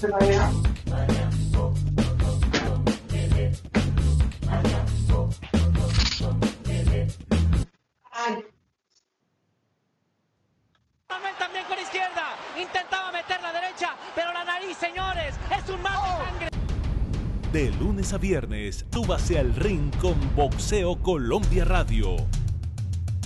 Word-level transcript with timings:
También 0.00 1.45
a 18.12 18.18
viernes, 18.18 18.86
súbase 18.92 19.38
al 19.38 19.54
ring 19.54 19.92
con 19.96 20.14
Boxeo 20.36 21.02
Colombia 21.02 21.64
Radio. 21.64 22.16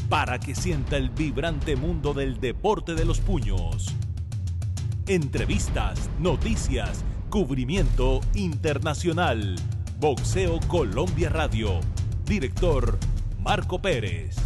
Para 0.08 0.38
que 0.40 0.54
sienta 0.54 0.96
el 0.96 1.10
vibrante 1.10 1.76
mundo 1.76 2.14
del 2.14 2.40
deporte 2.40 2.94
de 2.94 3.04
los 3.04 3.20
puños. 3.20 3.94
Entrevistas, 5.06 6.08
noticias, 6.18 7.04
cubrimiento 7.28 8.20
internacional. 8.34 9.56
Boxeo 9.98 10.60
Colombia 10.66 11.28
Radio. 11.28 11.80
Director 12.24 12.98
Marco 13.38 13.82
Pérez. 13.82 14.39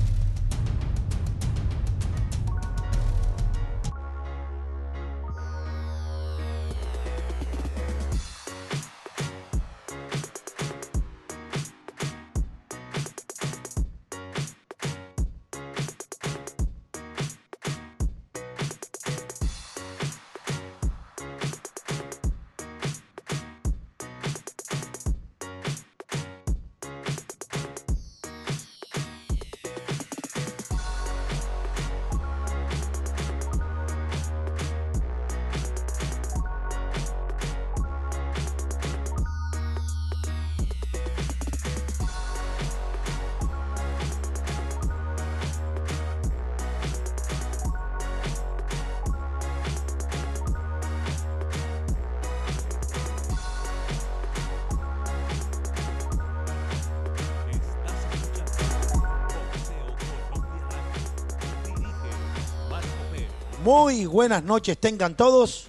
Muy 63.84 64.06
buenas 64.06 64.42
noches 64.42 64.78
tengan 64.78 65.14
todos 65.14 65.66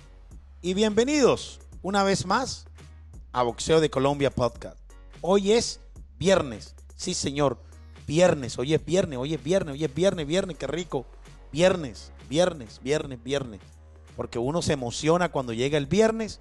y 0.62 0.74
bienvenidos 0.74 1.60
una 1.82 2.02
vez 2.06 2.26
más 2.26 2.66
a 3.34 3.44
Boxeo 3.44 3.82
de 3.82 3.90
Colombia 3.90 4.32
Podcast. 4.32 4.78
Hoy 5.20 5.52
es 5.52 5.82
viernes, 6.18 6.76
sí 6.96 7.14
señor, 7.14 7.62
viernes, 8.08 8.58
hoy 8.58 8.74
es 8.74 8.86
viernes, 8.86 9.20
hoy 9.20 9.34
es 9.34 9.44
viernes, 9.44 9.74
hoy 9.74 9.84
es 9.84 9.94
viernes, 9.94 10.26
viernes, 10.26 10.58
qué 10.58 10.66
rico, 10.66 11.06
viernes, 11.52 12.14
viernes, 12.30 12.80
viernes, 12.82 13.22
viernes, 13.22 13.60
porque 14.16 14.40
uno 14.40 14.62
se 14.62 14.72
emociona 14.72 15.30
cuando 15.30 15.52
llega 15.52 15.78
el 15.78 15.86
viernes, 15.86 16.40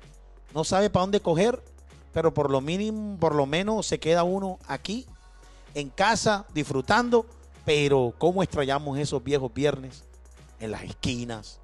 no 0.55 0.63
sabe 0.63 0.91
para 0.91 1.03
dónde 1.03 1.19
coger, 1.19 1.61
pero 2.13 2.33
por 2.33 2.51
lo 2.51 2.61
mínimo, 2.61 3.19
por 3.19 3.35
lo 3.35 3.47
menos 3.47 3.85
se 3.85 3.99
queda 3.99 4.23
uno 4.23 4.61
aquí 4.69 5.07
en 5.75 5.91
casa 5.91 6.47
disfrutando, 6.55 7.27
pero 7.65 8.15
cómo 8.17 8.45
extrañamos 8.45 8.97
esos 8.97 9.25
viejos 9.25 9.53
viernes 9.53 10.05
en 10.61 10.71
las 10.71 10.85
esquinas. 10.85 11.64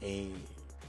Eh, 0.00 0.34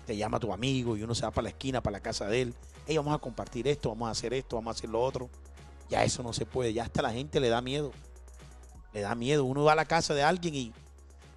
te 0.05 0.15
llama 0.15 0.39
tu 0.39 0.53
amigo 0.53 0.95
y 0.95 1.03
uno 1.03 1.13
se 1.15 1.23
va 1.23 1.31
para 1.31 1.43
la 1.43 1.49
esquina, 1.49 1.81
para 1.81 1.97
la 1.97 1.99
casa 2.01 2.27
de 2.27 2.41
él. 2.43 2.53
Hey, 2.85 2.97
vamos 2.97 3.13
a 3.13 3.17
compartir 3.19 3.67
esto, 3.67 3.89
vamos 3.89 4.07
a 4.07 4.11
hacer 4.11 4.33
esto, 4.33 4.55
vamos 4.55 4.75
a 4.75 4.77
hacer 4.77 4.89
lo 4.89 5.01
otro. 5.01 5.29
Ya 5.89 6.03
eso 6.03 6.23
no 6.23 6.33
se 6.33 6.45
puede, 6.45 6.73
ya 6.73 6.83
hasta 6.83 7.01
la 7.01 7.11
gente 7.11 7.39
le 7.39 7.49
da 7.49 7.61
miedo. 7.61 7.91
Le 8.93 9.01
da 9.01 9.15
miedo. 9.15 9.43
Uno 9.43 9.63
va 9.63 9.73
a 9.73 9.75
la 9.75 9.85
casa 9.85 10.13
de 10.13 10.23
alguien 10.23 10.55
y 10.55 10.73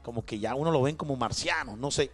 como 0.03 0.25
que 0.25 0.39
ya 0.39 0.55
uno 0.55 0.71
lo 0.71 0.83
ven 0.83 0.97
como 0.97 1.17
marcianos, 1.17 1.79
no 1.79 1.91
sé. 1.91 2.11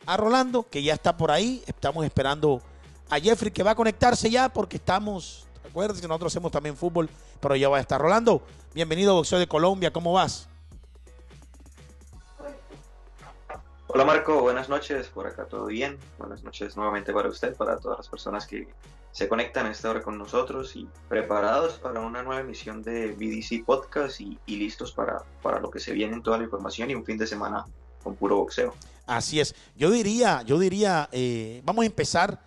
a 0.05 0.17
Rolando, 0.17 0.67
que 0.69 0.83
ya 0.83 0.93
está 0.93 1.17
por 1.17 1.31
ahí. 1.31 1.63
Estamos 1.65 2.05
esperando 2.05 2.61
a 3.09 3.19
Jeffrey, 3.19 3.51
que 3.51 3.63
va 3.63 3.71
a 3.71 3.75
conectarse 3.75 4.29
ya 4.29 4.49
porque 4.49 4.77
estamos, 4.77 5.47
recuerden 5.63 5.99
que 5.99 6.07
nosotros 6.07 6.31
hacemos 6.31 6.51
también 6.51 6.77
fútbol, 6.77 7.09
pero 7.39 7.55
ya 7.55 7.69
va 7.69 7.77
a 7.77 7.81
estar 7.81 7.99
Rolando. 7.99 8.43
Bienvenido 8.73 9.15
Boxeo 9.15 9.39
de 9.39 9.47
Colombia, 9.47 9.91
¿cómo 9.91 10.13
vas? 10.13 10.47
Hola 13.95 14.03
Marco, 14.03 14.41
buenas 14.41 14.67
noches, 14.67 15.07
por 15.07 15.25
acá 15.25 15.45
todo 15.45 15.67
bien. 15.67 15.97
Buenas 16.17 16.43
noches 16.43 16.75
nuevamente 16.75 17.13
para 17.13 17.29
usted, 17.29 17.55
para 17.55 17.77
todas 17.77 17.99
las 17.99 18.09
personas 18.09 18.45
que 18.45 18.67
se 19.13 19.29
conectan 19.29 19.67
a 19.67 19.71
esta 19.71 19.89
hora 19.89 20.01
con 20.01 20.17
nosotros 20.17 20.75
y 20.75 20.85
preparados 21.07 21.75
para 21.75 22.01
una 22.01 22.21
nueva 22.21 22.41
emisión 22.41 22.83
de 22.83 23.13
BDC 23.13 23.63
Podcast 23.63 24.19
y, 24.19 24.37
listos 24.47 24.91
para, 24.91 25.23
para 25.41 25.61
lo 25.61 25.71
que 25.71 25.79
se 25.79 25.93
viene 25.93 26.13
en 26.13 26.21
toda 26.21 26.37
la 26.37 26.43
información 26.43 26.91
y 26.91 26.95
un 26.95 27.05
fin 27.05 27.17
de 27.17 27.25
semana 27.25 27.67
con 28.03 28.15
puro 28.15 28.35
boxeo. 28.35 28.73
Así 29.05 29.39
es. 29.39 29.55
Yo 29.77 29.89
diría, 29.89 30.41
yo 30.41 30.59
diría, 30.59 31.07
eh, 31.13 31.61
vamos 31.63 31.83
a 31.83 31.85
empezar, 31.85 32.41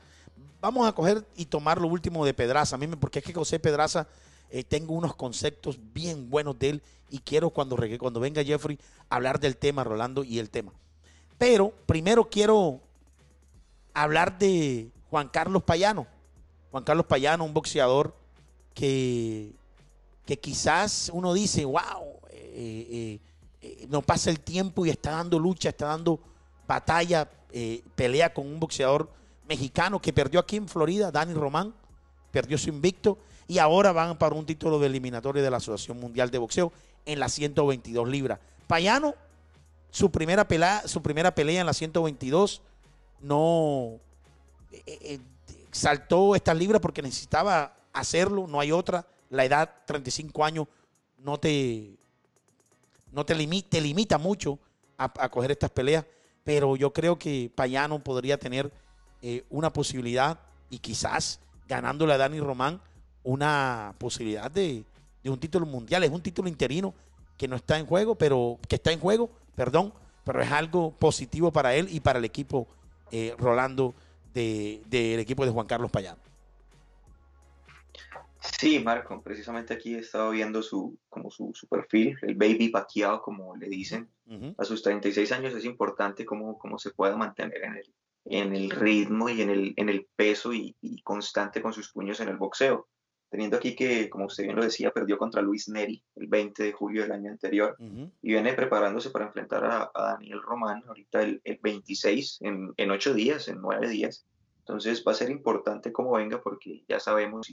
vamos 0.61 0.87
a 0.87 0.93
coger 0.93 1.27
y 1.35 1.47
tomar 1.47 1.81
lo 1.81 1.89
último 1.89 2.27
de 2.27 2.35
Pedraza. 2.35 2.77
A 2.77 2.79
mí, 2.79 2.89
porque 2.89 3.21
es 3.21 3.25
que 3.25 3.33
José 3.33 3.59
Pedraza, 3.59 4.07
eh, 4.51 4.65
tengo 4.65 4.93
unos 4.93 5.17
conceptos 5.17 5.79
bien 5.95 6.29
buenos 6.29 6.59
de 6.59 6.69
él 6.69 6.83
y 7.09 7.21
quiero 7.21 7.49
cuando, 7.49 7.79
cuando 7.99 8.21
venga 8.21 8.45
Jeffrey 8.45 8.79
hablar 9.09 9.41
del 9.41 9.57
tema, 9.57 9.83
Rolando, 9.83 10.25
y 10.25 10.41
el 10.41 10.51
tema. 10.51 10.75
Pero 11.39 11.73
primero 11.87 12.29
quiero 12.29 12.81
hablar 13.95 14.39
de 14.39 14.91
Juan 15.11 15.29
Carlos 15.29 15.63
Payano. 15.63 16.07
Juan 16.71 16.85
Carlos 16.85 17.07
Payano, 17.07 17.45
un 17.45 17.55
boxeador 17.55 18.15
que, 18.75 19.53
que 20.27 20.39
quizás 20.39 21.11
uno 21.15 21.33
dice, 21.33 21.65
wow, 21.65 22.19
eh, 22.31 22.87
eh, 22.91 23.21
eh, 23.63 23.87
no 23.89 24.03
pasa 24.03 24.31
el 24.31 24.41
tiempo 24.41 24.85
y 24.85 24.91
está 24.91 25.13
dando 25.13 25.39
lucha, 25.39 25.71
está 25.71 25.87
dando 25.87 26.21
batalla, 26.67 27.29
pelea 27.95 28.35
con 28.35 28.47
un 28.47 28.61
boxeador 28.61 29.11
mexicano 29.49 30.03
que 30.03 30.13
perdió 30.13 30.39
aquí 30.41 30.57
en 30.57 30.69
Florida, 30.69 31.11
Dani 31.11 31.33
Román, 31.33 31.73
perdió 32.31 32.59
su 32.59 32.69
invicto 32.69 33.17
y 33.47 33.59
ahora 33.59 33.93
van 33.93 34.19
para 34.19 34.35
un 34.35 34.45
título 34.45 34.79
de 34.79 34.87
eliminatorio 34.87 35.43
de 35.43 35.51
la 35.51 35.57
Asociación 35.57 35.99
Mundial 35.99 36.31
de 36.31 36.37
Boxeo 36.37 36.73
en 37.07 37.19
las 37.19 37.33
122 37.33 38.07
libras. 38.07 38.39
Payano, 38.67 39.15
su 39.91 40.11
primera 40.11 40.47
pelea, 40.47 40.87
su 40.87 41.03
primera 41.03 41.35
pelea 41.35 41.61
en 41.61 41.67
las 41.67 41.77
122, 41.77 42.63
no 43.21 43.99
eh, 44.73 44.83
eh, 44.87 45.21
saltó 45.71 46.35
estas 46.35 46.57
libras 46.57 46.81
porque 46.81 47.03
necesitaba 47.03 47.77
hacerlo, 47.93 48.47
no 48.47 48.61
hay 48.61 48.73
otra, 48.73 49.07
la 49.31 49.45
edad, 49.45 49.71
35 49.87 50.45
años, 50.45 50.67
no 51.19 51.39
te, 51.39 51.97
no 53.13 53.25
te, 53.25 53.35
limita, 53.35 53.71
te 53.71 53.81
limita 53.81 54.19
mucho 54.19 54.59
a, 54.97 55.29
coger 55.29 55.51
estas 55.51 55.71
peleas, 55.71 56.05
pero 56.45 56.77
yo 56.77 56.93
creo 56.93 57.19
que 57.19 57.51
Payano 57.55 58.03
podría 58.03 58.39
tener 58.39 58.73
eh, 59.23 59.45
una 59.51 59.73
posibilidad 59.73 60.39
y 60.71 60.79
quizás 60.79 61.41
ganándole 61.67 62.15
a 62.15 62.19
Dani 62.19 62.41
Román 62.41 62.81
una 63.23 63.95
posibilidad 63.99 64.51
de, 64.51 64.85
de 65.23 65.31
un 65.31 65.39
título 65.39 65.67
mundial. 65.67 66.05
Es 66.05 66.11
un 66.11 66.23
título 66.23 66.49
interino 66.49 66.95
que 67.37 67.49
no 67.49 67.57
está 67.57 67.79
en 67.79 67.87
juego, 67.87 68.15
pero 68.15 68.59
que 68.67 68.77
está 68.77 68.91
en 68.91 69.01
juego, 69.01 69.31
perdón, 69.59 69.93
pero 70.25 70.41
es 70.41 70.53
algo 70.53 70.93
positivo 70.93 71.51
para 71.51 71.75
él 71.75 71.89
y 71.91 71.99
para 71.99 72.21
el 72.21 72.25
equipo 72.25 72.69
eh, 73.11 73.35
Rolando 73.37 73.93
del 74.33 74.89
de, 74.89 75.21
equipo 75.21 75.45
de 75.45 75.51
Juan 75.51 75.67
Carlos 75.67 75.91
Payano. 75.91 76.21
Sí, 78.41 78.79
Marco, 78.79 79.21
precisamente 79.21 79.75
aquí 79.75 79.97
he 79.97 79.99
estado 79.99 80.31
viendo 80.31 80.63
su, 80.63 80.97
como 81.09 81.29
su, 81.33 81.51
su 81.55 81.67
perfil, 81.67 82.17
el 82.23 82.37
baby 82.37 82.69
paqueado, 82.69 83.21
como 83.21 83.57
le 83.57 83.69
dicen. 83.69 84.09
Uh 84.27 84.35
-huh. 84.35 84.55
A 84.59 84.65
sus 84.65 84.81
36 84.83 85.33
años 85.33 85.55
es 85.55 85.65
importante 85.65 86.25
cómo, 86.25 86.57
cómo 86.57 86.79
se 86.79 86.91
pueda 86.91 87.17
mantener 87.17 87.65
en 87.65 87.77
el, 87.77 87.95
en 88.27 88.55
el 88.55 88.71
ritmo 88.71 89.29
y 89.29 89.43
en 89.43 89.51
el, 89.51 89.75
en 89.77 89.89
el 89.89 90.07
peso 90.15 90.53
y, 90.53 90.77
y, 90.81 91.03
constante 91.03 91.61
con 91.61 91.73
sus 91.73 91.91
puños 91.91 92.21
en 92.21 92.29
el 92.29 92.37
boxeo. 92.37 92.87
Teniendo 93.31 93.59
aquí 93.59 93.77
que, 93.77 94.09
como 94.09 94.27
usted 94.27 94.45
bien 94.45 94.57
lo 94.57 94.63
decía, 94.63 94.91
perdió 94.91 95.19
contra 95.19 95.43
Luis 95.43 95.69
Neri 95.69 96.03
el 96.17 96.29
20 96.29 96.63
de 96.63 96.73
julio 96.73 97.03
del 97.03 97.13
año 97.13 97.31
anterior 97.31 97.77
uh 97.79 97.85
-huh. 97.85 98.11
y 98.23 98.29
viene 98.31 98.55
preparándose 98.55 99.11
para 99.11 99.27
enfrentar 99.27 99.65
a, 99.65 99.91
a 99.95 100.03
Daniel 100.13 100.41
Román 100.43 100.83
ahorita 100.87 101.23
el, 101.23 101.41
el 101.45 101.59
26, 101.63 102.39
en, 102.41 102.73
en 102.77 102.91
8 102.91 103.13
días, 103.13 103.49
en 103.49 103.61
9 103.61 103.89
días. 103.89 104.25
Entonces 104.61 105.03
va 105.07 105.13
a 105.13 105.15
ser 105.15 105.31
importante 105.31 105.93
cómo 105.93 106.13
venga 106.13 106.41
porque 106.41 106.85
ya 106.89 107.01
sabemos, 107.01 107.53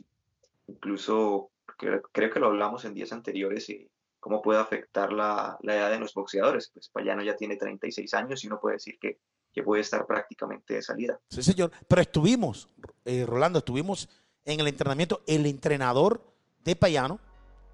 incluso 0.68 1.52
creo, 1.78 2.02
creo 2.12 2.30
que 2.30 2.40
lo 2.40 2.48
hablamos 2.48 2.86
en 2.86 2.94
días 2.94 3.12
anteriores, 3.12 3.70
eh, 3.70 3.90
cómo 4.20 4.42
puede 4.42 4.60
afectar 4.60 5.14
la, 5.14 5.58
la, 5.62 5.76
edad 5.76 5.92
de 5.92 6.00
los 6.00 6.14
boxeadores. 6.14 6.72
Pues 6.74 6.90
Payano 6.90 7.24
ya 7.24 7.36
tiene 7.36 7.58
36 7.58 8.14
años 8.14 8.44
y 8.44 8.48
uno 8.48 8.60
puede 8.60 8.76
decir 8.76 8.98
que, 9.00 9.20
que 9.54 9.64
puede 9.64 9.82
estar 9.82 10.06
prácticamente 10.06 10.74
de 10.74 10.82
salida. 10.82 11.20
Sí, 11.30 11.44
señor. 11.44 11.72
Pero 11.88 12.02
estuvimos, 12.02 12.70
eh, 13.06 13.26
Rolando, 13.26 13.60
estuvimos 13.60 14.10
en 14.46 14.60
el 14.60 14.68
entrenamiento. 14.68 15.22
El 15.28 15.46
entrenador 15.46 16.22
de 16.64 16.76
Payano 16.76 17.20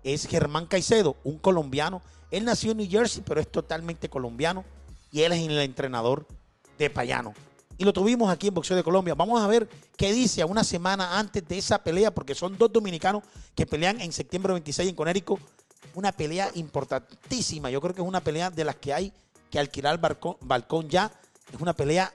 es 0.04 0.28
Germán 0.28 0.66
Caicedo, 0.66 1.18
un 1.24 1.38
colombiano. 1.38 2.02
Él 2.32 2.46
nació 2.46 2.72
en 2.72 2.78
New 2.78 2.90
Jersey, 2.90 3.24
pero 3.26 3.40
es 3.40 3.52
totalmente 3.52 4.10
colombiano. 4.10 4.64
Y 5.12 5.22
él 5.22 5.34
es 5.34 5.40
el 5.40 5.60
entrenador 5.60 6.26
de 6.78 6.90
Payano. 6.90 7.34
Y 7.78 7.84
lo 7.84 7.94
tuvimos 7.94 8.32
aquí 8.32 8.48
en 8.48 8.54
Boxeo 8.54 8.78
de 8.78 8.84
Colombia. 8.84 9.16
Vamos 9.16 9.42
a 9.42 9.48
ver 9.48 9.68
qué 9.98 10.14
dice 10.14 10.42
a 10.42 10.46
una 10.46 10.64
semana 10.64 11.18
antes 11.20 11.46
de 11.48 11.58
esa 11.58 11.84
pelea, 11.84 12.14
porque 12.14 12.36
son 12.36 12.58
dos 12.58 12.72
dominicanos 12.72 13.24
que 13.56 13.66
pelean 13.66 14.00
en 14.00 14.14
septiembre 14.14 14.54
26 14.54 14.90
en 14.90 14.96
Conérico. 14.96 15.40
Una 15.96 16.12
pelea 16.12 16.50
importantísima. 16.56 17.70
Yo 17.70 17.82
creo 17.82 17.94
que 17.94 18.02
es 18.02 18.08
una 18.08 18.24
pelea 18.24 18.50
de 18.50 18.64
las 18.64 18.76
que 18.76 18.94
hay 18.94 19.14
que 19.50 19.60
alquilar 19.60 20.00
balcón, 20.00 20.38
balcón 20.42 20.90
ya. 20.90 21.12
Es 21.52 21.60
una 21.60 21.74
pelea 21.74 22.14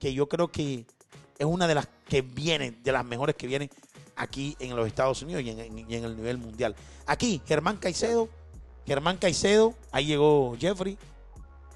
que 0.00 0.12
yo 0.12 0.28
creo 0.28 0.48
que 0.48 0.86
es 1.38 1.46
una 1.46 1.66
de 1.66 1.74
las 1.74 1.88
que 2.08 2.22
vienen, 2.22 2.82
de 2.82 2.92
las 2.92 3.04
mejores 3.04 3.34
que 3.36 3.46
vienen 3.46 3.70
aquí 4.16 4.56
en 4.60 4.76
los 4.76 4.86
Estados 4.86 5.22
Unidos 5.22 5.42
y 5.42 5.50
en, 5.50 5.60
en, 5.60 5.90
y 5.90 5.94
en 5.94 6.04
el 6.04 6.16
nivel 6.16 6.38
mundial. 6.38 6.74
Aquí, 7.06 7.42
Germán 7.46 7.76
Caicedo. 7.76 8.28
Germán 8.86 9.16
Caicedo, 9.16 9.72
ahí 9.92 10.04
llegó 10.04 10.54
Jeffrey, 10.58 10.98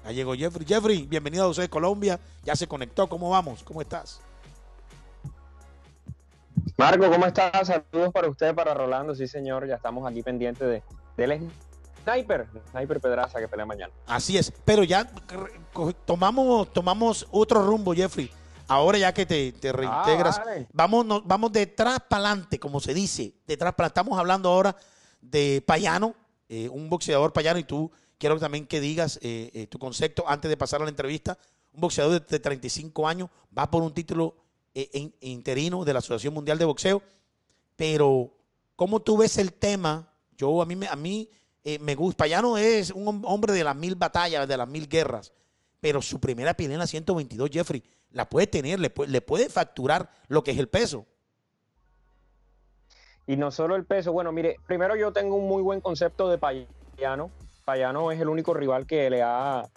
Ahí 0.03 0.15
llegó 0.15 0.33
Jeffrey. 0.33 0.65
Jeffrey, 0.65 1.05
bienvenido 1.05 1.43
a 1.45 1.47
usted 1.47 1.63
de 1.63 1.69
Colombia. 1.69 2.19
Ya 2.43 2.55
se 2.55 2.67
conectó. 2.67 3.07
¿Cómo 3.07 3.29
vamos? 3.29 3.63
¿Cómo 3.63 3.81
estás? 3.81 4.21
Marco, 6.77 7.09
¿cómo 7.11 7.25
estás? 7.25 7.67
Saludos 7.67 8.13
para 8.13 8.29
usted, 8.29 8.55
para 8.55 8.73
Rolando. 8.73 9.13
Sí, 9.13 9.27
señor. 9.27 9.67
Ya 9.67 9.75
estamos 9.75 10.09
aquí 10.09 10.23
pendientes 10.23 10.67
de, 10.67 10.83
del 11.17 11.49
Sniper, 12.03 12.47
Sniper 12.71 12.99
Pedraza 13.01 13.39
que 13.39 13.47
pelea 13.47 13.65
mañana. 13.65 13.93
Así 14.07 14.37
es. 14.37 14.51
Pero 14.63 14.83
ya 14.83 15.07
tomamos, 16.05 16.71
tomamos 16.71 17.27
otro 17.29 17.65
rumbo, 17.65 17.93
Jeffrey. 17.93 18.31
Ahora 18.69 18.97
ya 18.97 19.13
que 19.13 19.25
te, 19.25 19.51
te 19.51 19.71
reintegras, 19.71 20.37
ah, 20.37 20.43
vale. 20.45 20.67
vamos, 20.71 21.05
no, 21.05 21.21
vamos 21.21 21.51
detrás 21.51 21.99
para 22.07 22.29
adelante, 22.29 22.59
como 22.59 22.79
se 22.79 22.93
dice. 22.93 23.33
Detrás 23.45 23.73
para 23.73 23.87
Estamos 23.87 24.17
hablando 24.17 24.49
ahora 24.49 24.75
de 25.21 25.63
Payano, 25.65 26.15
eh, 26.47 26.69
un 26.69 26.89
boxeador 26.89 27.33
payano, 27.33 27.59
y 27.59 27.63
tú 27.63 27.91
quiero 28.17 28.39
también 28.39 28.65
que 28.65 28.79
digas 28.79 29.19
eh, 29.21 29.51
eh, 29.53 29.67
tu 29.67 29.79
concepto 29.79 30.23
antes 30.27 30.49
de 30.49 30.57
pasar 30.57 30.81
a 30.81 30.85
la 30.85 30.89
entrevista. 30.89 31.37
Un 31.73 31.81
boxeador 31.81 32.21
de, 32.21 32.25
de 32.25 32.39
35 32.39 33.07
años 33.07 33.29
va 33.57 33.69
por 33.69 33.83
un 33.83 33.93
título 33.93 34.35
in, 34.73 35.13
interino 35.21 35.83
de 35.83 35.93
la 35.93 35.99
Asociación 35.99 36.33
Mundial 36.33 36.57
de 36.57 36.65
Boxeo, 36.65 37.01
pero 37.75 38.33
¿cómo 38.75 39.01
tú 39.01 39.17
ves 39.17 39.37
el 39.37 39.53
tema? 39.53 40.13
Yo 40.37 40.61
a 40.61 40.65
mí, 40.65 40.77
a 40.89 40.95
mí 40.95 41.29
eh, 41.63 41.79
me 41.79 41.95
gusta. 41.95 42.17
Payano 42.23 42.57
es 42.57 42.91
un 42.91 43.21
hombre 43.25 43.53
de 43.53 43.63
las 43.63 43.75
mil 43.75 43.95
batallas, 43.95 44.47
de 44.47 44.57
las 44.57 44.67
mil 44.67 44.87
guerras, 44.87 45.33
pero 45.79 46.01
su 46.01 46.19
primera 46.19 46.53
pelea 46.53 46.75
en 46.75 46.79
la 46.79 46.87
122, 46.87 47.49
Jeffrey, 47.51 47.83
la 48.11 48.29
puede 48.29 48.47
tener, 48.47 48.79
le 48.79 48.89
puede, 48.89 49.11
le 49.11 49.21
puede 49.21 49.49
facturar 49.49 50.09
lo 50.27 50.43
que 50.43 50.51
es 50.51 50.57
el 50.57 50.67
peso. 50.67 51.05
Y 53.27 53.37
no 53.37 53.51
solo 53.51 53.75
el 53.75 53.85
peso, 53.85 54.11
bueno, 54.11 54.31
mire, 54.31 54.55
primero 54.65 54.95
yo 54.95 55.13
tengo 55.13 55.35
un 55.35 55.47
muy 55.47 55.61
buen 55.61 55.81
concepto 55.81 56.29
de 56.29 56.37
Payano, 56.39 57.29
Payano 57.63 58.11
es 58.11 58.19
el 58.19 58.29
único 58.29 58.55
rival 58.55 58.87
que 58.87 59.09
le 59.09 59.21
ha 59.21 59.69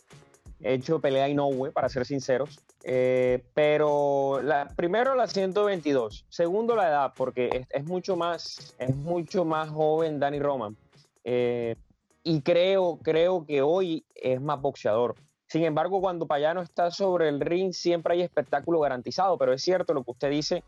hecho 0.61 1.01
pelea 1.01 1.29
Inoue, 1.29 1.71
para 1.71 1.89
ser 1.89 2.07
sinceros. 2.07 2.59
Eh, 2.85 3.45
pero 3.55 4.41
la, 4.43 4.69
primero 4.75 5.15
la 5.15 5.27
122, 5.27 6.25
segundo 6.29 6.75
la 6.75 6.89
edad, 6.89 7.13
porque 7.17 7.51
es, 7.53 7.67
es, 7.71 7.85
mucho 7.85 8.17
más, 8.17 8.75
es 8.79 8.95
mucho 8.97 9.45
más 9.45 9.69
joven 9.69 10.19
Danny 10.19 10.41
Roman. 10.41 10.77
Eh, 11.25 11.77
y 12.25 12.41
creo, 12.41 12.99
creo 13.03 13.45
que 13.45 13.63
hoy 13.63 14.05
es 14.15 14.41
más 14.41 14.61
boxeador. 14.61 15.15
Sin 15.53 15.65
embargo, 15.65 16.01
cuando 16.01 16.25
Payano 16.25 16.63
está 16.63 16.91
sobre 16.91 17.29
el 17.29 17.39
ring, 17.39 17.75
siempre 17.75 18.15
hay 18.15 18.23
espectáculo 18.23 18.81
garantizado, 18.81 19.37
pero 19.37 19.53
es 19.53 19.61
cierto 19.61 19.93
lo 19.93 20.03
que 20.03 20.13
usted 20.13 20.31
dice 20.31 20.65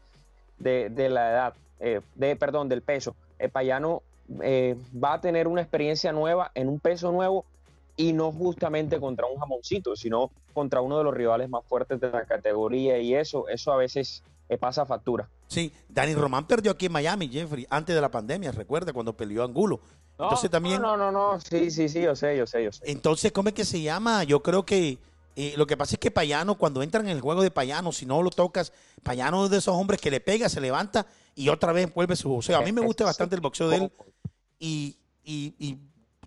de, 0.58 0.90
la 1.08 1.30
edad, 1.30 1.54
eh, 1.80 2.02
de, 2.16 2.36
perdón, 2.36 2.68
del 2.68 2.82
peso. 2.82 3.16
Payano 3.50 4.02
eh, 4.42 4.76
va 5.02 5.14
a 5.14 5.20
tener 5.22 5.48
una 5.48 5.62
experiencia 5.62 6.12
nueva 6.12 6.50
en 6.54 6.68
un 6.68 6.80
peso 6.80 7.10
nuevo 7.12 7.46
y 7.96 8.12
no 8.12 8.30
justamente 8.30 9.00
contra 9.00 9.26
un 9.26 9.40
jamoncito, 9.40 9.96
sino 9.96 10.30
contra 10.52 10.82
uno 10.82 10.98
de 10.98 11.04
los 11.04 11.14
rivales 11.14 11.48
más 11.48 11.64
fuertes 11.64 11.98
de 11.98 12.10
la 12.10 12.26
categoría 12.26 12.98
y 12.98 13.14
eso, 13.14 13.48
eso 13.48 13.72
a 13.72 13.78
veces 13.78 14.22
eh, 14.50 14.58
pasa 14.58 14.84
factura. 14.84 15.30
Sí, 15.46 15.72
Dani 15.88 16.14
Román 16.14 16.46
perdió 16.46 16.72
aquí 16.72 16.86
en 16.86 16.92
Miami, 16.92 17.28
Jeffrey, 17.28 17.66
antes 17.70 17.94
de 17.94 18.02
la 18.02 18.10
pandemia, 18.10 18.52
recuerda 18.52 18.92
cuando 18.92 19.16
peleó 19.16 19.44
Angulo. 19.44 19.80
No, 20.18 20.26
Entonces 20.26 20.50
también. 20.50 20.80
No, 20.80 20.96
no, 20.96 21.10
no, 21.10 21.40
sí, 21.40 21.70
sí, 21.70 21.88
sí, 21.88 22.02
yo 22.02 22.14
sé, 22.14 22.36
yo 22.36 22.46
sé, 22.46 22.64
yo 22.64 22.72
sé. 22.72 22.84
Entonces, 22.86 23.32
¿cómo 23.32 23.48
es 23.48 23.54
que 23.54 23.64
se 23.64 23.82
llama? 23.82 24.22
Yo 24.24 24.42
creo 24.42 24.64
que 24.64 24.98
eh, 25.36 25.54
lo 25.56 25.66
que 25.66 25.76
pasa 25.76 25.96
es 25.96 25.98
que 25.98 26.12
Payano, 26.12 26.56
cuando 26.56 26.82
entra 26.82 27.00
en 27.00 27.08
el 27.08 27.20
juego 27.20 27.42
de 27.42 27.50
Payano, 27.50 27.90
si 27.90 28.06
no 28.06 28.22
lo 28.22 28.30
tocas, 28.30 28.72
Payano 29.02 29.44
es 29.44 29.50
de 29.50 29.58
esos 29.58 29.74
hombres 29.74 30.00
que 30.00 30.10
le 30.10 30.20
pega, 30.20 30.48
se 30.48 30.60
levanta 30.60 31.06
y 31.34 31.48
otra 31.48 31.72
vez 31.72 31.92
vuelve 31.92 32.14
su 32.14 32.28
boxeo. 32.28 32.58
A 32.58 32.62
mí 32.62 32.70
me 32.70 32.80
gusta 32.80 33.04
bastante 33.04 33.34
el 33.34 33.40
boxeo 33.40 33.68
de 33.68 33.76
él 33.76 33.92
y, 34.60 34.96
y, 35.24 35.54
y 35.58 35.78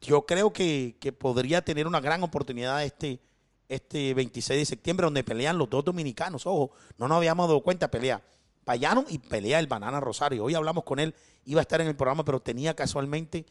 yo 0.01 0.25
creo 0.25 0.51
que, 0.51 0.97
que, 0.99 1.13
podría 1.13 1.63
tener 1.63 1.87
una 1.87 2.01
gran 2.01 2.21
oportunidad 2.23 2.83
este, 2.83 3.21
este 3.69 4.13
26 4.13 4.59
de 4.59 4.65
septiembre, 4.65 5.05
donde 5.05 5.23
pelean 5.23 5.57
los 5.57 5.69
dos 5.69 5.85
dominicanos. 5.85 6.45
Ojo, 6.45 6.71
no 6.97 7.07
nos 7.07 7.17
habíamos 7.17 7.47
dado 7.47 7.61
cuenta, 7.61 7.89
pelea 7.89 8.21
Payano 8.65 9.05
y 9.07 9.19
pelea 9.19 9.59
el 9.59 9.67
Banana 9.67 10.01
Rosario. 10.01 10.43
Hoy 10.43 10.53
hablamos 10.53 10.83
con 10.83 10.99
él, 10.99 11.15
iba 11.45 11.61
a 11.61 11.63
estar 11.63 11.79
en 11.79 11.87
el 11.87 11.95
programa, 11.95 12.25
pero 12.25 12.41
tenía 12.41 12.75
casualmente 12.75 13.45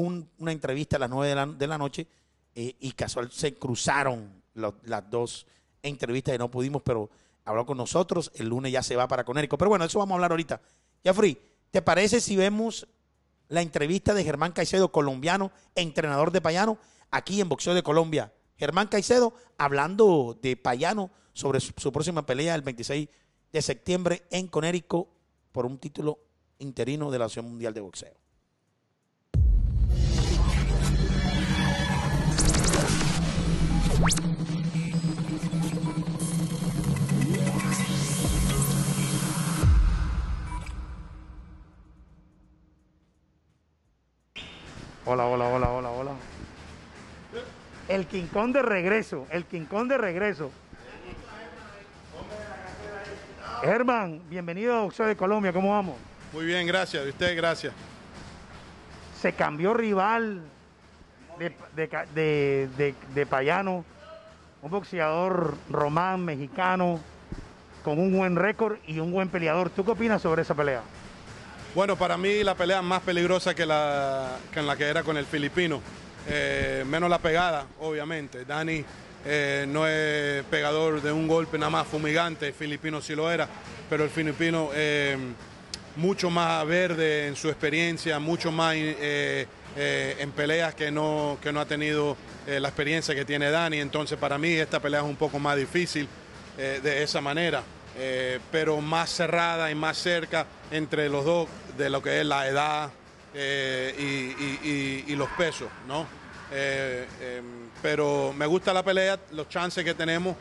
un, 0.00 0.28
una 0.38 0.52
entrevista 0.52 0.96
a 0.96 0.98
las 0.98 1.10
9 1.10 1.54
de 1.56 1.66
la, 1.66 1.78
noche 1.78 2.06
eh, 2.54 2.76
y 2.80 2.92
casual 2.92 3.30
se 3.32 3.54
cruzaron 3.54 4.42
las 4.54 5.10
dos 5.10 5.46
entrevistas 5.82 6.34
y 6.34 6.38
no 6.38 6.50
pudimos, 6.50 6.82
pero 6.82 7.08
habló 7.44 7.64
con 7.64 7.78
nosotros. 7.78 8.30
El 8.34 8.48
lunes 8.48 8.72
ya 8.72 8.82
se 8.82 8.96
va 8.96 9.08
para 9.08 9.24
Conérico. 9.24 9.56
Pero 9.56 9.70
bueno, 9.70 9.84
eso 9.84 9.98
vamos 9.98 10.12
a 10.12 10.16
hablar 10.16 10.32
ahorita. 10.32 10.60
Jeffrey, 11.02 11.38
¿te 11.70 11.80
parece 11.80 12.20
si 12.20 12.36
vemos 12.36 12.86
la 13.48 13.62
entrevista 13.62 14.12
de 14.12 14.24
Germán 14.24 14.52
Caicedo, 14.52 14.92
colombiano, 14.92 15.50
entrenador 15.74 16.30
de 16.30 16.40
Payano, 16.40 16.78
aquí 17.10 17.40
en 17.40 17.48
Boxeo 17.48 17.74
de 17.74 17.82
Colombia. 17.82 18.32
Germán 18.56 18.88
Caicedo 18.88 19.34
hablando 19.56 20.38
de 20.42 20.56
Payano 20.56 21.10
sobre 21.32 21.60
su, 21.60 21.72
su 21.76 21.92
próxima 21.92 22.26
pelea 22.26 22.54
el 22.54 22.62
26 22.62 23.08
de 23.52 23.62
septiembre 23.62 24.24
en 24.30 24.48
Conérico 24.48 25.08
por 25.52 25.64
un 25.64 25.78
título 25.78 26.18
interino 26.58 27.10
de 27.10 27.18
la 27.18 27.26
Asociación 27.26 27.50
Mundial 27.50 27.72
de 27.72 27.80
Boxeo. 27.80 28.25
Hola, 45.08 45.24
hola, 45.26 45.44
hola, 45.46 45.68
hola, 45.70 45.88
hola. 45.90 46.10
El 47.86 48.06
Quincón 48.06 48.52
de 48.52 48.60
regreso, 48.60 49.24
el 49.30 49.44
Quincón 49.44 49.86
de 49.86 49.96
regreso. 49.98 50.50
Germán, 53.62 54.20
bienvenido 54.28 54.74
a 54.76 54.80
Boxeo 54.82 55.06
de 55.06 55.16
Colombia, 55.16 55.52
¿cómo 55.52 55.70
vamos? 55.70 55.94
Muy 56.32 56.44
bien, 56.44 56.66
gracias. 56.66 57.06
¿Y 57.06 57.10
usted, 57.10 57.36
gracias? 57.36 57.72
se 59.20 59.32
cambió 59.32 59.72
rival 59.74 60.42
de, 61.38 61.52
de, 61.74 61.88
de, 62.14 62.68
de, 62.76 62.94
de 63.14 63.26
Payano, 63.26 63.84
un 64.60 64.70
boxeador 64.70 65.54
román, 65.70 66.24
mexicano, 66.24 67.00
con 67.82 67.98
un 67.98 68.12
buen 68.12 68.36
récord 68.36 68.76
y 68.86 68.98
un 68.98 69.12
buen 69.12 69.28
peleador. 69.28 69.70
¿Tú 69.70 69.84
qué 69.84 69.92
opinas 69.92 70.20
sobre 70.20 70.42
esa 70.42 70.54
pelea? 70.54 70.82
Bueno, 71.76 71.94
para 71.96 72.16
mí 72.16 72.42
la 72.42 72.54
pelea 72.54 72.80
más 72.80 73.02
peligrosa 73.02 73.54
que 73.54 73.66
la 73.66 74.38
que, 74.78 74.84
era 74.84 75.02
con 75.02 75.18
el 75.18 75.26
filipino. 75.26 75.82
Eh, 76.26 76.82
menos 76.88 77.10
la 77.10 77.18
pegada, 77.18 77.66
obviamente. 77.80 78.46
Dani 78.46 78.82
eh, 79.26 79.66
no 79.68 79.86
es 79.86 80.42
pegador 80.44 81.02
de 81.02 81.12
un 81.12 81.28
golpe 81.28 81.58
nada 81.58 81.68
más 81.68 81.86
fumigante, 81.86 82.46
el 82.46 82.54
filipino 82.54 83.02
sí 83.02 83.14
lo 83.14 83.30
era, 83.30 83.46
pero 83.90 84.04
el 84.04 84.10
filipino 84.10 84.70
eh, 84.72 85.18
mucho 85.96 86.30
más 86.30 86.66
verde 86.66 87.26
en 87.26 87.36
su 87.36 87.50
experiencia, 87.50 88.18
mucho 88.18 88.50
más 88.50 88.74
en 88.74 90.30
peleas 90.34 90.74
que 90.74 90.90
no, 90.90 91.36
que 91.42 91.52
no 91.52 91.60
ha 91.60 91.66
tenido 91.66 92.16
la 92.46 92.68
experiencia 92.68 93.14
que 93.14 93.26
tiene 93.26 93.50
Dani. 93.50 93.80
Entonces 93.80 94.16
para 94.18 94.38
mí 94.38 94.48
esta 94.48 94.80
pelea 94.80 95.00
es 95.00 95.06
un 95.06 95.16
poco 95.16 95.38
más 95.38 95.58
difícil 95.58 96.08
de 96.56 97.02
esa 97.02 97.20
manera, 97.20 97.62
eh, 97.98 98.40
pero 98.50 98.80
más 98.80 99.10
cerrada 99.10 99.70
y 99.70 99.74
más 99.74 99.96
cerca 99.98 100.46
entre 100.70 101.08
los 101.08 101.24
dos 101.24 101.48
de 101.76 101.90
lo 101.90 102.02
que 102.02 102.20
es 102.20 102.26
la 102.26 102.48
edad 102.48 102.90
eh, 103.34 105.04
y, 105.06 105.14
los 105.14 105.28
pesos, 105.30 105.68
¿no? 105.86 106.06
Eh, 106.50 107.06
eh, 107.20 107.42
pero 107.82 108.32
me 108.36 108.46
gusta 108.46 108.72
la 108.72 108.82
pelea, 108.82 109.18
los 109.32 109.48
chances 109.48 109.84
que 109.84 109.94
tenemos. 109.94 110.36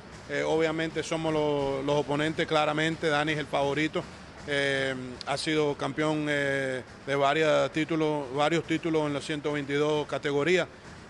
obviamente 0.46 1.04
somos 1.04 1.34
los, 1.34 1.98
oponentes, 1.98 2.48
claramente. 2.48 3.08
Dani 3.08 3.34
es 3.34 3.40
el 3.40 3.48
favorito. 3.48 4.04
Eh, 4.48 4.96
ha 5.26 5.38
sido 5.38 5.76
campeón 5.76 6.26
de 6.26 6.84
varios 7.18 7.72
títulos, 7.72 8.34
varios 8.34 8.64
títulos 8.66 9.08
en 9.08 9.14
las 9.14 9.26
122 9.26 10.08
categorías 10.08 10.68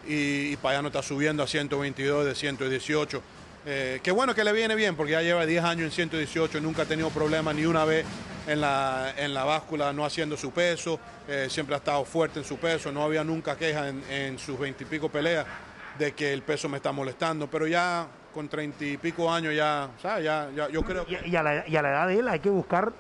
y, 0.08 0.54
y 0.54 0.58
Payano 0.58 0.88
está 0.88 1.04
subiendo 1.04 1.44
a 1.44 1.48
122 1.48 2.26
de 2.26 2.36
118. 2.36 3.22
Eh, 3.66 4.00
qué 4.04 4.12
bueno 4.12 4.36
que 4.36 4.44
le 4.44 4.54
viene 4.54 4.76
bien 4.76 4.96
porque 4.96 5.14
ya 5.14 5.22
lleva 5.22 5.46
10 5.46 5.64
años 5.64 5.86
en 5.86 5.92
118 5.92 6.58
y 6.60 6.62
nunca 6.62 6.84
ha 6.84 6.86
tenido 6.86 7.10
problemas 7.10 7.56
ni 7.56 7.66
una 7.66 7.84
vez 7.84 8.06
en 8.48 8.62
la, 8.62 9.12
en 9.18 9.34
la 9.34 9.44
báscula 9.44 9.92
no 9.92 10.06
haciendo 10.06 10.38
su 10.38 10.52
peso, 10.52 11.00
eh, 11.28 11.48
siempre 11.50 11.74
ha 11.74 11.80
estado 11.80 12.06
fuerte 12.06 12.40
en 12.40 12.46
su 12.46 12.58
peso, 12.58 12.92
no 12.92 13.04
había 13.04 13.24
nunca 13.24 13.56
queja 13.58 13.90
en, 13.90 14.04
en 14.12 14.38
sus 14.38 14.60
20 14.60 14.84
y 14.84 14.88
pico 14.88 15.10
peleas 15.10 15.48
de 15.98 16.12
que 16.12 16.32
el 16.32 16.44
peso 16.44 16.70
me 16.70 16.78
está 16.78 16.92
molestando, 16.92 17.48
pero 17.50 17.66
ya 17.66 18.06
con 18.34 18.48
30 18.48 18.86
y 18.86 18.98
pico 18.98 19.32
años 19.32 19.56
ya, 19.56 19.90
¿sabes? 20.00 20.26
ya, 20.26 20.48
ya 20.56 20.70
yo 20.70 20.84
creo 20.84 21.06
que... 21.08 21.20
Y 21.26 21.36
a 21.36 21.42
la, 21.42 21.68
y 21.68 21.76
a 21.76 21.82
la 21.82 21.90
edad 21.90 22.08
de 22.08 22.20
él 22.20 22.28
hay 22.28 22.40
que 22.42 22.50
buscar 22.52 22.94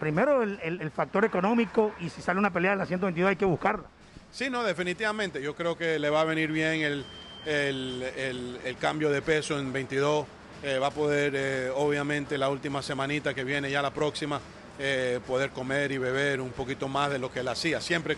primero 0.00 0.42
el, 0.42 0.58
el- 0.62 0.80
el 0.80 0.90
factor 0.90 1.26
económico 1.26 1.92
y 2.00 2.08
si 2.08 2.22
sale 2.22 2.38
una 2.38 2.50
pelea 2.52 2.72
en 2.72 2.78
la 2.78 2.86
122 2.86 3.28
hay 3.30 3.36
que 3.36 3.44
buscarla. 3.44 3.84
Sí, 4.30 4.48
no, 4.48 4.62
definitivamente. 4.62 5.42
Yo 5.42 5.54
creo 5.54 5.76
que 5.76 5.98
le 5.98 6.08
va 6.08 6.20
a 6.22 6.24
venir 6.24 6.50
bien 6.52 6.80
el, 6.80 7.04
el- 7.48 8.58
el- 8.64 8.76
cambio 8.76 9.10
de 9.10 9.22
peso 9.22 9.58
en 9.58 9.72
22. 9.72 10.26
Eh, 10.62 10.78
va 10.78 10.88
a 10.88 10.90
poder, 10.90 11.32
eh, 11.36 11.70
obviamente, 11.74 12.36
la 12.36 12.48
última 12.48 12.82
semanita 12.82 13.32
que 13.34 13.44
viene, 13.44 13.70
ya 13.70 13.80
la 13.80 13.92
próxima, 13.92 14.40
eh, 14.78 15.20
poder 15.26 15.50
comer 15.50 15.92
y 15.92 15.98
beber 15.98 16.40
un 16.40 16.50
poquito 16.50 16.88
más 16.88 17.10
de 17.10 17.18
lo 17.18 17.32
que 17.32 17.40
él 17.40 17.48
hacía. 17.48 17.80
Siempre, 17.80 18.16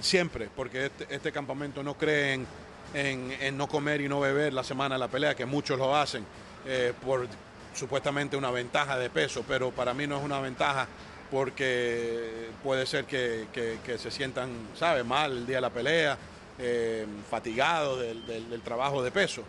siempre, 0.00 0.48
porque 0.54 0.86
este, 0.86 1.06
este 1.14 1.32
campamento 1.32 1.82
no 1.82 1.94
cree 1.94 2.34
en, 2.34 2.46
en- 2.94 3.32
en 3.40 3.56
no 3.56 3.66
comer 3.68 4.00
y 4.00 4.08
no 4.08 4.20
beber 4.20 4.52
la 4.52 4.64
semana 4.64 4.96
de 4.96 4.98
la 5.00 5.08
pelea, 5.08 5.34
que 5.34 5.46
muchos 5.46 5.78
lo 5.78 5.96
hacen 5.96 6.24
por 7.04 7.26
supuestamente 7.74 8.36
una 8.36 8.50
ventaja 8.50 8.98
de 8.98 9.10
peso, 9.10 9.44
pero 9.46 9.70
para 9.70 9.92
mí 9.94 10.06
no 10.06 10.16
es 10.18 10.24
una 10.24 10.40
ventaja 10.40 10.86
porque 11.30 12.48
puede 12.62 12.86
ser 12.86 13.04
que, 13.04 13.46
que- 13.52 13.78
que 13.84 13.98
se 13.98 14.10
sientan, 14.10 14.50
¿sabes?, 14.78 15.04
mal 15.04 15.32
el 15.32 15.46
día 15.46 15.56
de 15.56 15.60
la 15.62 15.70
pelea, 15.70 16.16
eh, 16.58 17.06
fatigados 17.30 18.00
del, 18.00 18.26
del- 18.26 18.50
del 18.50 18.60
trabajo 18.62 19.02
de 19.02 19.10
peso. 19.10 19.42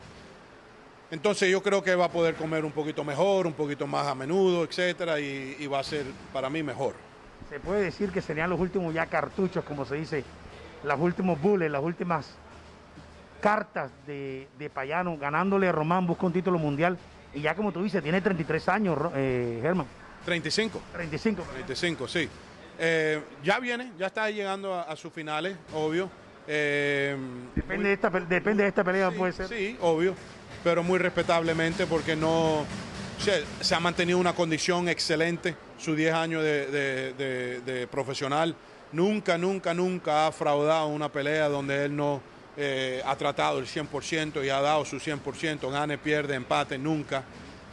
Entonces 1.12 1.50
yo 1.50 1.62
creo 1.62 1.84
que 1.84 1.94
va 1.96 2.06
a 2.06 2.12
poder 2.12 2.36
comer 2.36 2.66
un 2.66 2.72
poquito 2.72 3.04
mejor, 3.04 3.46
un 3.46 3.54
poquito 3.54 3.86
más 3.86 4.08
a 4.08 4.16
menudo, 4.16 4.64
etcétera, 4.64 5.20
y, 5.20 5.56
y 5.60 5.68
va 5.68 5.80
a 5.80 5.84
ser 5.84 6.06
para 6.34 6.50
mí 6.50 6.64
mejor. 6.64 6.96
Se 7.50 7.60
puede 7.60 7.84
decir 7.84 8.10
que 8.12 8.22
serían 8.22 8.50
los 8.50 8.60
últimos 8.60 8.94
ya 8.94 9.06
cartuchos, 9.06 9.64
como 9.64 9.86
se 9.86 9.96
dice, 9.96 10.24
los 10.84 11.00
últimos 11.00 11.40
bullets, 11.40 11.72
las 11.72 11.84
últimas 11.84 12.26
cartas 13.40 13.92
de, 14.08 14.48
de 14.58 14.70
Payano, 14.70 15.18
ganándole 15.18 15.68
a 15.68 15.72
Román, 15.72 16.08
busca 16.08 16.26
un 16.26 16.34
título 16.34 16.58
mundial. 16.58 16.98
Y 17.34 17.42
ya 17.42 17.54
como 17.56 17.72
tú 17.72 17.84
dices, 17.84 18.02
tiene 18.02 18.20
33 18.22 18.70
años, 18.70 18.98
eh, 19.16 19.60
Germán. 19.62 19.86
35. 20.26 20.82
35. 20.94 21.44
35, 21.54 22.08
sí. 22.08 22.28
Eh, 22.80 23.22
ya 23.44 23.60
viene, 23.60 23.92
ya 23.98 24.08
está 24.08 24.30
llegando 24.32 24.74
a, 24.74 24.84
a 24.84 24.96
sus 24.96 25.14
finales, 25.14 25.56
obvio. 25.74 26.10
Eh, 26.48 27.16
Depende 27.56 27.88
de 27.90 27.94
esta, 27.94 28.10
pe- 28.12 28.22
depende 28.22 28.64
de 28.64 28.70
esta 28.70 28.84
pelea, 28.84 29.10
sí, 29.12 29.18
puede 29.18 29.34
ser. 29.34 29.48
Sí, 29.48 29.78
obvio, 29.82 30.16
pero 30.64 30.84
muy 30.84 31.00
respetablemente 31.00 31.86
porque 31.88 32.16
no 32.16 32.66
se, 33.20 33.44
se 33.62 33.76
ha 33.76 33.80
mantenido 33.80 34.18
una 34.20 34.34
condición 34.34 34.88
excelente, 34.90 35.56
sus 35.78 35.96
10 35.98 36.14
años 36.14 36.44
de, 36.44 36.68
de- 36.68 37.14
de- 37.14 37.62
de 37.62 37.88
profesional. 37.88 38.56
Nunca, 38.92 39.38
nunca, 39.38 39.74
nunca 39.74 40.28
ha 40.28 40.32
fraudado 40.32 40.88
una 40.88 41.10
pelea 41.12 41.50
donde 41.50 41.86
él 41.86 41.96
no 41.96 42.22
eh, 42.58 43.02
ha 43.06 43.16
tratado 43.18 43.60
el 43.60 43.66
100% 43.68 44.46
y 44.46 44.50
ha 44.50 44.62
dado 44.62 44.86
su 44.86 44.98
100%, 45.00 45.70
gane, 45.72 45.98
pierde, 45.98 46.36
empate, 46.36 46.78
nunca. 46.78 47.24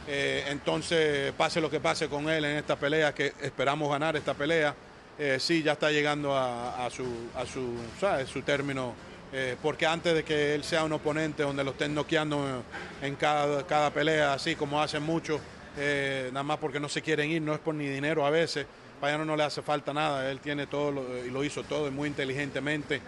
Eh, 0.07 0.43
entonces, 0.49 1.31
pase 1.33 1.61
lo 1.61 1.69
que 1.69 1.79
pase 1.79 2.09
con 2.09 2.27
él 2.29 2.43
en 2.43 2.57
esta 2.57 2.75
pelea, 2.75 3.13
que 3.13 3.31
esperamos 3.41 3.89
ganar 3.89 4.17
esta 4.17 4.33
pelea, 4.33 4.75
eh, 5.19 5.37
sí, 5.39 5.61
ya 5.61 5.73
está 5.73 5.91
llegando 5.91 6.35
a, 6.35 6.89
su, 6.89 8.41
término, 8.43 8.93
eh, 9.31 9.55
porque 9.61 9.85
antes 9.85 10.13
de 10.13 10.23
que 10.23 10.55
él 10.55 10.63
sea 10.63 10.83
un 10.83 10.93
oponente 10.93 11.43
donde 11.43 11.63
lo 11.63 11.71
estén 11.71 11.93
noqueando 11.93 12.63
en 13.01 13.15
cada, 13.15 13.91
pelea, 13.91 14.33
así 14.33 14.55
como 14.55 14.81
hacen 14.81 15.03
muchos, 15.03 15.39
eh, 15.77 16.29
nada 16.33 16.43
más 16.43 16.57
porque 16.57 16.79
no 16.79 16.89
se 16.89 17.01
quieren 17.01 17.29
ir, 17.29 17.41
no 17.41 17.53
es 17.53 17.59
por 17.59 17.75
ni 17.75 17.87
dinero 17.87 18.25
a 18.25 18.29
veces, 18.29 18.65
Payano 18.99 19.25
no 19.25 19.35
le 19.35 19.43
hace 19.43 19.61
falta 19.61 19.93
nada, 19.93 20.31
él 20.31 20.39
tiene 20.39 20.65
todo 20.65 20.91
lo- 20.91 21.25
y 21.25 21.29
lo 21.29 21.43
hizo 21.43 21.63
todo 21.63 21.87
y 21.87 21.91
muy 21.91 22.07
inteligentemente, 22.07 23.01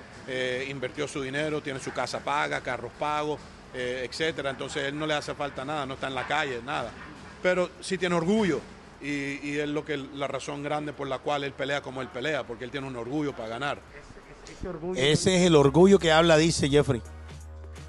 invirtió 0.68 1.08
su 1.08 1.22
dinero, 1.22 1.62
tiene 1.62 1.80
su 1.80 1.94
casa 1.94 2.20
paga, 2.20 2.60
carros 2.62 2.92
pagos, 3.00 3.40
etcétera, 3.74 4.50
entonces 4.50 4.84
él 4.84 5.00
no 5.00 5.08
le 5.08 5.14
hace 5.14 5.34
falta 5.36 5.64
nada, 5.64 5.86
no 5.86 5.94
está 5.94 6.08
en 6.08 6.16
la 6.16 6.28
calle, 6.28 6.60
nada, 6.66 6.92
pero 7.42 7.70
sí 7.80 7.98
tiene 7.98 8.16
orgullo 8.16 8.60
y, 9.02 9.40
y 9.48 9.60
es 9.60 9.70
lo 9.70 9.84
que 9.86 9.98
la 9.98 10.28
razón 10.28 10.64
grande 10.64 10.94
por 10.94 11.08
la 11.08 11.20
cual 11.20 11.44
él 11.44 11.54
pelea 11.54 11.82
como 11.82 12.02
él 12.02 12.08
pelea, 12.10 12.46
porque 12.46 12.64
él 12.66 12.72
tiene 12.72 12.88
un 12.88 12.96
orgullo 12.96 13.36
para 13.36 13.50
ganar. 13.50 13.80
Ese 14.60 14.68
orgullo. 14.68 15.02
Ese 15.02 15.36
es 15.38 15.42
el 15.48 15.56
orgullo 15.56 16.00
que 16.00 16.12
habla, 16.12 16.38
dice 16.38 16.70
Jeffrey. 16.70 17.02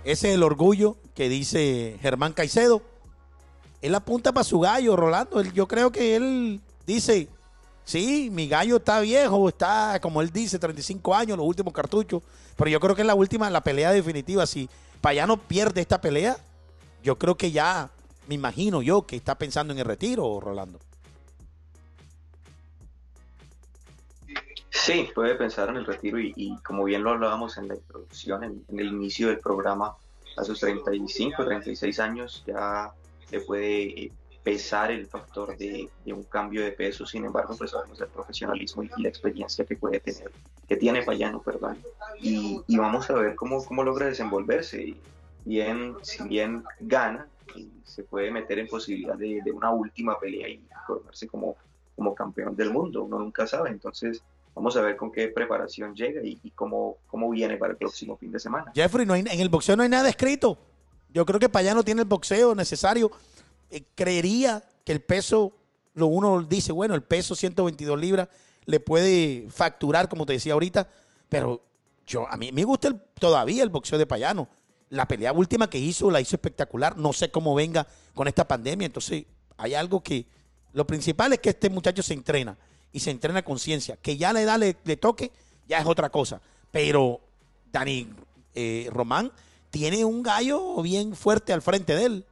Ese 0.04 0.28
es 0.28 0.34
el 0.34 0.42
orgullo 0.42 0.96
que 1.14 1.28
dice 1.28 1.98
Germán 2.00 2.32
Caicedo. 2.32 2.82
Él 3.82 3.94
apunta 3.94 4.32
para 4.32 4.44
su 4.44 4.60
gallo, 4.60 4.96
Rolando. 4.96 5.40
Él- 5.40 5.52
yo 5.52 5.66
creo 5.68 5.90
que 5.92 6.16
él 6.16 6.60
dice, 6.86 7.28
sí, 7.84 8.30
mi 8.32 8.48
gallo 8.48 8.76
está 8.76 9.00
viejo, 9.00 9.48
está, 9.48 9.98
como 10.00 10.22
él 10.22 10.30
dice, 10.30 10.58
35 10.58 11.14
años, 11.14 11.36
los 11.36 11.46
últimos 11.46 11.72
cartuchos. 11.72 12.22
Pero 12.56 12.70
yo 12.70 12.80
creo 12.80 12.94
que 12.94 13.02
es 13.02 13.06
la 13.06 13.14
última, 13.14 13.50
la 13.50 13.62
pelea 13.62 13.90
definitiva. 13.92 14.46
Si 14.46 14.68
Payano 15.00 15.36
pierde 15.36 15.80
esta 15.82 16.00
pelea, 16.00 16.36
yo 17.02 17.18
creo 17.18 17.36
que 17.36 17.50
ya, 17.52 17.90
me 18.28 18.34
imagino 18.34 18.80
yo, 18.82 19.06
que 19.06 19.16
está 19.16 19.36
pensando 19.36 19.72
en 19.72 19.78
el 19.80 19.84
retiro, 19.84 20.40
Rolando. 20.40 20.80
Sí, 24.84 25.08
puede 25.14 25.34
pensar 25.34 25.68
en 25.70 25.76
el 25.76 25.86
retiro 25.86 26.18
y, 26.20 26.32
y 26.36 26.56
como 26.58 26.84
bien 26.84 27.02
lo 27.02 27.10
hablábamos 27.10 27.56
en 27.58 27.68
la 27.68 27.74
introducción, 27.74 28.44
en, 28.44 28.64
en 28.68 28.80
el 28.80 28.88
inicio 28.88 29.28
del 29.28 29.38
programa, 29.38 29.96
a 30.36 30.44
sus 30.44 30.60
35, 30.60 31.44
36 31.44 31.98
años 31.98 32.44
ya 32.46 32.92
le 33.30 33.40
puede 33.40 34.04
eh, 34.04 34.12
pesar 34.42 34.90
el 34.90 35.06
factor 35.06 35.56
de, 35.56 35.88
de 36.04 36.12
un 36.12 36.22
cambio 36.24 36.62
de 36.62 36.72
peso, 36.72 37.06
sin 37.06 37.24
embargo, 37.24 37.56
pues 37.56 37.70
sabemos 37.70 37.98
del 37.98 38.08
profesionalismo 38.08 38.84
y 38.84 38.90
la 38.98 39.08
experiencia 39.08 39.64
que 39.64 39.76
puede 39.76 39.98
tener, 39.98 40.30
que 40.68 40.76
tiene 40.76 41.02
Payano, 41.02 41.40
perdón, 41.40 41.78
y, 42.20 42.62
y 42.66 42.76
vamos 42.76 43.08
a 43.10 43.14
ver 43.14 43.34
cómo, 43.34 43.64
cómo 43.64 43.82
logra 43.82 44.06
desenvolverse. 44.06 44.82
Y 44.82 45.00
Bien, 45.46 45.94
si 46.02 46.24
bien 46.24 46.64
gana, 46.80 47.28
se 47.84 48.02
puede 48.02 48.32
meter 48.32 48.58
en 48.58 48.66
posibilidad 48.66 49.14
de, 49.14 49.40
de 49.44 49.52
una 49.52 49.70
última 49.70 50.18
pelea 50.18 50.48
y 50.48 50.60
coronarse 50.88 51.28
como, 51.28 51.56
como 51.94 52.16
campeón 52.16 52.56
del 52.56 52.72
mundo, 52.72 53.04
uno 53.04 53.20
nunca 53.20 53.46
sabe, 53.46 53.70
entonces 53.70 54.24
Vamos 54.56 54.74
a 54.74 54.80
ver 54.80 54.96
con 54.96 55.12
qué 55.12 55.28
preparación 55.28 55.94
llega 55.94 56.22
y, 56.24 56.50
cómo, 56.52 56.96
cómo 57.06 57.28
viene 57.28 57.58
para 57.58 57.72
el 57.72 57.76
próximo 57.76 58.16
fin 58.16 58.32
de 58.32 58.40
semana. 58.40 58.72
Jeffrey, 58.74 59.04
no 59.04 59.12
hay, 59.12 59.20
en 59.20 59.40
el 59.40 59.50
boxeo 59.50 59.76
no 59.76 59.82
hay 59.82 59.90
nada 59.90 60.08
escrito. 60.08 60.56
Yo 61.12 61.26
creo 61.26 61.38
que 61.38 61.50
Payano 61.50 61.84
tiene 61.84 62.00
el 62.00 62.08
boxeo 62.08 62.54
necesario. 62.54 63.10
Eh, 63.70 63.84
creería 63.94 64.64
que 64.82 64.92
el 64.92 65.02
peso, 65.02 65.52
lo 65.92 66.06
uno 66.06 66.42
dice, 66.42 66.72
bueno, 66.72 66.94
el 66.94 67.02
peso 67.02 67.34
122 67.36 68.00
libras 68.00 68.28
le 68.64 68.80
puede 68.80 69.46
facturar, 69.50 70.08
como 70.08 70.24
te 70.24 70.32
decía 70.32 70.54
ahorita, 70.54 70.88
pero 71.28 71.62
yo 72.06 72.26
a 72.26 72.38
mí 72.38 72.50
me 72.50 72.64
gusta 72.64 72.88
el- 72.88 72.98
todavía 73.20 73.62
el 73.62 73.68
boxeo 73.68 73.98
de 73.98 74.06
Payano. 74.06 74.48
La 74.88 75.06
pelea 75.06 75.34
última 75.34 75.68
que 75.68 75.78
hizo 75.78 76.10
la 76.10 76.20
hizo 76.22 76.34
espectacular. 76.34 76.96
No 76.96 77.12
sé 77.12 77.30
cómo 77.30 77.54
venga 77.54 77.86
con 78.14 78.26
esta 78.26 78.48
pandemia. 78.48 78.86
Entonces, 78.86 79.26
hay 79.58 79.74
algo 79.74 80.02
que. 80.02 80.24
Lo 80.72 80.86
principal 80.86 81.34
es 81.34 81.40
que 81.40 81.50
este 81.50 81.68
muchacho 81.68 82.02
se 82.02 82.14
entrena 82.14 82.56
y 82.96 83.00
se 83.00 83.10
entrena 83.10 83.42
con 83.42 83.58
ciencia. 83.58 83.98
Que 84.00 84.16
ya 84.16 84.32
la 84.32 84.40
edad 84.40 84.58
le, 84.58 84.96
toque, 84.96 85.30
ya 85.68 85.78
es 85.80 85.86
otra 85.86 86.08
cosa. 86.08 86.40
pero 86.70 87.20
Dani 87.70 88.08
eh, 88.54 88.88
Román 88.90 89.30
tiene 89.68 90.02
un 90.02 90.22
gallo 90.22 90.80
bien 90.80 91.14
fuerte 91.14 91.52
al 91.52 91.60
frente 91.60 91.94
de 91.94 92.04
él. 92.06 92.24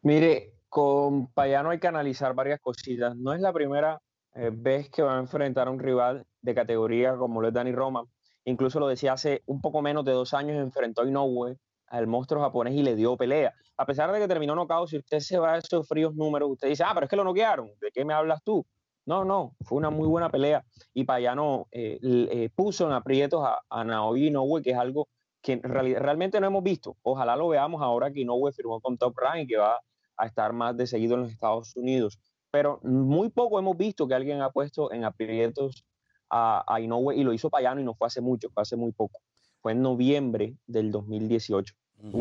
Mire, 0.00 0.54
con 0.70 1.26
Payano 1.26 1.68
hay 1.68 1.78
que 1.78 1.88
analizar 1.88 2.32
varias 2.32 2.58
cositas. 2.58 3.14
No 3.16 3.34
es 3.34 3.42
la 3.42 3.52
primera 3.52 4.00
eh, 4.34 4.50
vez 4.50 4.88
que 4.88 5.02
va 5.02 5.16
a 5.16 5.20
enfrentar 5.20 5.68
a 5.68 5.70
un 5.70 5.78
rival 5.78 6.24
de 6.40 6.54
categoría 6.54 7.16
como 7.16 7.42
lo 7.42 7.48
es 7.48 7.54
Dani 7.54 7.72
Roma. 7.72 8.06
Incluso 8.46 8.80
lo 8.80 8.88
decía 8.88 9.12
hace 9.12 9.42
un 9.44 9.60
poco 9.60 9.82
menos 9.82 10.06
de 10.06 10.12
dos 10.12 10.32
años, 10.32 10.56
enfrentó 10.56 11.02
a 11.02 11.06
Inoue, 11.06 11.58
al 11.88 12.06
monstruo 12.06 12.42
japonés, 12.42 12.74
y 12.74 12.82
le 12.82 12.96
dio 12.96 13.16
pelea. 13.16 13.52
A 13.76 13.86
pesar 13.86 14.12
de 14.12 14.18
que 14.18 14.28
terminó 14.28 14.54
nocao, 14.54 14.86
si 14.86 14.98
usted 14.98 15.20
se 15.20 15.38
va 15.38 15.54
a 15.54 15.58
esos 15.58 15.86
fríos 15.86 16.14
números, 16.14 16.50
usted 16.50 16.68
dice, 16.68 16.84
ah, 16.84 16.92
pero 16.94 17.04
es 17.04 17.10
que 17.10 17.16
lo 17.16 17.24
noquearon. 17.24 17.70
¿De 17.80 17.90
qué 17.92 18.04
me 18.04 18.14
hablas 18.14 18.42
tú? 18.42 18.64
No, 19.06 19.24
no, 19.24 19.54
fue 19.60 19.78
una 19.78 19.90
muy 19.90 20.08
buena 20.08 20.30
pelea. 20.30 20.64
Y 20.94 21.04
Payano 21.04 21.66
eh, 21.70 21.98
eh, 22.02 22.50
puso 22.54 22.86
en 22.86 22.92
aprietos 22.92 23.44
a, 23.44 23.60
a 23.68 23.84
Naoya 23.84 24.26
Inoue, 24.26 24.62
que 24.62 24.70
es 24.70 24.78
algo 24.78 25.08
que 25.42 25.60
realmente 25.62 26.40
no 26.40 26.46
hemos 26.46 26.62
visto. 26.62 26.96
Ojalá 27.02 27.36
lo 27.36 27.48
veamos 27.48 27.82
ahora 27.82 28.10
que 28.10 28.20
Inoue 28.20 28.50
firmó 28.52 28.80
con 28.80 28.96
Top 28.96 29.14
Rank 29.18 29.42
y 29.42 29.46
que 29.46 29.56
va 29.58 29.78
a 30.16 30.26
estar 30.26 30.52
más 30.54 30.76
de 30.76 30.86
seguido 30.86 31.14
en 31.14 31.22
los 31.22 31.32
Estados 31.32 31.76
Unidos. 31.76 32.18
Pero 32.50 32.80
muy 32.82 33.28
poco 33.28 33.58
hemos 33.58 33.76
visto 33.76 34.08
que 34.08 34.14
alguien 34.14 34.40
ha 34.40 34.50
puesto 34.50 34.90
en 34.90 35.04
aprietos 35.04 35.84
a, 36.30 36.64
a 36.66 36.80
Inoue 36.80 37.14
y 37.14 37.24
lo 37.24 37.34
hizo 37.34 37.50
Payano 37.50 37.80
y 37.80 37.84
no 37.84 37.94
fue 37.94 38.06
hace 38.06 38.22
mucho, 38.22 38.48
fue 38.50 38.62
hace 38.62 38.76
muy 38.76 38.92
poco. 38.92 39.20
Fue 39.64 39.72
en 39.72 39.80
noviembre 39.80 40.58
del 40.66 40.90
2018. 40.90 41.74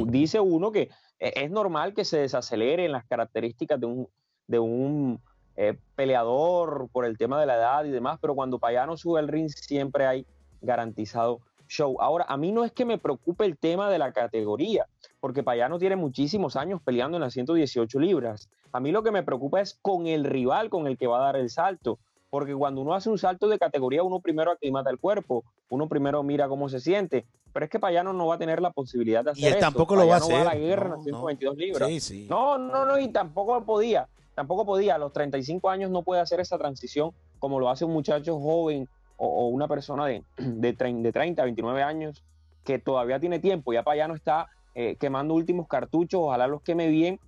Dice 0.08 0.40
uno 0.40 0.72
que 0.72 0.90
e, 1.20 1.34
es 1.44 1.52
normal 1.52 1.94
que 1.94 2.06
se 2.06 2.20
desaceleren 2.20 2.94
las 2.94 3.04
características 3.04 3.82
de 3.82 3.86
un, 3.86 4.08
de 4.48 4.60
un 4.60 5.20
eh, 5.58 5.78
peleador 5.98 6.88
por 6.94 7.04
el 7.04 7.18
tema 7.18 7.38
de 7.42 7.46
la 7.46 7.56
edad 7.56 7.84
y 7.84 7.92
demás, 7.92 8.18
pero 8.22 8.34
cuando 8.34 8.60
Payano 8.60 8.96
sube 8.96 9.20
al 9.20 9.28
ring 9.28 9.50
siempre 9.50 10.06
hay 10.06 10.26
garantizado 10.62 11.42
show. 11.68 11.98
Ahora, 12.00 12.24
a 12.30 12.38
mí 12.38 12.54
no 12.54 12.64
es 12.64 12.72
que 12.72 12.86
me 12.86 12.98
preocupe 12.98 13.44
el 13.44 13.58
tema 13.58 13.90
de 13.90 14.00
la 14.00 14.14
categoría, 14.14 14.88
porque 15.20 15.44
Payano 15.44 15.80
tiene 15.80 15.98
muchísimos 15.98 16.56
años 16.56 16.80
peleando 16.82 17.18
en 17.18 17.24
las 17.24 17.34
118 17.34 18.00
libras. 18.00 18.50
A 18.72 18.80
mí 18.80 18.94
lo 18.94 19.04
que 19.04 19.12
me 19.12 19.22
preocupa 19.22 19.60
es 19.60 19.78
con 19.82 20.08
el 20.08 20.24
rival 20.24 20.70
con 20.70 20.88
el 20.88 20.98
que 20.98 21.08
va 21.08 21.18
a 21.18 21.26
dar 21.26 21.36
el 21.36 21.50
salto, 21.50 22.00
porque 22.34 22.56
cuando 22.56 22.82
uno 22.82 22.96
hace 22.96 23.12
un 23.12 23.20
salto 23.20 23.48
de 23.48 23.60
categoría, 23.60 24.02
uno 24.02 24.20
primero 24.20 24.50
aclimata 24.50 24.90
el 24.90 24.98
cuerpo, 24.98 25.44
uno 25.70 25.88
primero 25.88 26.24
mira 26.24 26.48
cómo 26.48 26.68
se 26.68 26.80
siente, 26.80 27.28
pero 27.54 27.66
es 27.66 27.70
que 27.70 27.78
Payano 27.80 28.12
no 28.12 28.26
va 28.26 28.34
a 28.34 28.38
tener 28.40 28.60
la 28.60 28.72
posibilidad 28.72 29.24
de 29.24 29.30
hacer 29.30 29.44
Y 29.44 29.48
él 29.54 29.60
tampoco 29.60 29.96
lo 29.96 30.08
va 30.08 30.16
a 30.16 30.18
hacer. 30.18 30.38
Va 30.38 30.42
a 30.42 30.56
la 30.56 30.56
guerra 30.56 30.86
en 30.86 30.92
las 30.94 31.04
122 31.04 31.58
libras. 31.58 32.12
No, 32.28 32.58
no, 32.58 32.86
no, 32.86 32.98
y 32.98 33.10
tampoco 33.10 33.64
podía, 33.64 34.08
tampoco 34.34 34.66
podía. 34.66 34.96
A 34.96 34.98
los 34.98 35.14
35 35.14 35.70
años 35.70 35.92
no 35.92 36.02
puede 36.02 36.22
hacer 36.22 36.40
esa 36.40 36.58
transición 36.58 37.12
como 37.38 37.60
lo 37.60 37.70
hace 37.70 37.86
un 37.86 37.94
muchacho 37.94 38.40
joven 38.40 38.90
o, 39.18 39.50
una 39.50 39.68
persona 39.68 40.08
de, 40.08 40.24
de, 40.38 40.74
30, 40.74 41.44
29 41.44 41.84
años 41.84 42.24
que 42.64 42.80
todavía 42.80 43.20
tiene 43.20 43.38
tiempo, 43.38 43.74
ya 43.74 43.84
Payano 43.84 44.16
está 44.16 44.48
eh, 44.74 44.96
quemando 45.00 45.36
últimos 45.36 45.68
cartuchos, 45.68 46.20
ojalá 46.20 46.48
los 46.48 46.64
queme 46.64 46.88
bien, 46.88 47.20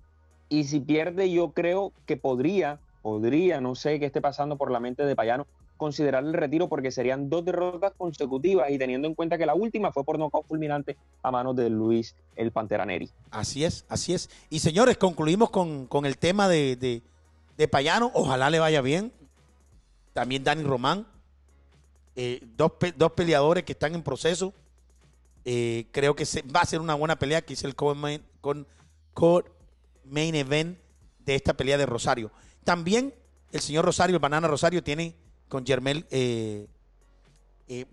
y 0.48 0.64
si 0.64 0.80
pierde 0.80 1.30
yo 1.30 1.52
creo 1.52 1.92
que 2.06 2.16
podría, 2.16 2.80
podría, 3.06 3.60
no 3.60 3.76
sé 3.76 4.00
qué 4.00 4.06
esté 4.06 4.20
pasando 4.20 4.56
por 4.56 4.72
la 4.72 4.80
mente 4.80 5.04
de 5.04 5.14
Payano, 5.14 5.46
considerar 5.76 6.24
el 6.24 6.32
retiro 6.32 6.68
porque 6.68 6.90
serían 6.90 7.30
dos 7.30 7.44
derrotas 7.44 7.92
consecutivas 7.96 8.68
y 8.72 8.78
teniendo 8.78 9.06
en 9.06 9.14
cuenta 9.14 9.38
que 9.38 9.46
la 9.46 9.54
última 9.54 9.92
fue 9.92 10.02
por 10.02 10.18
nocaut 10.18 10.44
fulminante 10.44 10.96
a 11.22 11.30
manos 11.30 11.54
de 11.54 11.70
Luis 11.70 12.16
el 12.34 12.50
Pantera 12.50 12.84
Neri. 12.84 13.08
Así 13.30 13.64
es, 13.64 13.84
así 13.88 14.12
es. 14.12 14.28
Y 14.50 14.58
señores, 14.58 14.96
concluimos 14.96 15.50
con, 15.50 15.86
el 16.04 16.18
tema 16.18 16.48
de, 16.48 16.74
de 17.56 17.68
Payano, 17.68 18.10
ojalá 18.12 18.50
le 18.50 18.58
vaya 18.58 18.80
bien. 18.80 19.12
También 20.12 20.42
Dani 20.42 20.64
Román, 20.64 21.06
eh, 22.16 22.40
dos, 22.56 22.72
dos, 22.96 23.12
peleadores 23.12 23.62
que 23.62 23.70
están 23.70 23.94
en 23.94 24.02
proceso. 24.02 24.52
Eh, 25.44 25.86
creo 25.92 26.16
que 26.16 26.26
se, 26.26 26.42
va 26.42 26.62
a 26.62 26.66
ser 26.66 26.80
una 26.80 26.96
buena 26.96 27.20
pelea, 27.20 27.40
que 27.40 27.54
es 27.54 27.62
el 27.62 27.76
main, 27.94 28.20
con, 28.40 28.66
main 30.06 30.34
event 30.34 30.76
de 31.24 31.36
esta 31.36 31.54
pelea 31.54 31.78
de 31.78 31.86
Rosario. 31.86 32.32
También 32.66 33.14
el 33.52 33.60
señor 33.60 33.86
Rosario, 33.86 34.16
el 34.16 34.20
Banana 34.20 34.46
Rosario, 34.46 34.82
tiene 34.82 35.14
con 35.48 35.64
Germel 35.64 36.04
eh, 36.10 36.66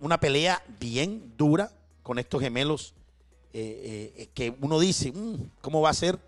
una 0.02 0.20
pelea 0.20 0.62
bien 0.80 1.34
dura 1.38 1.72
con 2.04 2.20
estos 2.20 2.42
gemelos 2.42 2.94
que 3.54 4.56
uno 4.60 4.80
dice, 4.80 5.12
mm, 5.12 5.36
¿cómo 5.62 5.80
va 5.80 5.92
a 5.92 5.94
ser? 5.94 6.20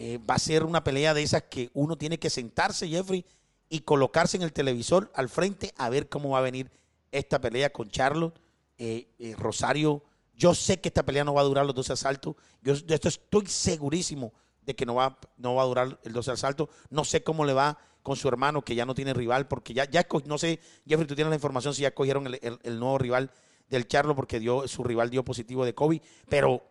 va 0.00 0.36
a 0.36 0.38
ser 0.38 0.62
una 0.62 0.84
pelea 0.84 1.12
de 1.12 1.24
esas 1.24 1.42
que 1.42 1.70
uno 1.74 1.98
tiene 1.98 2.18
que 2.18 2.30
sentarse, 2.30 2.88
Jeffrey, 2.88 3.24
y 3.68 3.80
colocarse 3.80 4.36
en 4.36 4.42
el 4.42 4.52
televisor 4.52 5.10
al 5.14 5.28
frente 5.28 5.74
a 5.76 5.88
ver 5.88 6.08
cómo 6.08 6.30
va 6.30 6.38
a 6.38 6.42
venir 6.42 6.70
esta 7.12 7.40
pelea 7.40 7.70
con 7.72 7.90
Charlotte. 7.90 8.38
Eh, 8.78 9.08
eh, 9.18 9.34
Rosario, 9.36 10.02
yo 10.36 10.54
sé 10.54 10.80
que 10.80 10.88
esta 10.88 11.04
pelea 11.04 11.24
no 11.24 11.34
va 11.34 11.40
a 11.40 11.44
durar 11.44 11.66
los 11.66 11.74
12 11.74 11.94
asaltos. 11.94 12.36
Yo 12.62 12.74
esto 12.74 13.08
estoy 13.08 13.46
segurísimo 13.46 14.32
de 14.68 14.76
que 14.76 14.84
no 14.84 14.96
va, 14.96 15.18
no 15.38 15.54
va 15.54 15.62
a 15.62 15.64
durar 15.66 15.98
el 16.04 16.12
12 16.12 16.32
asaltos. 16.32 16.68
No 16.90 17.02
sé 17.02 17.22
cómo 17.22 17.46
le 17.46 17.54
va 17.54 17.78
con 18.02 18.16
su 18.16 18.28
hermano, 18.28 18.60
que 18.60 18.74
ya 18.74 18.84
no 18.84 18.94
tiene 18.94 19.14
rival, 19.14 19.48
porque 19.48 19.72
ya, 19.72 19.88
ya 19.88 20.06
no 20.26 20.36
sé, 20.36 20.60
Jeffrey, 20.86 21.08
tú 21.08 21.14
tienes 21.14 21.30
la 21.30 21.36
información 21.36 21.72
si 21.72 21.82
ya 21.82 21.94
cogieron 21.94 22.26
el, 22.26 22.78
nuevo 22.78 22.98
rival 22.98 23.30
del 23.70 23.88
Charlo, 23.88 24.14
porque 24.14 24.38
dio, 24.38 24.68
su 24.68 24.84
rival 24.84 25.08
dio 25.08 25.24
positivo 25.24 25.64
de 25.64 25.74
COVID, 25.74 26.02
pero 26.28 26.62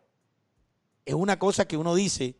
es 1.05 1.15
una 1.15 1.39
cosa 1.39 1.67
que 1.67 1.75
uno 1.75 1.95
dice, 1.95 2.35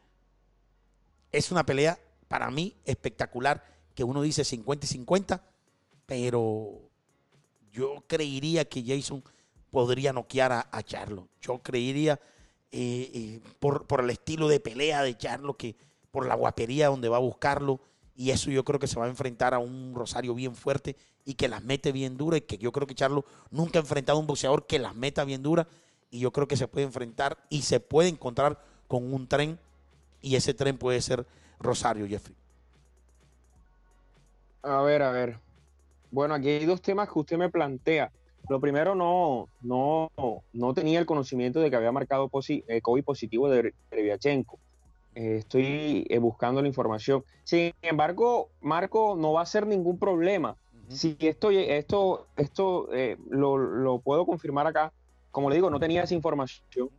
es 1.32 1.52
una 1.52 1.66
pelea 1.66 2.00
para 2.28 2.52
mí 2.52 2.76
espectacular, 2.86 3.64
que 3.96 4.04
uno 4.04 4.22
dice 4.22 4.44
50 4.44 4.86
y 4.86 4.90
50, 4.90 5.44
pero 6.06 6.92
yo 7.72 8.04
creería 8.06 8.66
que 8.66 8.84
Jason 8.86 9.24
podría 9.72 10.14
noquear 10.14 10.52
a, 10.52 10.84
Charlo. 10.84 11.30
Yo 11.42 11.64
creería 11.64 12.20
eh, 12.72 13.12
eh, 13.14 13.42
por, 13.60 13.86
el 14.00 14.10
estilo 14.10 14.48
de 14.48 14.60
pelea 14.60 15.04
de 15.04 15.18
Charlo, 15.18 15.56
que 15.56 15.76
por 16.12 16.26
la 16.26 16.36
guapería 16.36 16.88
donde 16.88 17.10
va 17.10 17.18
a 17.18 17.22
buscarlo. 17.22 17.80
Y 18.16 18.32
eso 18.32 18.50
yo 18.50 18.64
creo 18.64 18.80
que 18.80 18.88
se 18.88 19.00
va 19.00 19.06
a 19.06 19.10
enfrentar 19.10 19.54
a 19.54 19.60
un 19.60 19.94
Rosario 19.96 20.34
bien 20.34 20.56
fuerte 20.56 20.96
y 21.24 21.36
que 21.36 21.48
las 21.48 21.64
mete 21.64 21.92
bien 21.92 22.18
dura. 22.18 22.38
Y 22.38 22.42
que 22.42 22.58
yo 22.58 22.72
creo 22.72 22.88
que 22.88 22.96
Charlo 22.96 23.26
nunca 23.52 23.80
ha 23.80 23.82
enfrentado 23.82 24.18
a 24.18 24.22
un 24.22 24.28
boxeador 24.28 24.66
que 24.66 24.80
las 24.80 24.96
meta 24.96 25.24
bien 25.24 25.44
dura. 25.44 25.68
Y 26.10 26.20
yo 26.20 26.32
creo 26.32 26.48
que 26.48 26.58
se 26.58 26.68
puede 26.68 26.86
enfrentar 26.86 27.38
y 27.50 27.62
se 27.62 27.80
puede 27.80 28.10
encontrar 28.10 28.60
con 28.88 29.14
un 29.14 29.28
tren. 29.28 29.60
Y 30.22 30.36
ese 30.36 30.54
tren 30.54 30.78
puede 30.78 31.02
ser 31.02 31.26
Rosario, 31.60 32.08
Jeffrey. 32.08 32.36
A 34.64 34.82
ver, 34.82 35.02
a 35.02 35.12
ver. 35.12 35.40
Bueno, 36.12 36.34
aquí 36.34 36.50
hay 36.50 36.66
dos 36.66 36.82
temas 36.82 37.10
que 37.10 37.20
usted 37.20 37.38
me 37.38 37.50
plantea. 37.50 38.12
Lo 38.50 38.62
primero, 38.62 38.96
no, 38.96 39.50
no, 39.62 40.10
no 40.54 40.74
tenía 40.74 41.00
el 41.00 41.06
conocimiento 41.06 41.60
de 41.60 41.70
que 41.70 41.76
había 41.76 41.92
marcado 41.92 42.30
eh, 42.48 42.82
COVID 42.82 43.04
positivo 43.04 43.50
de 43.50 43.74
Reviachenko. 43.92 44.58
Eh, 45.16 45.38
estoy 45.40 46.06
eh, 46.10 46.18
buscando 46.20 46.62
la 46.62 46.68
información. 46.68 47.24
Sin 47.44 47.74
embargo, 47.82 48.50
Marco, 48.62 49.16
no 49.18 49.34
va 49.34 49.42
a 49.42 49.46
ser 49.46 49.68
ningún 49.68 50.00
problema. 50.00 50.56
Si 50.88 51.18
esto, 51.20 51.52
esto, 51.52 52.28
esto 52.38 52.88
lo, 53.30 53.58
lo, 53.58 54.00
puedo 54.00 54.26
confirmar 54.26 54.68
acá, 54.68 54.94
como 55.32 55.50
le 55.50 55.56
digo, 55.56 55.70
no 55.70 55.82
tenía 55.82 56.04
esa 56.04 56.14
información, 56.14 56.90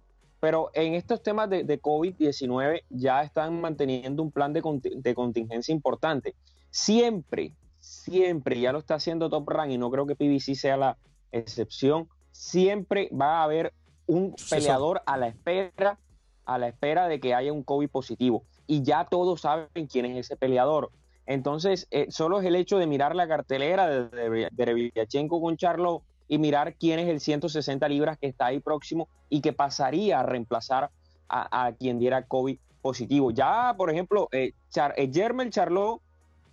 pero 0.41 0.71
en 0.75 0.93
estos 0.93 1.23
temas 1.23 1.49
de, 1.49 1.65
de 1.65 1.81
COVID-19 1.81 2.83
ya 2.91 3.23
están 3.23 3.59
manteniendo 3.63 4.23
un 4.23 4.31
plan 4.31 4.53
de, 4.53 4.61
de 4.95 5.15
contingencia 5.15 5.73
importante. 5.73 6.35
Siempre, 6.71 7.55
siempre, 7.81 8.61
ya 8.61 8.73
lo 8.73 8.79
está 8.79 8.97
haciendo 8.97 9.31
Top 9.31 9.49
Rank 9.49 9.71
y 9.71 9.79
no 9.79 9.91
creo 9.91 10.07
que 10.07 10.17
PBC 10.17 10.55
sea 10.55 10.77
la 10.77 10.99
excepción, 11.33 12.09
siempre 12.33 13.11
va 13.13 13.41
a 13.41 13.45
haber 13.45 13.73
un 14.07 14.35
peleador 14.51 15.03
a 15.07 15.17
la 15.17 15.29
espera, 15.29 15.99
a 16.45 16.59
la 16.59 16.69
espera 16.69 17.09
de 17.09 17.21
que 17.21 17.35
haya 17.35 17.53
un 17.53 17.63
COVID 17.63 17.91
positivo. 17.91 18.45
Y 18.67 18.83
ya 18.83 19.07
todos 19.07 19.43
saben 19.43 19.87
quién 19.91 20.07
es 20.07 20.27
ese 20.27 20.37
peleador. 20.37 20.91
Entonces, 21.27 21.87
eh, 21.91 22.07
solo 22.11 22.41
es 22.41 22.47
el 22.47 22.57
hecho 22.57 22.79
de 22.79 22.87
mirar 22.87 23.15
la 23.15 23.29
cartelera 23.29 23.89
de, 23.89 24.49
de, 24.51 25.29
con 25.29 25.57
Charlo 25.59 26.03
y 26.27 26.39
mirar 26.39 26.75
quién 26.77 26.99
es 26.99 27.09
el 27.09 27.21
160 27.21 27.87
libras 27.89 28.19
que 28.19 28.29
está 28.29 28.47
ahí 28.47 28.61
próximo 28.61 29.09
y 29.29 29.43
que 29.43 29.53
pasaría 29.53 30.21
a 30.21 30.23
reemplazar 30.23 30.91
a, 31.29 31.73
quien 31.79 31.99
diera 31.99 32.25
COVID 32.25 32.59
positivo. 32.81 33.31
Ya, 33.31 33.75
por 33.77 33.91
ejemplo, 33.91 34.29
eh, 34.33 34.53
Char, 34.71 34.95
eh, 34.97 35.11
Germel 35.13 35.51
Charlo 35.51 36.01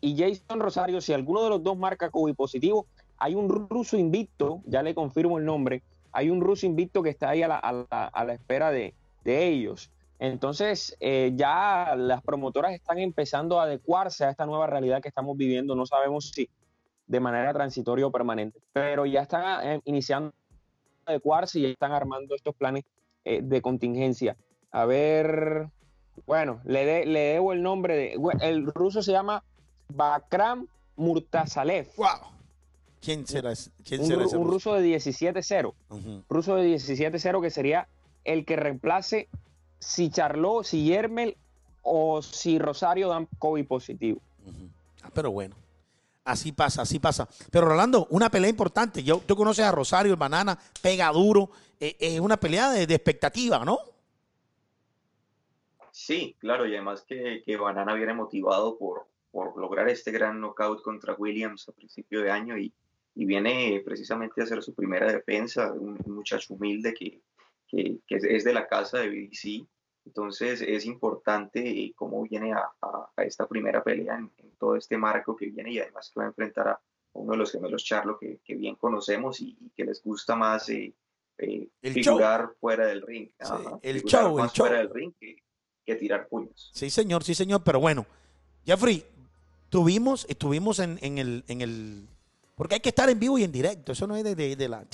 y 0.01 0.17
Jason 0.17 0.59
Rosario, 0.59 0.99
si 0.99 1.13
alguno 1.13 1.43
de 1.43 1.49
los 1.49 1.63
dos 1.63 1.77
marca 1.77 2.09
COVID 2.09 2.35
positivo, 2.35 2.88
hay 3.17 3.36
un 3.36 3.49
ruso 3.69 3.97
invicto, 3.97 4.62
ya 4.65 4.84
le 4.84 4.93
confirmo 4.93 5.38
el 5.38 5.45
nombre, 5.45 5.84
hay 6.12 6.30
un 6.30 6.41
ruso 6.41 6.65
invicto 6.65 7.04
que 7.04 7.10
está 7.10 7.30
ahí 7.30 7.43
a 7.43 7.47
la, 7.47 8.34
espera 8.34 8.71
de, 8.71 8.93
ellos. 9.25 9.91
Entonces, 10.17 10.95
eh, 11.01 11.34
ya 11.36 11.95
las 11.97 12.21
promotoras 12.21 12.73
están 12.73 12.99
empezando 12.99 13.60
a 13.60 13.63
adecuarse 13.63 14.23
a 14.23 14.30
esta 14.30 14.45
nueva 14.45 14.65
realidad 14.65 15.01
que 15.01 15.10
estamos 15.10 15.36
viviendo. 15.36 15.75
No 15.75 15.86
sabemos 15.86 16.30
si 16.30 16.49
de 17.08 17.19
manera 17.19 17.54
transitoria 17.54 18.08
o 18.08 18.12
permanente, 18.12 18.60
pero 18.71 19.06
ya 19.06 19.23
están 19.23 19.67
eh, 19.67 19.82
iniciando 19.86 20.34
a 21.06 21.12
adecuarse 21.12 21.60
y 21.60 21.63
ya 21.63 21.67
están 21.69 21.91
armando 21.91 22.34
estos 22.34 22.56
planes 22.56 22.86
eh, 23.25 23.41
de 23.43 23.62
contingencia. 23.62 24.38
A 24.71 24.86
ver, 24.86 25.69
bueno, 26.25 26.62
le, 26.63 26.86
debo 26.86 27.51
el 27.51 27.62
nombre 27.62 27.95
de. 27.95 28.17
el 28.41 28.67
ruso 28.67 29.01
se 29.01 29.12
llama 29.12 29.43
Bakram 29.89 30.67
Murtazalev. 30.95 31.89
¡Wow! 31.97 32.35
¿Quién 33.05 33.27
será? 33.27 33.53
¿Quién 33.83 34.01
un, 34.01 34.07
será 34.07 34.23
ese 34.25 34.35
un 34.35 34.45
ruso? 34.45 34.71
ruso 34.71 34.81
de 34.81 34.95
17-0. 34.97 35.73
Ujú. 35.89 36.23
Ruso 36.27 36.55
de 36.55 36.75
17-0 36.75 37.41
que 37.41 37.49
sería 37.51 37.87
el 38.23 38.43
que 38.45 38.55
reemplace 38.55 39.29
si 39.79 40.09
Charlot, 40.09 40.65
si 40.65 40.83
Yermel 40.85 41.37
o 41.83 42.21
si 42.23 42.57
Rosario 42.57 43.09
dan 43.09 43.27
COVID 43.37 43.67
positivo. 43.67 44.19
Ah, 45.03 45.11
pero 45.13 45.29
bueno. 45.31 45.55
Así 46.23 46.51
pasa, 46.51 46.81
así 46.81 46.97
pasa. 46.97 47.29
Pero 47.51 47.67
Rolando, 47.67 48.07
una 48.09 48.31
pelea 48.31 48.49
importante. 48.49 49.03
Yo, 49.03 49.19
tú 49.23 49.35
conoces 49.35 49.63
a 49.63 49.71
Rosario, 49.71 50.11
el 50.11 50.17
banana, 50.17 50.57
pega 50.81 51.11
duro. 51.11 51.51
Eh, 51.79 51.95
Es 51.99 52.19
una 52.19 52.37
pelea 52.37 52.71
de, 52.71 52.87
de 52.87 52.95
expectativa, 52.95 53.63
¿no? 53.63 53.77
Sí, 55.91 56.35
claro, 56.39 56.65
y 56.67 56.73
además 56.73 57.03
que, 57.07 57.43
que 57.45 57.55
Banana 57.57 57.93
viene 57.93 58.13
motivado 58.13 58.77
por, 58.77 59.07
por 59.31 59.55
lograr 59.57 59.87
este 59.87 60.11
gran 60.11 60.41
knockout 60.41 60.81
contra 60.81 61.13
Williams 61.13 61.69
a 61.69 61.71
principio 61.71 62.21
de 62.21 62.31
año 62.31 62.57
y, 62.57 62.73
y 63.15 63.25
viene 63.25 63.82
precisamente 63.86 64.41
a 64.41 64.43
hacer 64.43 64.62
su 64.62 64.73
primera 64.73 65.12
defensa, 65.12 65.71
un, 65.71 65.97
un 66.06 66.15
muchacho 66.15 66.54
humilde 66.54 66.93
que, 66.93 67.21
que, 67.67 67.97
que 68.06 68.15
es- 68.17 68.43
de 68.43 68.54
la 68.54 68.67
casa 68.67 68.99
de 68.99 69.10
BDC. 69.10 69.65
Entonces 70.06 70.62
es 70.62 70.86
importante 70.86 71.67
eh, 71.67 71.93
cómo 71.95 72.21
viene 72.23 72.54
a, 72.54 72.60
a- 72.82 73.10
a 73.15 73.23
esta 73.23 73.47
primera 73.47 73.84
pelea 73.84 74.15
en, 74.17 74.32
en 74.38 74.51
todo 74.60 74.75
este 74.75 74.97
marco 74.97 75.36
que 75.36 75.47
viene 75.49 75.71
y 75.71 75.80
además 75.80 76.12
que 76.13 76.19
va 76.19 76.25
a 76.25 76.30
enfrentar 76.30 76.67
a 76.67 76.80
uno 77.13 77.32
de 77.32 77.38
los 77.38 77.51
gemelos 77.51 77.84
Charlo 77.84 78.19
que, 78.19 78.39
que 78.43 78.56
bien 78.56 78.75
conocemos 78.75 79.39
y, 79.39 79.58
y 79.60 79.69
que 79.75 79.86
les 79.86 80.04
gusta 80.04 80.36
más 80.36 80.69
eh, 80.69 80.93
eh, 81.38 81.67
El 81.82 81.93
figurar 81.93 82.51
fuera 82.60 82.86
del 82.88 83.01
ring. 83.01 83.30
Sí, 83.30 83.34
Ajá, 83.39 83.80
el 83.82 84.04
show, 84.04 84.38
el 84.38 84.43
más 84.43 84.54
show. 84.54 84.65
fuera 84.67 84.80
del 84.82 84.93
ring 84.93 85.13
que, 85.19 85.38
que 85.86 85.95
tirar 85.95 86.28
puños. 86.28 86.69
Sí, 86.73 86.89
señor, 86.89 87.23
sí, 87.23 87.34
señor. 87.34 87.62
Pero 87.63 87.80
bueno, 87.80 88.06
Jeffrey, 88.65 89.06
tuvimos, 89.69 90.25
estuvimos 90.30 90.80
en, 90.80 90.99
en 91.01 91.17
el, 91.17 91.43
en 91.47 91.62
el. 91.62 92.08
Porque 92.55 92.75
hay 92.75 92.81
que 92.81 92.89
estar 92.89 93.09
en 93.09 93.19
vivo 93.19 93.37
y 93.37 93.43
en 93.43 93.51
directo. 93.51 93.91
Eso 93.91 94.07
no 94.07 94.15
es 94.15 94.23
de, 94.23 94.31
la. 94.67 94.85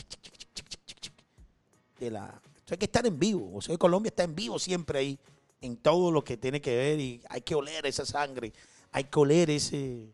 De 1.99 2.11
la. 2.11 2.41
Hay 2.69 2.77
que 2.77 2.85
estar 2.85 3.05
en 3.05 3.19
vivo. 3.19 3.51
O 3.53 3.61
sea, 3.61 3.77
Colombia 3.77 4.09
está 4.09 4.23
en 4.23 4.35
vivo 4.35 4.57
siempre 4.59 4.99
ahí. 4.99 5.19
En 5.61 5.77
todo 5.77 6.11
lo 6.11 6.23
que 6.23 6.37
tiene 6.37 6.59
que 6.59 6.75
ver. 6.75 6.99
Y 6.99 7.21
hay 7.29 7.41
que 7.41 7.55
oler 7.55 7.85
esa 7.85 8.05
sangre. 8.05 8.51
Hay 8.91 9.05
que 9.05 9.19
oler 9.19 9.49
ese. 9.49 10.07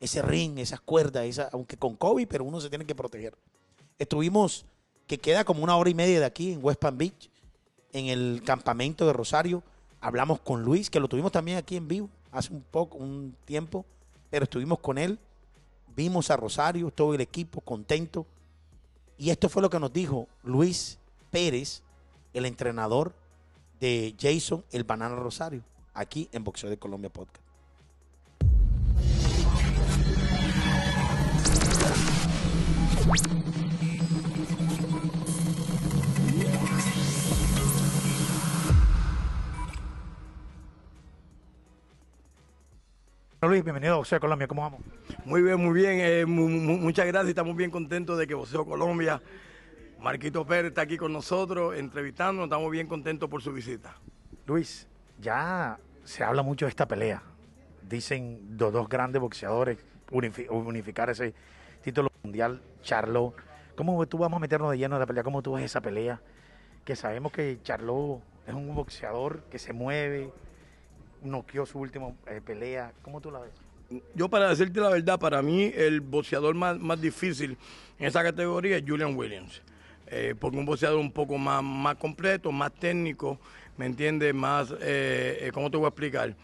Ese 0.00 0.20
ring, 0.20 0.58
esas 0.58 0.80
cuerdas, 0.80 1.26
esa, 1.26 1.48
aunque 1.52 1.76
con 1.76 1.94
COVID, 1.94 2.26
pero 2.26 2.42
uno 2.42 2.60
se 2.60 2.68
tiene 2.68 2.84
que 2.84 2.92
proteger. 2.92 3.36
Estuvimos, 4.00 4.64
que 5.06 5.16
queda 5.16 5.44
como 5.44 5.62
una 5.62 5.76
hora 5.76 5.90
y 5.90 5.94
media 5.94 6.18
de 6.18 6.26
aquí 6.26 6.52
en 6.52 6.58
West 6.60 6.80
Palm 6.80 6.98
Beach, 6.98 7.30
en 7.92 8.06
el 8.06 8.42
campamento 8.44 9.06
de 9.06 9.12
Rosario. 9.12 9.62
Hablamos 10.00 10.40
con 10.40 10.64
Luis, 10.64 10.90
que 10.90 10.98
lo 10.98 11.06
tuvimos 11.06 11.30
también 11.30 11.56
aquí 11.56 11.76
en 11.76 11.86
vivo 11.86 12.10
hace 12.32 12.52
un 12.52 12.62
poco, 12.62 12.98
un 12.98 13.36
tiempo, 13.44 13.84
pero 14.30 14.44
estuvimos 14.44 14.80
con 14.80 14.98
él. 14.98 15.18
Vimos 15.94 16.30
a 16.30 16.36
Rosario, 16.36 16.90
todo 16.90 17.14
el 17.14 17.20
equipo 17.20 17.60
contento. 17.60 18.26
Y 19.18 19.30
esto 19.30 19.48
fue 19.48 19.62
lo 19.62 19.70
que 19.70 19.78
nos 19.78 19.92
dijo 19.92 20.28
Luis 20.42 20.98
Pérez, 21.30 21.82
el 22.32 22.46
entrenador 22.46 23.14
de 23.80 24.14
Jason 24.18 24.64
el 24.70 24.84
Banana 24.84 25.16
Rosario, 25.16 25.62
aquí 25.92 26.28
en 26.32 26.44
Boxeo 26.44 26.70
de 26.70 26.78
Colombia 26.78 27.10
Podcast. 27.10 27.42
Luis, 43.42 43.64
bienvenido 43.64 43.94
a 43.94 43.96
Boxeo 43.96 44.20
Colombia, 44.20 44.46
¿cómo 44.46 44.62
vamos? 44.62 44.80
Muy 45.24 45.42
bien, 45.42 45.58
muy 45.60 45.74
bien. 45.74 45.98
eh, 46.00 46.24
mu- 46.24 46.48
mu- 46.48 46.78
muchas 46.78 47.06
gracias. 47.06 47.30
Estamos 47.30 47.56
bien 47.56 47.72
contentos 47.72 48.16
de 48.16 48.26
que 48.28 48.34
Boxeo 48.34 48.64
Colombia, 48.64 49.20
Marquito 50.00 50.46
Pérez 50.46 50.66
está 50.66 50.82
aquí 50.82 50.96
con 50.96 51.12
nosotros 51.12 51.76
entrevistándonos. 51.76 52.44
Estamos 52.46 52.70
bien 52.70 52.86
contentos 52.86 53.28
por 53.28 53.42
su 53.42 53.52
visita. 53.52 53.96
Luis, 54.46 54.86
ya 55.20 55.76
se 56.04 56.22
habla 56.22 56.42
mucho 56.42 56.66
de 56.66 56.70
esta 56.70 56.86
pelea. 56.86 57.20
Dicen 57.88 58.56
los 58.58 58.72
dos 58.72 58.88
grandes 58.88 59.20
boxeadores 59.20 59.78
unifi- 60.12 60.48
unificar 60.48 61.10
ese 61.10 61.34
título 61.82 62.10
mundial, 62.22 62.62
Charlo. 62.82 63.34
¿Cómo 63.74 64.06
tú 64.06 64.18
vamos 64.18 64.36
a 64.36 64.40
meternos 64.40 64.70
de 64.70 64.78
lleno 64.78 64.94
en 64.94 65.00
la 65.00 65.06
pelea? 65.06 65.24
¿Cómo 65.24 65.42
tú 65.42 65.54
ves 65.54 65.64
esa 65.64 65.80
pelea? 65.80 66.20
Que 66.84 66.94
sabemos 66.94 67.32
que 67.32 67.58
Charlo 67.64 68.20
es 68.46 68.54
un 68.54 68.72
boxeador 68.72 69.42
que 69.50 69.58
se 69.58 69.72
mueve, 69.72 70.30
noqueó 71.22 71.66
su 71.66 71.78
última 71.78 72.08
eh, 72.26 72.40
pelea. 72.44 72.92
¿Cómo 73.02 73.20
tú 73.20 73.30
la 73.30 73.40
ves? 73.40 73.52
Yo, 74.14 74.28
para 74.28 74.48
decirte 74.48 74.80
la 74.80 74.88
verdad, 74.88 75.18
para 75.18 75.42
mí 75.42 75.70
el 75.74 76.00
boxeador 76.00 76.54
más, 76.54 76.78
más 76.78 77.00
difícil 77.00 77.56
en 77.98 78.06
esa 78.06 78.22
categoría 78.22 78.78
es 78.78 78.84
Julian 78.86 79.16
Williams. 79.16 79.62
Eh, 80.06 80.34
porque 80.38 80.58
un 80.58 80.66
boxeador 80.66 80.98
un 80.98 81.12
poco 81.12 81.38
más, 81.38 81.62
más 81.62 81.96
completo, 81.96 82.52
más 82.52 82.72
técnico, 82.72 83.38
¿me 83.76 83.86
entiendes? 83.86 84.34
Más, 84.34 84.70
eh, 84.80 85.38
eh, 85.40 85.50
¿cómo 85.52 85.70
te 85.70 85.76
voy 85.76 85.86
a 85.86 85.88
explicar? 85.88 86.34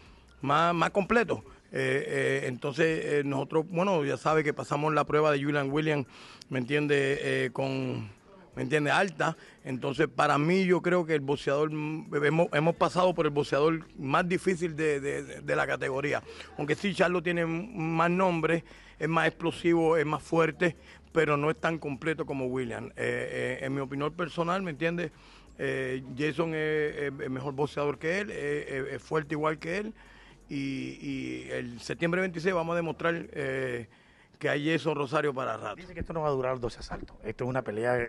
Más, 0.41 0.73
más 0.73 0.89
completo. 0.91 1.43
Entonces, 1.71 3.05
eh, 3.05 3.21
nosotros, 3.23 3.65
bueno, 3.69 4.03
ya 4.03 4.17
sabes 4.17 4.43
que 4.43 4.53
pasamos 4.53 4.93
la 4.93 5.03
prueba 5.03 5.31
de 5.31 5.43
Julian 5.43 5.71
Williams, 5.71 6.07
¿me 6.49 6.59
entiendes? 6.59 7.19
Eh, 7.21 7.49
con, 7.53 8.09
¿me 8.55 8.63
entiendes? 8.63 8.93
Alta. 8.93 9.37
Entonces, 9.63 10.07
para 10.07 10.37
mí, 10.37 10.65
yo 10.65 10.81
creo 10.81 11.05
que 11.05 11.13
el 11.15 11.21
boxeador, 11.21 11.71
hemos, 11.71 12.47
hemos 12.53 12.75
pasado 12.75 13.13
por 13.13 13.25
el 13.25 13.31
boxeador 13.31 13.87
más 13.97 14.27
difícil 14.27 14.75
de, 14.75 14.99
de- 14.99 15.55
la 15.55 15.67
categoría. 15.67 16.23
Aunque 16.57 16.75
sí, 16.75 16.93
Charlo 16.93 17.21
tiene 17.21 17.45
más 17.45 18.09
nombre, 18.09 18.63
es 18.97 19.07
más 19.09 19.27
explosivo, 19.27 19.97
es 19.97 20.05
más 20.05 20.23
fuerte, 20.23 20.75
pero 21.11 21.37
no 21.37 21.49
es 21.49 21.57
tan 21.59 21.77
completo 21.77 22.25
como 22.25 22.45
William. 22.45 22.87
Eh, 22.89 22.91
eh, 22.97 23.59
en 23.61 23.73
mi 23.73 23.81
opinión 23.81 24.13
personal, 24.13 24.61
¿me 24.61 24.71
entiendes? 24.71 25.11
Eh, 25.57 26.03
Jason 26.17 26.53
es, 26.55 26.95
es- 26.95 27.29
mejor 27.29 27.53
boxeador 27.53 27.97
que 27.99 28.19
él, 28.19 28.31
es, 28.31 29.01
fuerte 29.01 29.35
igual 29.35 29.59
que 29.59 29.77
él. 29.77 29.93
Y, 30.49 30.97
y 31.01 31.47
el 31.51 31.79
septiembre 31.79 32.21
26 32.21 32.55
vamos 32.55 32.73
a 32.73 32.77
demostrar 32.77 33.27
que 34.39 34.49
hay 34.49 34.71
Jason 34.71 34.95
Rosario 34.95 35.33
para 35.33 35.57
rato. 35.57 35.75
Dice 35.75 35.93
que 35.93 35.99
esto 35.99 36.13
no 36.13 36.21
va 36.21 36.29
a 36.29 36.31
durar 36.31 36.59
dos 36.59 36.77
asaltos. 36.79 37.15
Esto 37.23 37.43
es 37.43 37.49
una 37.49 37.61
pelea 37.61 38.07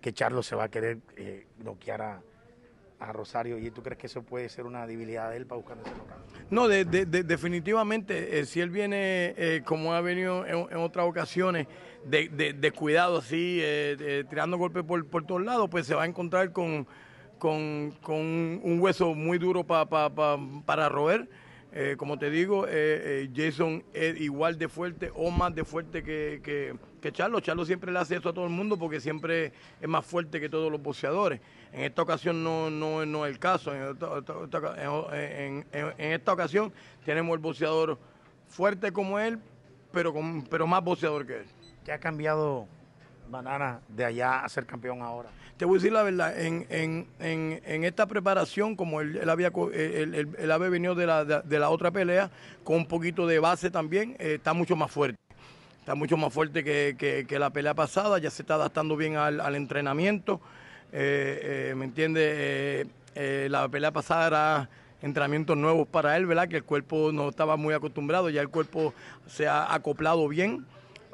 que 0.00 0.12
Charlo 0.12 0.42
se 0.42 0.54
va 0.56 0.64
a 0.64 0.68
querer 0.70 0.98
eh, 1.16 1.46
noquear 1.62 2.02
a, 2.02 2.22
a 3.00 3.12
Rosario. 3.12 3.58
¿Y 3.58 3.70
tú 3.70 3.82
crees 3.82 3.98
que 3.98 4.06
eso 4.06 4.22
puede 4.22 4.48
ser 4.48 4.64
una 4.66 4.86
debilidad 4.86 5.30
de 5.30 5.36
él 5.38 5.46
para 5.46 5.60
buscar 5.60 5.78
ese 5.78 5.90
knockout? 5.90 6.50
No, 6.50 6.68
de- 6.68 6.84
de- 6.84 7.06
de- 7.06 7.22
definitivamente, 7.24 8.38
eh, 8.38 8.46
si 8.46 8.60
él 8.60 8.70
viene 8.70 9.34
eh, 9.36 9.62
como 9.64 9.92
ha 9.94 10.00
venido 10.00 10.46
en, 10.46 10.76
otras 10.78 11.06
ocasiones, 11.06 11.66
de, 12.04 12.28
de- 12.28 12.52
de 12.52 12.70
cuidado 12.72 13.18
así, 13.18 13.58
eh, 13.60 14.24
tirando 14.30 14.56
golpes 14.56 14.84
por, 14.84 15.04
por 15.06 15.26
todos 15.26 15.42
lados, 15.42 15.68
pues 15.70 15.86
se 15.86 15.94
va 15.94 16.04
a 16.04 16.06
encontrar 16.06 16.52
con, 16.52 16.86
con, 17.38 17.90
con 18.02 18.16
un 18.62 18.78
hueso 18.80 19.14
muy 19.14 19.38
duro 19.38 19.64
pa- 19.64 19.88
pa- 19.88 20.14
pa- 20.14 20.38
para 20.64 20.88
roer. 20.88 21.28
Eh, 21.80 21.94
como 21.96 22.18
te 22.18 22.28
digo, 22.28 22.66
eh, 22.66 22.70
eh, 22.72 23.30
Jason 23.32 23.84
es 23.92 24.20
igual 24.20 24.58
de 24.58 24.68
fuerte 24.68 25.12
o 25.14 25.30
más 25.30 25.54
de 25.54 25.64
fuerte 25.64 26.02
que, 26.02 26.40
que, 26.42 26.74
que 27.00 27.12
Charlo. 27.12 27.38
Charlo 27.38 27.64
siempre 27.64 27.92
le 27.92 28.00
hace 28.00 28.16
eso 28.16 28.30
a 28.30 28.32
todo 28.32 28.46
el 28.46 28.50
mundo 28.50 28.76
porque 28.76 29.00
siempre 29.00 29.52
es 29.80 29.88
más 29.88 30.04
fuerte 30.04 30.40
que 30.40 30.48
todos 30.48 30.72
los 30.72 30.82
boxeadores. 30.82 31.40
En 31.72 31.82
esta 31.82 32.02
ocasión 32.02 32.42
no, 32.42 32.68
no, 32.68 33.06
no 33.06 33.26
es 33.26 33.32
el 33.32 33.38
caso. 33.38 33.72
En 33.72 33.92
esta, 33.92 34.74
en 35.72 36.12
esta 36.12 36.32
ocasión 36.32 36.72
tenemos 37.04 37.32
el 37.34 37.38
boxeador 37.38 37.96
fuerte 38.48 38.90
como 38.90 39.20
él, 39.20 39.38
pero, 39.92 40.12
con, 40.12 40.42
pero 40.50 40.66
más 40.66 40.82
boxeador 40.82 41.28
que 41.28 41.36
él. 41.36 41.46
¿Qué 41.84 41.92
ha 41.92 42.00
cambiado 42.00 42.66
Banana 43.30 43.80
de 43.88 44.04
allá 44.04 44.40
a 44.44 44.48
ser 44.48 44.66
campeón 44.66 45.02
ahora? 45.02 45.28
Te 45.56 45.64
voy 45.64 45.74
a 45.74 45.78
decir 45.78 45.92
la 45.92 46.02
verdad, 46.04 46.40
en, 46.40 46.66
en, 46.70 47.06
en, 47.18 47.60
en 47.64 47.84
esta 47.84 48.06
preparación, 48.06 48.76
como 48.76 49.00
él, 49.00 49.28
había, 49.28 49.48
él, 49.72 50.14
él- 50.14 50.36
él 50.38 50.50
había 50.52 50.68
venido 50.68 50.94
de 50.94 51.06
la, 51.06 51.24
de, 51.24 51.58
la 51.58 51.70
otra 51.70 51.90
pelea, 51.90 52.30
con 52.62 52.76
un 52.76 52.86
poquito 52.86 53.26
de 53.26 53.40
base 53.40 53.70
también, 53.70 54.14
eh, 54.20 54.34
está 54.34 54.52
mucho 54.52 54.76
más 54.76 54.90
fuerte. 54.90 55.18
Está 55.80 55.94
mucho 55.94 56.16
más 56.16 56.32
fuerte 56.32 56.62
que, 56.62 57.24
que- 57.26 57.38
la 57.38 57.50
pelea 57.50 57.74
pasada, 57.74 58.18
ya 58.18 58.30
se 58.30 58.42
está 58.42 58.54
adaptando 58.54 58.96
bien 58.96 59.16
al, 59.16 59.54
entrenamiento. 59.56 60.40
Eh, 60.92 61.70
eh, 61.70 61.74
¿Me 61.76 61.86
entiendes? 61.86 62.86
La 63.50 63.68
pelea 63.68 63.90
pasada 63.90 64.26
era 64.28 64.68
entrenamientos 65.02 65.56
nuevos 65.56 65.88
para 65.88 66.16
él, 66.16 66.26
¿verdad? 66.26 66.48
Que 66.48 66.56
el 66.56 66.64
cuerpo 66.64 67.10
no 67.12 67.30
estaba 67.30 67.56
muy 67.56 67.74
acostumbrado, 67.74 68.30
ya 68.30 68.40
el 68.40 68.48
cuerpo 68.48 68.94
se 69.26 69.48
ha 69.48 69.74
acoplado 69.74 70.28
bien 70.28 70.66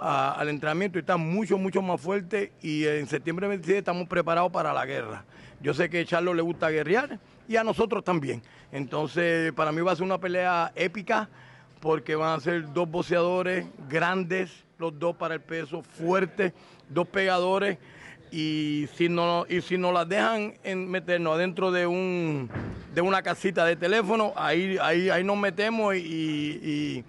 al 0.06 0.48
entrenamiento 0.50 0.98
y 0.98 1.00
está 1.00 1.16
mucho, 1.16 1.56
mucho 1.56 1.80
más 1.80 1.98
fuerte 1.98 2.52
y 2.60 2.84
en 2.84 3.06
septiembre 3.06 3.48
26 3.48 3.78
estamos 3.78 4.06
preparados 4.06 4.52
para 4.52 4.72
la 4.74 4.84
guerra. 4.84 5.24
Yo 5.62 5.72
sé 5.72 5.88
que 5.88 6.00
a 6.00 6.04
Charlo 6.04 6.34
le 6.34 6.42
gusta 6.42 6.68
guerrear 6.68 7.18
y 7.48 7.56
a 7.56 7.64
nosotros 7.64 8.04
también. 8.04 8.42
Entonces, 8.70 9.50
para 9.52 9.72
mí 9.72 9.80
va 9.80 9.92
a 9.92 9.96
ser 9.96 10.04
una 10.04 10.18
pelea 10.18 10.72
épica 10.74 11.30
porque 11.80 12.16
van 12.16 12.36
a 12.38 12.40
ser 12.40 12.70
dos 12.74 12.86
boxeadores 12.90 13.64
grandes, 13.88 14.50
los 14.78 14.98
dos 14.98 15.16
para 15.16 15.34
el 15.34 15.40
peso, 15.40 15.82
fuertes, 15.82 16.52
dos 16.90 17.08
pegadores 17.08 17.78
y 18.30 18.86
si 18.96 19.08
no 19.08 19.46
y 19.48 19.62
si 19.62 19.78
nos 19.78 19.94
las 19.94 20.06
dejan 20.08 20.54
en 20.64 20.90
meternos 20.90 21.34
adentro 21.36 21.70
de 21.70 21.86
un 21.86 22.50
de 22.94 23.00
una 23.00 23.22
casita 23.22 23.64
de 23.64 23.76
teléfono, 23.76 24.34
ahí 24.36 24.76
ahí 24.82 25.08
ahí 25.08 25.24
nos 25.24 25.38
metemos 25.38 25.94
y- 25.96 27.04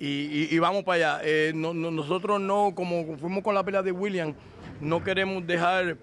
y, 0.00 0.58
vamos 0.58 0.84
para 0.84 1.16
allá. 1.16 1.20
Eh, 1.24 1.52
no- 1.54 1.74
no- 1.74 1.90
nosotros 1.90 2.40
no, 2.40 2.72
como 2.74 3.16
fuimos 3.16 3.42
con 3.42 3.54
la 3.54 3.64
pelea 3.64 3.82
de 3.82 3.92
William, 3.92 4.34
no 4.80 5.02
queremos 5.02 5.46
dejar 5.46 5.96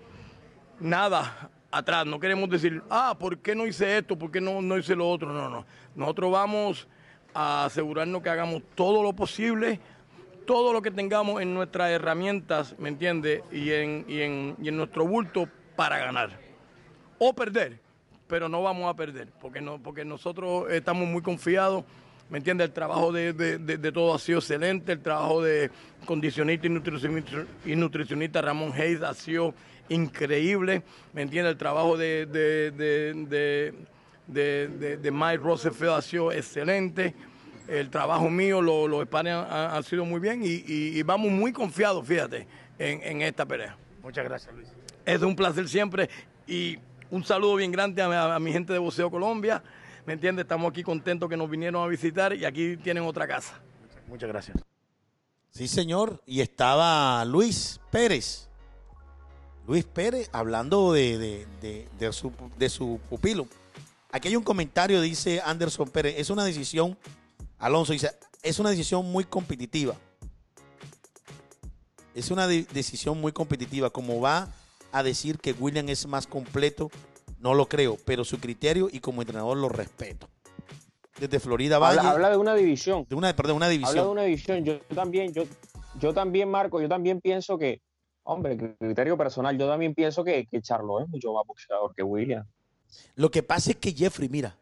nada 0.80 1.50
atrás. 1.72 2.06
No 2.06 2.20
queremos 2.20 2.50
decir, 2.50 2.82
ah, 2.90 3.16
¿por 3.18 3.38
qué 3.40 3.56
no 3.56 3.66
hice 3.66 3.98
esto? 3.98 4.18
¿Por 4.18 4.32
qué 4.32 4.42
no, 4.42 4.62
no 4.62 4.78
hice 4.78 4.96
lo 4.96 5.10
otro? 5.10 5.32
No, 5.32 5.50
no. 5.50 5.66
Nosotros 5.96 6.32
vamos 6.32 6.88
a 7.34 7.66
asegurarnos 7.66 8.22
que 8.22 8.30
hagamos 8.30 8.64
todo 8.76 9.04
lo 9.04 9.14
posible, 9.14 9.80
todo 10.46 10.72
lo 10.74 10.82
que 10.82 10.92
tengamos 10.92 11.42
en 11.42 11.54
nuestras 11.54 11.90
herramientas, 11.90 12.76
¿me 12.78 12.90
entiendes? 12.90 13.42
Y 13.52 13.72
en, 13.72 14.06
y, 14.08 14.22
en, 14.22 14.56
y 14.62 14.68
en 14.70 14.78
nuestro 14.78 15.06
bulto 15.08 15.48
para 15.76 15.98
ganar. 15.98 16.38
O 17.18 17.34
perder, 17.34 17.80
pero 18.28 18.48
no 18.50 18.62
vamos 18.62 18.90
a 18.90 18.96
perder, 18.96 19.30
porque, 19.42 19.62
no, 19.62 19.82
porque 19.82 20.06
nosotros 20.06 20.70
estamos 20.72 21.08
muy 21.08 21.22
confiados. 21.22 21.84
¿Me 22.30 22.40
entiendes? 22.40 22.68
El 22.68 22.74
trabajo 22.74 23.12
de, 23.12 23.34
de, 23.34 23.58
de- 23.60 23.78
de 23.78 23.92
todo 23.92 24.14
ha 24.16 24.20
sido 24.20 24.40
excelente. 24.40 24.92
El 24.92 25.00
trabajo 25.02 25.42
de 25.44 25.70
condicionista 26.06 26.66
y 26.68 26.70
nutricionista, 26.72 27.46
y 27.66 27.76
nutricionista 27.76 28.42
Ramón 28.42 28.72
Hayes 28.74 29.02
ha 29.04 29.14
sido 29.14 29.54
increíble. 29.90 30.82
¿Me 31.14 31.22
entiendes? 31.22 31.52
El 31.54 31.58
trabajo 31.58 31.96
de, 31.98 32.26
de, 32.26 32.72
de, 32.72 33.14
de, 33.28 33.74
de- 34.28 34.68
de- 34.68 34.98
de 34.98 35.12
Mike 35.12 35.38
Roosevelt 35.38 35.94
ha 35.98 36.02
sido 36.02 36.32
excelente. 36.32 37.14
El 37.68 37.90
trabajo 37.90 38.30
mío, 38.30 38.62
lo- 38.62 38.88
los 38.88 39.04
sparring 39.06 39.34
han, 39.34 39.76
han 39.76 39.84
sido 39.84 40.04
muy 40.06 40.20
bien 40.20 40.42
y, 40.44 40.64
y- 40.68 40.98
y 41.00 41.04
vamos 41.04 41.32
muy 41.32 41.52
confiados, 41.52 42.06
fíjate, 42.08 42.48
en, 42.80 43.02
en 43.04 43.22
esta 43.22 43.46
pelea. 43.46 43.76
Muchas 44.04 44.24
gracias, 44.26 44.54
Luis. 44.56 44.68
Es 45.06 45.22
un 45.22 45.36
placer 45.36 45.68
siempre 45.68 46.10
y 46.48 46.78
un 47.12 47.24
saludo 47.24 47.56
bien 47.56 47.72
grande 47.72 48.02
a, 48.02 48.08
a- 48.08 48.36
a 48.36 48.40
mi 48.40 48.52
gente 48.52 48.74
de 48.74 48.80
Boxeo 48.80 49.10
Colombia. 49.12 49.64
¿Me 50.06 50.14
entiendes? 50.14 50.44
Estamos 50.44 50.70
aquí 50.72 50.84
contentos 50.84 51.30
que 51.30 51.38
nos 51.38 51.50
vinieron 51.50 51.84
a 51.84 51.88
visitar 51.88 52.34
y 52.34 52.46
aquí 52.46 52.78
tienen 52.78 53.04
otra 53.04 53.28
casa. 53.28 53.60
Muchas 54.08 54.30
gracias. 54.30 54.58
Sí, 55.50 55.68
señor. 55.68 56.22
Y 56.26 56.42
estaba 56.42 57.26
Luis 57.26 57.80
Pérez. 57.92 58.48
Luis 59.68 59.84
Pérez 59.84 60.30
hablando 60.32 60.94
de, 60.94 61.18
de- 61.18 61.48
de- 61.62 61.90
de 61.98 62.14
su, 62.14 62.32
de 62.58 62.70
su 62.70 63.00
pupilo. 63.10 63.48
Aquí 64.12 64.28
hay 64.28 64.36
un 64.36 64.44
comentario, 64.44 65.02
dice 65.02 65.42
Anderson 65.44 65.90
Pérez. 65.90 66.16
Es 66.20 66.30
una 66.30 66.46
decisión, 66.46 66.98
Alonso 67.58 67.94
dice, 67.94 68.12
es 68.44 68.60
una 68.60 68.70
decisión 68.70 69.12
muy 69.12 69.24
competitiva. 69.24 69.96
Es 72.14 72.30
una 72.30 72.48
de- 72.48 72.68
decisión 72.74 73.20
muy 73.20 73.32
competitiva. 73.32 73.90
Como 73.90 74.22
va 74.22 74.54
a 74.92 75.02
decir 75.04 75.40
que 75.40 75.54
William 75.54 75.90
es 75.90 76.06
más 76.06 76.28
completo, 76.28 76.92
no 77.46 77.54
lo 77.54 77.68
creo, 77.68 77.96
pero 78.06 78.26
su 78.26 78.40
criterio 78.40 78.90
y 78.92 79.00
como 79.00 79.22
entrenador 79.22 79.56
lo 79.56 79.70
respeto. 79.70 80.28
Desde 81.20 81.40
Florida 81.40 81.78
Valle, 81.78 82.00
Habla, 82.00 82.12
habla 82.12 82.30
de 82.32 82.38
una 82.38 82.56
división. 82.56 83.06
de 83.08 83.14
una, 83.14 83.36
perdón, 83.36 83.58
una 83.58 83.70
división. 83.70 83.92
Habla 83.92 84.04
de 84.04 84.10
una 84.10 84.24
división. 84.24 84.66
Yo 84.66 84.80
también, 84.96 85.32
yo, 85.32 85.44
yo 86.00 86.12
también, 86.12 86.50
Marco, 86.50 86.82
yo 86.82 86.90
también 86.90 87.22
pienso 87.22 87.60
que, 87.60 87.84
hombre, 88.24 88.76
criterio 88.80 89.16
personal, 89.16 89.56
yo 89.60 89.68
también 89.70 89.94
pienso 89.94 90.24
que, 90.24 90.48
que 90.48 90.60
Charlo 90.60 91.00
es 91.00 91.08
mucho 91.08 91.34
más 91.34 91.46
boxeador 91.46 91.94
que 91.94 92.02
William. 92.02 92.48
Lo 93.14 93.30
que 93.30 93.44
pasa 93.44 93.70
es 93.70 93.78
que 93.78 93.94
Jeffrey, 93.94 94.28
mira, 94.28 94.58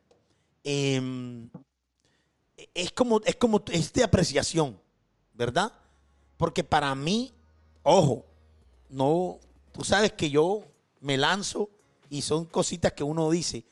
em, 0.66 1.50
es 2.74 2.92
como 2.92 3.22
es 3.24 3.38
como 3.38 3.64
es 3.72 3.94
de 3.94 4.04
apreciación, 4.04 4.78
¿verdad? 5.34 5.72
Porque 6.36 6.66
para 6.66 6.94
mí, 6.96 7.32
ojo, 7.82 8.26
no, 8.90 9.40
tú 9.72 9.86
sabes 9.86 10.12
que 10.12 10.30
yo 10.30 10.66
me 11.00 11.18
lanzo 11.18 11.70
y 12.18 12.22
son 12.22 12.46
cositas 12.46 12.94
que 12.94 13.04
uno 13.04 13.30
dice. 13.30 13.66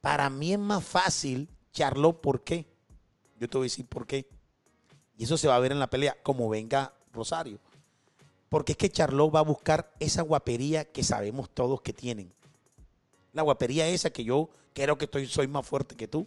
Para 0.00 0.28
mí 0.30 0.52
es 0.52 0.58
más 0.58 0.84
fácil, 0.84 1.48
Charlo, 1.72 2.20
¿por 2.20 2.42
qué? 2.42 2.66
Yo 3.38 3.48
te 3.48 3.56
voy 3.56 3.66
a 3.66 3.70
decir 3.70 3.86
por 3.86 4.06
qué. 4.06 4.28
Y 5.16 5.24
eso 5.24 5.36
se 5.36 5.48
va 5.48 5.56
a 5.56 5.60
ver 5.60 5.72
en 5.72 5.78
la 5.78 5.88
pelea, 5.88 6.16
como 6.22 6.48
venga 6.48 6.92
Rosario. 7.12 7.58
Porque 8.48 8.72
es 8.72 8.78
que 8.78 8.90
Charlo 8.90 9.30
va 9.30 9.40
a 9.40 9.44
buscar 9.44 9.92
esa 10.00 10.22
guapería 10.22 10.84
que 10.84 11.02
sabemos 11.02 11.50
todos 11.50 11.80
que 11.80 11.92
tienen 11.92 12.32
la 13.34 13.42
guapería 13.42 13.86
esa 13.88 14.10
que 14.10 14.24
yo 14.24 14.48
creo 14.72 14.96
que 14.96 15.04
estoy, 15.04 15.26
soy 15.26 15.48
más 15.48 15.66
fuerte 15.66 15.96
que 15.96 16.08
tú. 16.08 16.26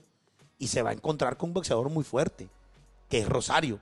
Y 0.59 0.67
se 0.67 0.81
va 0.81 0.91
a 0.91 0.93
encontrar 0.93 1.37
con 1.37 1.49
un 1.49 1.53
boxeador 1.53 1.89
muy 1.89 2.03
fuerte, 2.03 2.49
que 3.09 3.19
es 3.19 3.29
Rosario. 3.29 3.79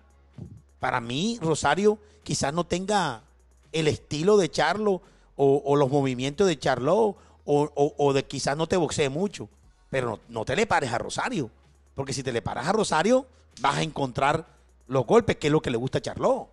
Para 0.79 1.01
mí, 1.01 1.39
Rosario 1.41 1.97
quizás 2.23 2.53
no 2.53 2.65
tenga 2.65 3.23
el 3.71 3.87
estilo 3.87 4.37
de 4.37 4.49
Charlo 4.49 5.01
o, 5.35 5.61
o 5.65 5.75
los 5.75 5.89
movimientos 5.89 6.47
de 6.47 6.59
Charlo 6.59 7.15
o, 7.45 7.93
o- 7.97 8.13
de 8.13 8.25
quizás 8.25 8.57
no 8.57 8.67
te 8.67 8.77
boxee 8.77 9.09
mucho. 9.09 9.47
Pero 9.89 10.09
no, 10.11 10.19
no 10.29 10.45
te 10.45 10.55
le 10.55 10.65
pares 10.65 10.91
a 10.91 10.97
Rosario. 10.97 11.49
Porque 11.93 12.13
si 12.13 12.23
te 12.23 12.31
le 12.33 12.41
paras 12.41 12.67
a 12.67 12.71
Rosario, 12.73 13.25
vas 13.61 13.77
a 13.77 13.83
encontrar 13.83 14.45
los 14.87 15.05
golpes, 15.05 15.37
que 15.37 15.47
es 15.47 15.53
lo 15.53 15.61
que 15.61 15.69
le 15.69 15.77
gusta 15.77 15.99
a 15.99 16.01
Charlo. 16.01 16.49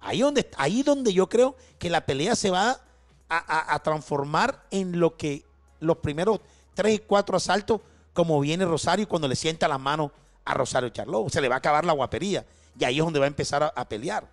Ahí 0.00 0.20
donde, 0.20 0.48
ahí 0.56 0.82
donde 0.82 1.12
yo 1.12 1.28
creo 1.28 1.56
que 1.78 1.90
la 1.90 2.04
pelea 2.04 2.36
se 2.36 2.50
va 2.50 2.78
a, 3.28 3.78
transformar 3.82 4.64
en 4.70 5.00
lo 5.00 5.16
que 5.16 5.44
los 5.80 5.96
primeros 5.98 6.40
tres 6.74 6.94
y 6.94 6.98
cuatro 7.00 7.36
asaltos, 7.36 7.80
como 8.12 8.38
viene 8.38 8.64
Rosario 8.64 9.08
cuando 9.08 9.26
le 9.26 9.34
sienta 9.34 9.66
la 9.66 9.78
mano 9.78 10.12
a 10.44 10.54
Rosario 10.54 10.90
Charlo. 10.90 11.26
Se 11.30 11.40
le 11.40 11.48
va 11.48 11.56
a 11.56 11.58
acabar 11.58 11.84
la 11.84 11.94
guapería. 11.94 12.46
Y 12.78 12.84
ahí 12.84 12.98
es 12.98 13.04
donde 13.04 13.18
va 13.18 13.24
a 13.24 13.28
empezar 13.28 13.62
a, 13.62 13.68
a 13.68 13.88
pelear. 13.88 14.28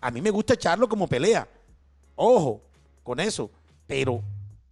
A 0.00 0.10
mí 0.10 0.22
me 0.22 0.30
gusta 0.30 0.56
Charlo 0.56 0.88
como 0.88 1.06
pelea. 1.08 1.46
Ojo 2.16 2.62
con 3.02 3.20
eso. 3.20 3.50
Pero 3.86 4.22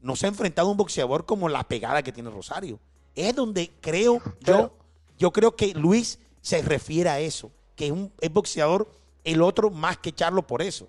no 0.01 0.17
se 0.17 0.27
ha 0.27 0.29
enfrentado 0.29 0.69
a 0.69 0.71
un 0.71 0.77
boxeador 0.77 1.25
como 1.27 1.49
la 1.49 1.65
pegada 1.65 2.03
que 2.03 2.13
tiene 2.13 2.31
Rosario. 2.31 2.79
Es 3.15 3.35
donde 3.35 3.71
creo 3.81 4.21
yo, 4.41 4.73
yo 5.19 5.33
creo 5.33 5.57
que 5.57 5.75
Luis 5.75 6.19
se 6.41 6.63
refiere 6.63 7.11
a 7.11 7.21
eso. 7.21 7.51
Que 7.75 7.87
es 7.87 7.93
un 7.93 8.13
es 8.21 8.33
boxeador 8.33 8.91
el 9.25 9.43
otro 9.43 9.71
más 9.71 9.99
que 9.99 10.13
Charlo 10.13 10.47
por 10.47 10.63
eso. 10.63 10.89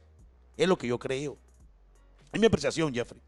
Es 0.57 0.67
lo 0.67 0.77
que 0.77 0.87
yo 0.87 0.99
creo. 0.99 1.37
Es 2.31 2.39
mi 2.39 2.45
apreciación, 2.47 2.93
Jeffrey. 2.93 3.21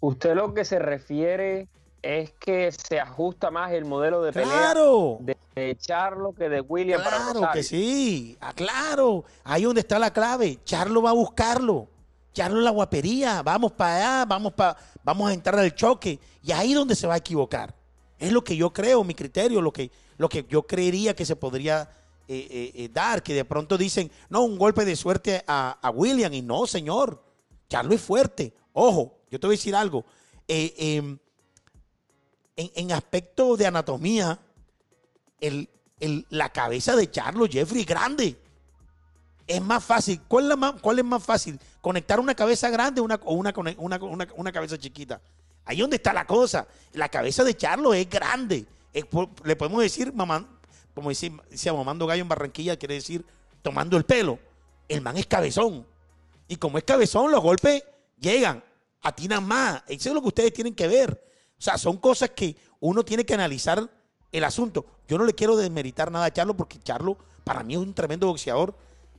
Usted 0.00 0.34
lo 0.34 0.52
que 0.52 0.64
se 0.64 0.78
refiere 0.78 1.68
es 2.02 2.32
que 2.32 2.70
se 2.72 3.00
ajusta 3.00 3.50
más 3.50 3.72
el 3.72 3.84
modelo 3.86 4.22
de 4.22 4.32
pelea 4.32 4.48
Claro. 4.72 5.18
de, 5.20 5.36
de 5.54 5.76
Charlo 5.76 6.34
que 6.34 6.48
de 6.50 6.60
William 6.60 7.00
Claro 7.00 7.48
que 7.52 7.62
sí, 7.62 8.36
ah, 8.40 8.52
claro. 8.52 9.24
Ahí 9.44 9.62
donde 9.64 9.80
está 9.80 9.98
la 9.98 10.12
clave. 10.12 10.58
Charlo 10.64 11.00
va 11.02 11.10
a 11.10 11.14
buscarlo. 11.14 11.88
Charlo 12.34 12.60
la 12.60 12.70
guapería. 12.70 13.42
Vamos 13.42 13.72
para 13.72 13.96
allá, 13.96 14.24
vamos 14.26 14.52
para, 14.52 14.76
vamos 15.02 15.30
a 15.30 15.32
entrar 15.32 15.58
al 15.58 15.74
choque. 15.74 16.18
Y 16.42 16.52
ahí 16.52 16.74
donde 16.74 16.94
se 16.94 17.06
va 17.06 17.14
a 17.14 17.18
equivocar. 17.18 17.74
Es 18.18 18.30
lo 18.32 18.44
que 18.44 18.56
yo 18.56 18.72
creo, 18.72 19.02
mi 19.04 19.14
criterio, 19.14 19.62
lo 19.62 19.72
que, 19.72 19.90
lo 20.18 20.28
que 20.28 20.44
yo 20.48 20.66
creería 20.66 21.14
que 21.16 21.24
se 21.24 21.36
podría 21.36 21.88
eh, 22.28 22.46
eh, 22.50 22.72
eh, 22.74 22.88
dar. 22.92 23.22
Que 23.22 23.32
de 23.32 23.44
pronto 23.46 23.78
dicen, 23.78 24.10
no, 24.28 24.42
un 24.42 24.58
golpe 24.58 24.84
de 24.84 24.96
suerte 24.96 25.42
a, 25.46 25.78
a 25.80 25.90
William. 25.90 26.34
Y 26.34 26.42
no, 26.42 26.66
señor. 26.66 27.24
Charlo 27.68 27.94
es 27.94 28.00
fuerte. 28.02 28.52
Ojo, 28.74 29.20
yo 29.30 29.40
te 29.40 29.46
voy 29.46 29.54
a 29.54 29.58
decir 29.58 29.74
algo. 29.74 30.04
Em, 30.46 31.18
en, 32.56 32.70
en 32.74 32.92
aspecto 32.92 33.56
de 33.56 33.66
anatomía, 33.66 34.38
el, 35.40 35.68
el- 36.00 36.26
la 36.30 36.50
cabeza 36.52 36.94
de 36.96 37.10
Charlo 37.10 37.46
Jeffrey 37.48 37.80
es 37.82 37.86
grande. 37.86 38.36
Es 39.46 39.60
más 39.62 39.84
fácil. 39.84 40.20
¿Cuál 40.26 40.56
más, 40.56 40.74
cuál 40.80 40.98
es 40.98 41.04
más 41.04 41.22
fácil? 41.22 41.58
¿Conectar 41.80 42.18
una 42.20 42.34
cabeza 42.34 42.70
grande 42.70 43.00
o 43.00 43.04
una, 43.04 43.18
cone- 43.52 43.76
una, 43.78 43.98
una- 44.02 44.28
una 44.36 44.52
cabeza 44.52 44.78
chiquita? 44.78 45.20
Ahí 45.66 45.80
donde 45.80 45.96
está 45.96 46.12
la 46.12 46.26
cosa. 46.26 46.66
La 46.92 47.08
cabeza 47.08 47.44
de 47.44 47.54
Charlo 47.56 47.92
es 47.94 48.08
grande. 48.08 48.66
Le 49.44 49.56
podemos 49.56 49.82
decir, 49.82 50.12
mamá, 50.12 50.46
como 50.94 51.08
decir, 51.08 51.32
decía 51.50 51.72
mamando 51.74 52.06
gallo 52.06 52.22
en 52.22 52.28
Barranquilla, 52.28 52.76
quiere 52.78 52.94
decir 52.94 53.24
tomando 53.62 53.96
el 53.96 54.04
pelo. 54.04 54.38
El 54.88 55.00
man 55.02 55.16
es 55.16 55.26
cabezón. 55.26 55.86
Y 56.48 56.56
como 56.56 56.78
es 56.78 56.84
cabezón, 56.84 57.30
los 57.30 57.40
golpes 57.42 57.82
llegan, 58.18 58.62
atinan 59.02 59.44
más. 59.44 59.82
Eso 59.88 60.10
es 60.10 60.14
lo 60.14 60.20
que 60.22 60.28
ustedes 60.28 60.52
tienen 60.52 60.74
que 60.74 60.86
ver. 60.86 61.22
O 61.58 61.62
sea, 61.62 61.78
son 61.78 61.96
cosas 61.96 62.30
que 62.30 62.56
uno 62.80 63.04
tiene 63.04 63.24
que 63.24 63.34
analizar 63.34 63.90
el 64.32 64.44
asunto. 64.44 64.84
Yo 65.08 65.16
no 65.18 65.24
le 65.24 65.32
quiero 65.34 65.56
desmeritar 65.56 66.10
nada 66.12 66.26
a 66.26 66.32
Charlo 66.32 66.54
porque 66.56 66.78
Charlo 66.78 67.16
para 67.44 67.62
mí 67.62 67.74
es 67.74 67.80
un 67.80 67.94
tremendo 67.94 68.26
boxeador 68.26 68.74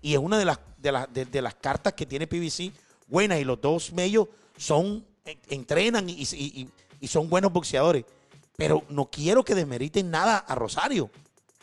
y 0.08 0.14
es 0.14 0.20
una 0.20 0.38
de 0.38 0.46
las, 0.46 0.60
de 0.78 0.92
las, 0.92 1.08
de, 1.14 1.42
las 1.42 1.56
cartas 1.56 1.94
que 1.94 2.06
tiene 2.06 2.28
PBC 2.28 2.72
buenas 3.08 3.40
y 3.40 3.44
los 3.44 3.60
dos 3.60 3.92
medios 3.92 4.28
son, 4.58 5.04
en- 5.26 5.40
entrenan 5.50 6.08
y- 6.10 6.70
y 7.02 7.08
son 7.08 7.28
buenos 7.30 7.52
boxeadores. 7.52 8.06
Pero 8.56 8.84
no 8.90 9.06
quiero 9.10 9.44
que 9.44 9.56
desmeriten 9.56 10.12
nada 10.12 10.38
a 10.38 10.54
Rosario. 10.56 11.10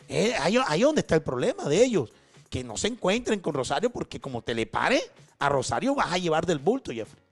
Eh, 0.09 0.33
ahí, 0.39 0.57
ahí 0.67 0.81
donde 0.81 1.01
está 1.01 1.15
el 1.15 1.23
problema 1.23 1.63
de 1.69 1.83
ellos. 1.83 2.11
Que 2.49 2.63
no 2.63 2.75
se 2.77 2.87
encuentren 2.87 3.39
con 3.39 3.53
Rosario 3.53 3.89
porque 3.89 4.19
como 4.19 4.41
te 4.41 4.53
le 4.53 4.65
pare, 4.67 5.01
a 5.39 5.49
Rosario 5.49 5.95
vas 5.95 6.11
a 6.11 6.17
llevar 6.17 6.45
del 6.45 6.59
bulto, 6.59 6.91
Jeffrey. 6.91 7.22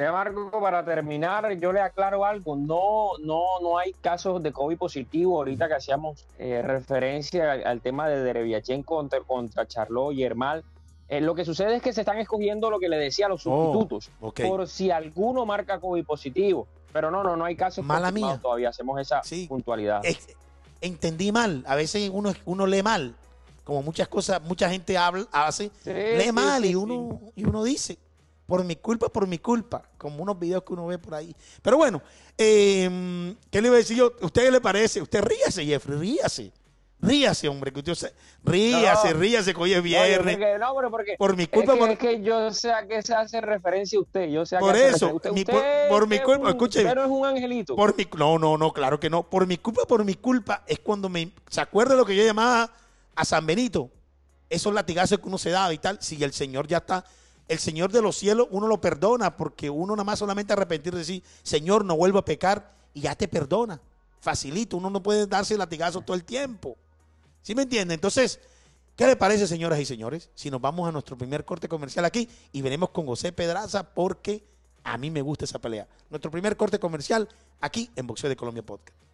Mira, 0.00 0.12
Marco, 0.12 0.50
para 0.62 0.82
terminar, 0.82 1.52
yo 1.58 1.72
le 1.74 1.80
aclaro 1.82 2.24
algo. 2.24 2.56
No, 2.56 3.18
no, 3.22 3.42
no 3.60 3.76
hay 3.76 3.92
casos 3.92 4.42
de 4.42 4.50
COVID 4.50 4.78
positivo. 4.78 5.36
Ahorita 5.36 5.68
que 5.68 5.74
hacíamos 5.74 6.24
eh, 6.38 6.62
referencia 6.62 7.52
al, 7.52 7.66
al 7.66 7.80
tema 7.82 8.08
de 8.08 8.22
Dereviachen 8.22 8.82
contra, 8.82 9.20
contra 9.20 9.66
Charlot 9.68 10.14
y 10.14 10.22
Hermal. 10.24 10.64
eh, 11.06 11.20
lo 11.20 11.34
que 11.34 11.44
sucede 11.44 11.76
es 11.76 11.82
que 11.82 11.92
se 11.92 12.00
están 12.00 12.16
escogiendo 12.16 12.70
lo 12.70 12.78
que 12.78 12.88
le 12.88 12.96
decía 12.96 13.26
a 13.26 13.28
los 13.28 13.46
Oh, 13.46 13.74
sustitutos. 13.74 14.10
Por 14.48 14.66
si 14.68 14.90
alguno 14.90 15.44
marca 15.44 15.78
COVID 15.78 16.06
positivo. 16.06 16.66
Pero 16.94 17.10
no, 17.10 17.22
no, 17.22 17.36
no 17.36 17.44
hay 17.44 17.54
casos 17.54 17.84
Mala 17.84 18.10
mía. 18.10 18.38
todavía. 18.40 18.70
Hacemos 18.70 18.98
esa 18.98 19.22
Sí. 19.22 19.48
puntualidad. 19.48 20.00
Es- 20.02 20.34
entendí 20.80 21.30
mal. 21.30 21.62
A 21.66 21.74
veces 21.74 22.08
uno, 22.10 22.32
uno 22.46 22.66
lee 22.66 22.82
mal. 22.82 23.14
Como 23.64 23.82
muchas 23.82 24.08
cosas, 24.08 24.40
mucha 24.44 24.70
gente 24.70 24.96
habla, 24.96 25.26
hace, 25.30 25.70
Sí, 25.84 25.92
lee 25.92 26.22
sí, 26.24 26.32
mal 26.32 26.64
y 26.64 26.74
uno, 26.74 27.20
y 27.36 27.44
uno 27.44 27.62
dice, 27.64 27.98
por 28.50 28.64
mi 28.64 28.74
culpa, 28.74 29.08
por 29.08 29.28
mi 29.28 29.38
culpa. 29.38 29.80
Como 29.96 30.22
unos 30.24 30.36
videos 30.36 30.64
que 30.64 30.72
uno 30.72 30.88
ve 30.88 30.98
por 30.98 31.14
ahí. 31.14 31.34
Pero 31.62 31.76
bueno, 31.76 32.02
eh, 32.36 33.34
¿qué 33.48 33.60
le 33.62 33.68
iba 33.68 33.76
a 33.76 33.78
decir 33.78 33.96
yo? 33.96 34.12
¿A 34.20 34.26
usted 34.26 34.42
qué 34.42 34.50
le 34.50 34.60
parece? 34.60 35.00
Usted 35.00 35.22
ríase, 35.22 35.64
Jeffrey, 35.64 35.96
ríase. 35.98 36.52
Ríase, 37.02 37.48
hombre, 37.48 37.72
que 37.72 37.78
usted 37.78 37.94
se- 37.94 38.12
ríase, 38.44 39.14
No. 39.14 39.20
ríase, 39.20 39.54
que 39.54 39.60
hoy 39.60 39.72
es 39.72 39.82
viernes. 39.82 40.36
no, 40.58 40.74
pero 40.74 40.90
porque 40.90 41.14
Por 41.16 41.34
mi 41.36 41.44
es 41.44 41.48
culpa, 41.48 41.74
que, 41.74 41.78
por- 41.78 41.90
es 41.90 41.98
que 41.98 42.22
yo 42.22 42.52
sé 42.52 42.72
a 42.72 42.86
qué 42.86 43.00
se 43.02 43.14
hace 43.14 43.40
referencia 43.40 43.98
usted. 44.00 44.28
Yo 44.28 44.44
sé 44.44 44.56
a 44.56 44.58
qué 44.58 44.64
Por 44.64 44.74
hace 44.74 44.88
eso. 44.88 45.14
Usted, 45.14 45.30
mi- 45.32 45.40
usted 45.42 45.88
por- 45.88 46.00
por 46.00 46.08
mi 46.08 46.16
es 46.16 46.22
culpa, 46.22 46.42
un- 46.42 46.48
escúcheme. 46.48 46.84
Usted 46.90 46.96
no 46.96 47.04
es 47.04 47.10
un 47.10 47.24
angelito. 47.26 47.76
Por 47.76 47.96
mi, 47.96 48.06
no, 48.18 48.38
no, 48.38 48.58
no, 48.58 48.72
claro 48.72 48.98
que 49.00 49.08
no. 49.08 49.22
Por 49.22 49.46
mi 49.46 49.56
culpa, 49.58 49.82
por 49.86 50.04
mi 50.04 50.14
culpa, 50.14 50.62
es 50.66 50.80
cuando 50.80 51.08
me. 51.08 51.30
¿Se 51.48 51.60
acuerda 51.60 51.94
lo 51.94 52.04
que 52.04 52.16
yo 52.16 52.24
llamaba 52.24 52.70
a 53.14 53.24
San 53.24 53.46
Benito? 53.46 53.90
Esos 54.50 54.74
latigazos 54.74 55.20
que 55.20 55.26
uno 55.28 55.38
se 55.38 55.50
daba 55.50 55.72
y 55.72 55.78
tal. 55.78 55.96
Si 56.02 56.20
el 56.22 56.32
Señor 56.32 56.66
ya 56.66 56.78
está. 56.78 57.04
El 57.50 57.58
Señor 57.58 57.90
de 57.90 58.00
los 58.00 58.16
cielos, 58.16 58.46
uno 58.52 58.68
lo 58.68 58.80
perdona 58.80 59.36
porque 59.36 59.68
uno 59.70 59.96
nada 59.96 60.04
más 60.04 60.20
solamente 60.20 60.52
arrepentir 60.52 60.94
decir, 60.94 61.24
Señor, 61.42 61.84
no 61.84 61.96
vuelvo 61.96 62.20
a 62.20 62.24
pecar 62.24 62.76
y 62.94 63.00
ya 63.00 63.16
te 63.16 63.26
perdona. 63.26 63.80
Facilito, 64.20 64.76
uno 64.76 64.88
no 64.88 65.02
puede 65.02 65.26
darse 65.26 65.58
latigazos 65.58 66.06
todo 66.06 66.14
el 66.14 66.22
tiempo. 66.22 66.76
¿Sí 67.42 67.56
me 67.56 67.62
entiende? 67.62 67.94
Entonces, 67.94 68.38
¿qué 68.94 69.04
le 69.04 69.16
parece, 69.16 69.48
señoras 69.48 69.80
y 69.80 69.84
señores? 69.84 70.30
Si 70.36 70.48
nos 70.48 70.60
vamos 70.60 70.88
a 70.88 70.92
nuestro 70.92 71.18
primer 71.18 71.44
corte 71.44 71.68
comercial 71.68 72.04
aquí 72.04 72.28
y 72.52 72.62
venimos 72.62 72.90
con 72.90 73.04
José 73.04 73.32
Pedraza 73.32 73.82
porque 73.82 74.44
a 74.84 74.96
mí 74.96 75.10
me 75.10 75.20
gusta 75.20 75.44
esa 75.44 75.58
pelea. 75.58 75.88
Nuestro 76.08 76.30
primer 76.30 76.56
corte 76.56 76.78
comercial 76.78 77.28
aquí 77.60 77.90
en 77.96 78.06
Boxeo 78.06 78.30
de 78.30 78.36
Colombia 78.36 78.62
Podcast. 78.62 79.09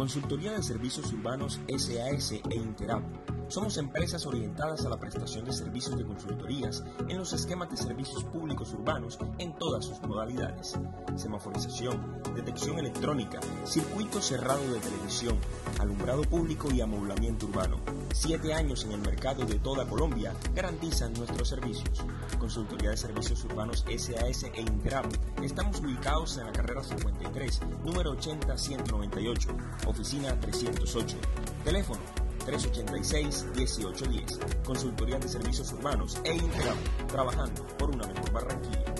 Consultoría 0.00 0.52
de 0.52 0.62
Servicios 0.62 1.12
Urbanos 1.12 1.60
SAS 1.68 2.32
e 2.32 2.56
Interap. 2.56 3.02
Somos 3.48 3.76
empresas 3.76 4.24
orientadas 4.24 4.86
a 4.86 4.88
la 4.88 4.98
prestación 4.98 5.44
de 5.44 5.52
servicios 5.52 5.98
de 5.98 6.06
consultorías 6.06 6.82
en 7.06 7.18
los 7.18 7.34
esquemas 7.34 7.68
de 7.68 7.76
servicios 7.76 8.24
públicos 8.24 8.72
urbanos 8.72 9.18
en 9.36 9.52
todas 9.58 9.84
sus 9.84 10.00
modalidades. 10.00 10.78
Semaforización, 11.16 12.22
detección 12.34 12.78
electrónica, 12.78 13.40
circuito 13.64 14.22
cerrado 14.22 14.62
de 14.72 14.78
televisión, 14.78 15.36
alumbrado 15.80 16.22
público 16.22 16.72
y 16.72 16.80
amoblamiento 16.80 17.46
urbano. 17.46 17.76
Siete 18.14 18.54
años 18.54 18.84
en 18.84 18.92
el 18.92 19.00
mercado 19.00 19.44
de 19.44 19.58
toda 19.58 19.86
Colombia 19.86 20.32
garantizan 20.54 21.12
nuestros 21.14 21.48
servicios. 21.48 22.04
Consultoría 22.38 22.90
de 22.90 22.96
Servicios 22.96 23.44
Urbanos 23.44 23.84
SAS 23.84 24.44
e 24.44 24.60
Interap. 24.60 25.06
Estamos 25.42 25.80
ubicados 25.80 26.38
en 26.38 26.46
la 26.46 26.52
carrera 26.52 26.82
53, 26.82 27.60
número 27.84 28.16
80-198, 28.16 29.56
oficina 29.90 30.38
308. 30.40 31.16
Teléfono 31.64 32.00
386-1810. 32.46 34.62
Consultoría 34.64 35.18
de 35.18 35.28
Servicios 35.28 35.72
Urbanos 35.72 36.16
e 36.24 36.34
Interap. 36.34 36.78
Trabajando 37.08 37.66
por 37.78 37.90
una 37.90 38.06
mejor 38.06 38.32
Barranquilla. 38.32 38.99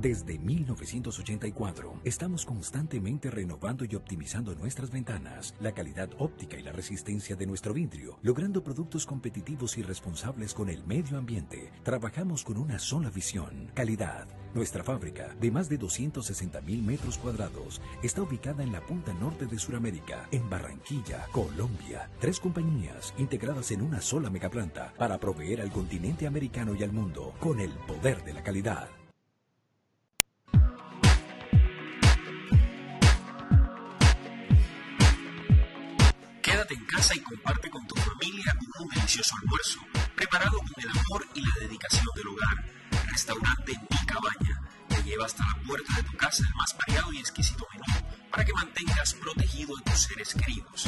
Desde 0.00 0.38
1984, 0.38 2.00
estamos 2.04 2.46
constantemente 2.46 3.30
renovando 3.30 3.84
y 3.84 3.94
optimizando 3.94 4.54
nuestras 4.54 4.90
ventanas, 4.90 5.54
la 5.60 5.72
calidad 5.72 6.08
óptica 6.16 6.56
y 6.58 6.62
la 6.62 6.72
resistencia 6.72 7.36
de 7.36 7.44
nuestro 7.44 7.74
vidrio, 7.74 8.18
logrando 8.22 8.64
productos 8.64 9.04
competitivos 9.04 9.76
y 9.76 9.82
responsables 9.82 10.54
con 10.54 10.70
el 10.70 10.86
medio 10.86 11.18
ambiente. 11.18 11.70
Trabajamos 11.82 12.44
con 12.44 12.56
una 12.56 12.78
sola 12.78 13.10
visión, 13.10 13.70
calidad. 13.74 14.26
Nuestra 14.54 14.82
fábrica, 14.82 15.34
de 15.38 15.50
más 15.50 15.68
de 15.68 15.76
260 15.76 16.62
mil 16.62 16.82
metros 16.82 17.18
cuadrados, 17.18 17.82
está 18.02 18.22
ubicada 18.22 18.62
en 18.62 18.72
la 18.72 18.80
punta 18.80 19.12
norte 19.12 19.44
de 19.44 19.58
Sudamérica, 19.58 20.26
en 20.30 20.48
Barranquilla, 20.48 21.26
Colombia. 21.30 22.08
Tres 22.20 22.40
compañías 22.40 23.12
integradas 23.18 23.70
en 23.70 23.82
una 23.82 24.00
sola 24.00 24.30
megaplanta 24.30 24.94
para 24.96 25.18
proveer 25.18 25.60
al 25.60 25.70
continente 25.70 26.26
americano 26.26 26.74
y 26.74 26.84
al 26.84 26.92
mundo 26.92 27.34
con 27.38 27.60
el 27.60 27.72
poder 27.86 28.24
de 28.24 28.32
la 28.32 28.42
calidad. 28.42 28.88
En 36.70 36.84
casa 36.84 37.16
y 37.16 37.20
comparte 37.20 37.68
con 37.68 37.84
tu 37.84 37.96
familia 37.96 38.56
un 38.78 38.88
delicioso 38.90 39.34
almuerzo, 39.42 39.80
preparado 40.14 40.56
con 40.58 40.72
el 40.76 40.88
amor 40.88 41.26
y 41.34 41.40
la 41.40 41.54
dedicación 41.58 42.06
del 42.14 42.28
hogar. 42.28 42.64
Restaurante 43.08 43.72
Mi 43.90 44.06
Cabaña 44.06 44.60
te 44.88 45.02
lleva 45.02 45.26
hasta 45.26 45.44
la 45.44 45.60
puerta 45.66 45.92
de 45.96 46.04
tu 46.04 46.16
casa 46.16 46.44
el 46.46 46.54
más 46.54 46.76
variado 46.78 47.12
y 47.12 47.18
exquisito 47.18 47.66
menú 47.72 48.06
para 48.30 48.44
que 48.44 48.52
mantengas 48.52 49.14
protegido 49.14 49.76
a 49.76 49.82
tus 49.82 50.00
seres 50.00 50.32
queridos. 50.32 50.86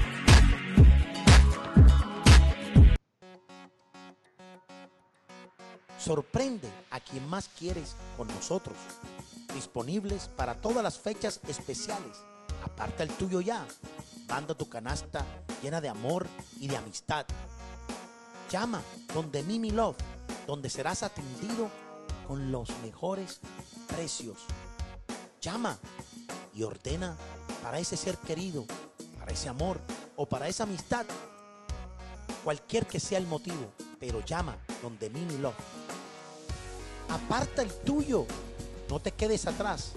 Sorprende 6.00 6.72
a 6.92 7.02
quien 7.02 7.28
más 7.30 7.50
quieres 7.60 7.98
con 8.16 8.30
nosotros. 8.30 8.78
Disponibles 9.54 10.30
para 10.30 10.56
todas 10.56 10.82
las 10.82 10.98
fechas 10.98 11.42
especiales. 11.48 12.24
Aparta 12.64 13.04
el 13.04 13.10
tuyo 13.10 13.42
ya. 13.42 13.68
Manda 14.30 14.56
tu 14.56 14.70
canasta 14.70 15.26
llena 15.62 15.82
de 15.82 15.90
amor 15.90 16.26
y 16.60 16.68
de 16.68 16.78
amistad. 16.78 17.26
Llama 18.54 18.84
donde 19.16 19.42
Mimi 19.42 19.72
Love, 19.72 19.98
donde 20.46 20.70
serás 20.70 21.02
atendido 21.02 21.72
con 22.28 22.52
los 22.52 22.70
mejores 22.84 23.40
precios. 23.88 24.38
Llama 25.42 25.80
y 26.54 26.62
ordena 26.62 27.18
para 27.64 27.80
ese 27.80 27.98
ser 27.98 28.16
querido, 28.20 28.64
para 29.18 29.32
ese 29.32 29.50
amor 29.50 29.82
o 30.16 30.28
para 30.28 30.48
esa 30.48 30.66
amistad. 30.66 31.04
Cualquier 32.44 32.86
que 32.86 33.00
sea 33.00 33.18
el 33.18 33.26
motivo, 33.26 33.74
pero 34.00 34.24
llama 34.24 34.56
donde 34.84 35.10
Mimi 35.10 35.40
Love. 35.40 35.56
Aparta 37.10 37.64
el 37.64 37.74
tuyo. 37.74 38.28
No 38.88 39.00
te 39.00 39.14
quedes 39.14 39.48
atrás. 39.48 39.94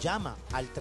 Llama 0.00 0.36
al 0.52 0.72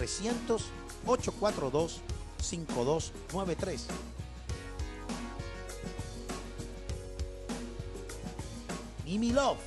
300-842-5293. 9.13 9.13
Mimi 9.13 9.31
Love. 9.31 9.59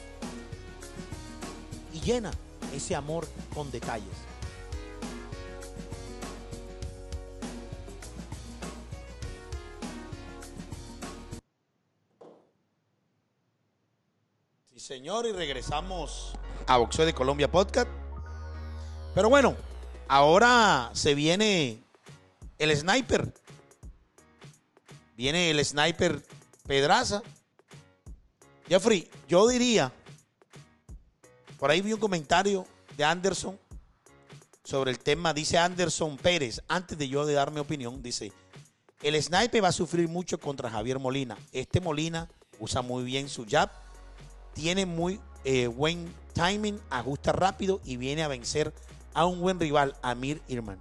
Y 1.93 2.01
llena 2.01 2.33
ese 2.75 2.97
amor 2.97 3.29
con 3.55 3.71
detalles. 3.71 4.09
Sí, 14.73 14.81
señor, 14.81 15.27
y 15.27 15.33
regresamos 15.33 16.33
a 16.67 16.79
Boxeo 16.79 17.07
de 17.07 17.15
Colombia 17.15 17.49
Podcast. 17.49 17.89
Pero 19.15 19.29
bueno, 19.29 19.55
ahora 20.09 20.91
se 20.93 21.15
viene 21.15 21.79
el 22.59 22.77
sniper. 22.77 23.33
Viene 25.17 25.51
el 25.51 25.65
sniper 25.65 26.21
Pedraza. 26.67 27.23
Jeffrey, 28.69 29.09
yo 29.29 29.47
diría, 29.47 29.93
por 31.59 31.71
ahí 31.71 31.81
vi 31.81 31.93
un 31.93 32.01
comentario 32.01 32.67
de 32.97 33.05
Anderson 33.05 33.59
sobre 34.65 34.91
el 34.91 34.99
tema, 34.99 35.33
dice 35.33 35.57
Anderson 35.57 36.17
Pérez, 36.17 36.61
antes 36.67 36.99
de 36.99 37.09
yo 37.09 37.25
de 37.27 37.35
dar 37.35 37.53
mi 37.53 37.61
opinión, 37.61 38.03
dice, 38.03 38.33
el 39.03 39.23
sniper 39.23 39.63
va 39.63 39.69
a 39.69 39.73
sufrir 39.73 40.09
mucho 40.09 40.39
contra 40.41 40.69
Javier 40.69 40.99
Molina. 40.99 41.37
Este 41.53 41.81
Molina 41.81 42.29
usa 42.59 42.83
muy 42.83 43.05
bien 43.05 43.29
su 43.29 43.47
jab, 43.49 43.71
tiene 44.53 44.85
muy 44.85 45.21
eh, 45.45 45.69
buen 45.69 46.13
timing, 46.33 46.81
ajusta 46.91 47.31
rápido 47.31 47.81
y 47.85 47.99
viene 47.99 48.25
a 48.25 48.29
vencer 48.29 48.75
a 49.15 49.27
un 49.27 49.41
buen 49.41 49.61
rival, 49.61 49.95
Amir 50.03 50.43
Irman, 50.49 50.81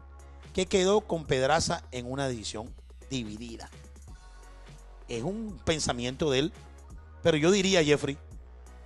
que 0.53 0.65
quedó 0.65 1.01
con 1.01 1.25
Pedraza 1.25 1.83
en 1.91 2.11
una 2.11 2.27
división 2.27 2.73
dividida. 3.11 3.69
Es 5.07 5.21
un 5.21 5.59
pensamiento 5.63 6.31
de 6.31 6.39
él, 6.39 6.53
pero 7.25 7.37
yo 7.37 7.49
diría, 7.49 7.83
Jeffrey, 7.83 8.19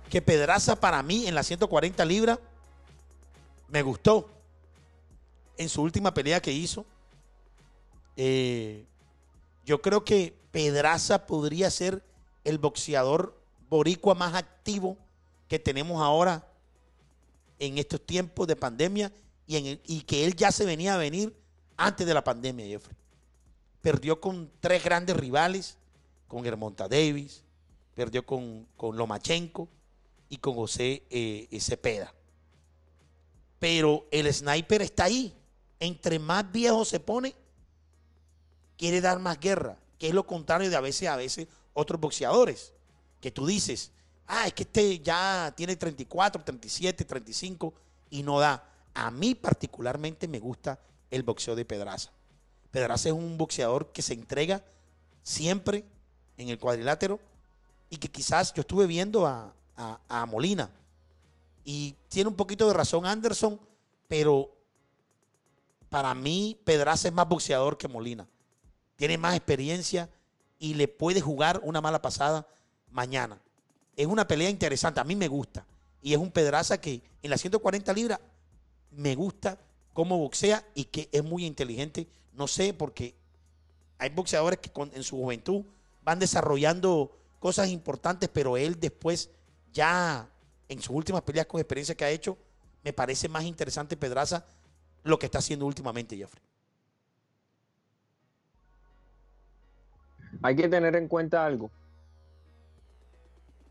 que 0.08 0.22
Pedraza 0.22 0.74
para 0.74 1.02
mí 1.02 1.26
en 1.26 1.34
las 1.34 1.46
140 1.46 2.02
libras 2.06 2.38
me 3.68 3.82
gustó. 3.82 4.30
En 5.58 5.68
su 5.68 5.82
última 5.82 6.14
pelea 6.14 6.40
que 6.40 6.50
hizo, 6.50 6.86
eh, 8.16 8.86
yo 9.66 9.82
creo 9.82 10.06
que 10.06 10.34
Pedraza 10.52 11.26
podría 11.26 11.70
ser 11.70 12.02
el 12.42 12.56
boxeador 12.56 13.38
boricua 13.68 14.14
más 14.14 14.34
activo 14.34 14.96
que 15.46 15.58
tenemos 15.58 16.00
ahora 16.00 16.48
en 17.58 17.76
estos 17.76 18.00
tiempos 18.06 18.46
de 18.46 18.56
pandemia 18.56 19.12
y, 19.46 19.56
en 19.58 19.66
el- 19.66 19.80
y 19.84 20.00
que 20.00 20.24
él 20.24 20.34
ya 20.34 20.50
se 20.50 20.64
venía 20.64 20.94
a 20.94 20.96
venir 20.96 21.36
antes 21.76 22.06
de 22.06 22.14
la 22.14 22.24
pandemia, 22.24 22.64
Jeffrey. 22.64 22.96
Perdió 23.82 24.18
con 24.18 24.50
tres 24.60 24.82
grandes 24.82 25.14
rivales, 25.14 25.76
con 26.26 26.46
Hermonta 26.46 26.88
Davis, 26.88 27.44
perdió 28.00 28.24
con, 28.24 28.66
con 28.78 28.96
Lomachenko 28.96 29.68
y 30.30 30.38
con 30.38 30.54
José 30.54 31.02
eh, 31.10 31.60
Cepeda. 31.60 32.14
Pero 33.58 34.06
el 34.10 34.32
sniper 34.32 34.80
está 34.80 35.04
ahí. 35.04 35.36
Entre 35.78 36.18
más 36.18 36.50
viejo 36.50 36.86
se 36.86 36.98
pone, 36.98 37.34
quiere 38.78 39.02
dar 39.02 39.18
más 39.18 39.38
guerra, 39.38 39.76
que 39.98 40.08
es 40.08 40.14
lo 40.14 40.26
contrario 40.26 40.70
de 40.70 40.76
a 40.76 40.80
veces, 40.80 41.10
a 41.10 41.16
veces 41.16 41.46
otros 41.74 42.00
boxeadores, 42.00 42.72
que 43.20 43.30
tú 43.30 43.44
dices, 43.44 43.92
ah, 44.28 44.46
es 44.46 44.54
que 44.54 44.62
este 44.62 45.00
ya 45.00 45.52
tiene 45.54 45.76
34, 45.76 46.42
37, 46.42 47.04
35 47.04 47.74
y 48.08 48.22
no 48.22 48.40
da. 48.40 48.66
A 48.94 49.10
mí 49.10 49.34
particularmente 49.34 50.26
me 50.26 50.38
gusta 50.38 50.80
el 51.10 51.22
boxeo 51.22 51.54
de 51.54 51.66
Pedraza. 51.66 52.12
Pedraza 52.70 53.10
es 53.10 53.14
un 53.14 53.36
boxeador 53.36 53.92
que 53.92 54.00
se 54.00 54.14
entrega 54.14 54.64
siempre 55.22 55.84
en 56.38 56.48
el 56.48 56.58
cuadrilátero 56.58 57.20
y 57.90 57.96
que 57.98 58.08
quizás 58.08 58.54
yo 58.54 58.60
estuve 58.62 58.86
viendo 58.86 59.26
a, 59.26 59.52
a- 60.08 60.26
Molina 60.26 60.70
y 61.64 61.94
tiene 62.08 62.28
un 62.28 62.36
poquito 62.36 62.66
de 62.68 62.74
razón 62.74 63.04
Anderson, 63.04 63.60
pero 64.08 64.50
para 65.88 66.14
mí 66.14 66.58
Pedraza 66.64 67.08
es 67.08 67.14
más 67.14 67.28
boxeador 67.28 67.76
que 67.76 67.88
Molina. 67.88 68.26
Tiene 68.96 69.18
más 69.18 69.34
experiencia 69.34 70.08
y 70.58 70.74
le 70.74 70.88
puede 70.88 71.20
jugar 71.20 71.60
una 71.64 71.80
mala 71.80 72.00
pasada 72.00 72.46
mañana. 72.90 73.40
Es 73.96 74.06
una 74.06 74.26
pelea 74.28 74.50
interesante, 74.50 75.00
a 75.00 75.04
mí 75.04 75.16
me 75.16 75.28
gusta. 75.28 75.66
Y 76.02 76.12
es 76.12 76.18
un 76.18 76.30
Pedraza 76.30 76.80
que 76.80 77.02
en 77.22 77.30
las 77.30 77.40
140 77.40 77.92
libras 77.92 78.20
me 78.90 79.14
gusta 79.14 79.58
cómo 79.92 80.18
boxea 80.18 80.64
y 80.74 80.84
que 80.84 81.08
es 81.12 81.24
muy 81.24 81.44
inteligente. 81.44 82.06
No 82.34 82.46
sé, 82.46 82.72
porque 82.72 83.14
hay 83.98 84.10
boxeadores 84.10 84.60
que 84.60 84.70
en 84.94 85.02
su 85.02 85.16
juventud 85.16 85.64
van 86.02 86.18
desarrollando 86.18 87.16
cosas 87.40 87.68
importantes, 87.70 88.28
pero 88.32 88.56
él 88.56 88.78
después 88.78 89.30
ya 89.72 90.30
en 90.68 90.80
sus 90.80 90.94
últimas 90.94 91.22
peleas 91.22 91.46
con 91.46 91.58
experiencia 91.58 91.96
que 91.96 92.04
ha 92.04 92.10
hecho, 92.10 92.38
me 92.84 92.92
parece 92.92 93.28
más 93.28 93.42
interesante 93.42 93.96
Pedraza 93.96 94.46
lo 95.02 95.18
que 95.18 95.26
está 95.26 95.38
haciendo 95.38 95.66
últimamente, 95.66 96.16
Jeffrey. 96.16 96.44
hay 100.42 100.56
que 100.56 100.68
tener 100.68 100.96
en 100.96 101.08
cuenta 101.08 101.44
algo. 101.44 101.70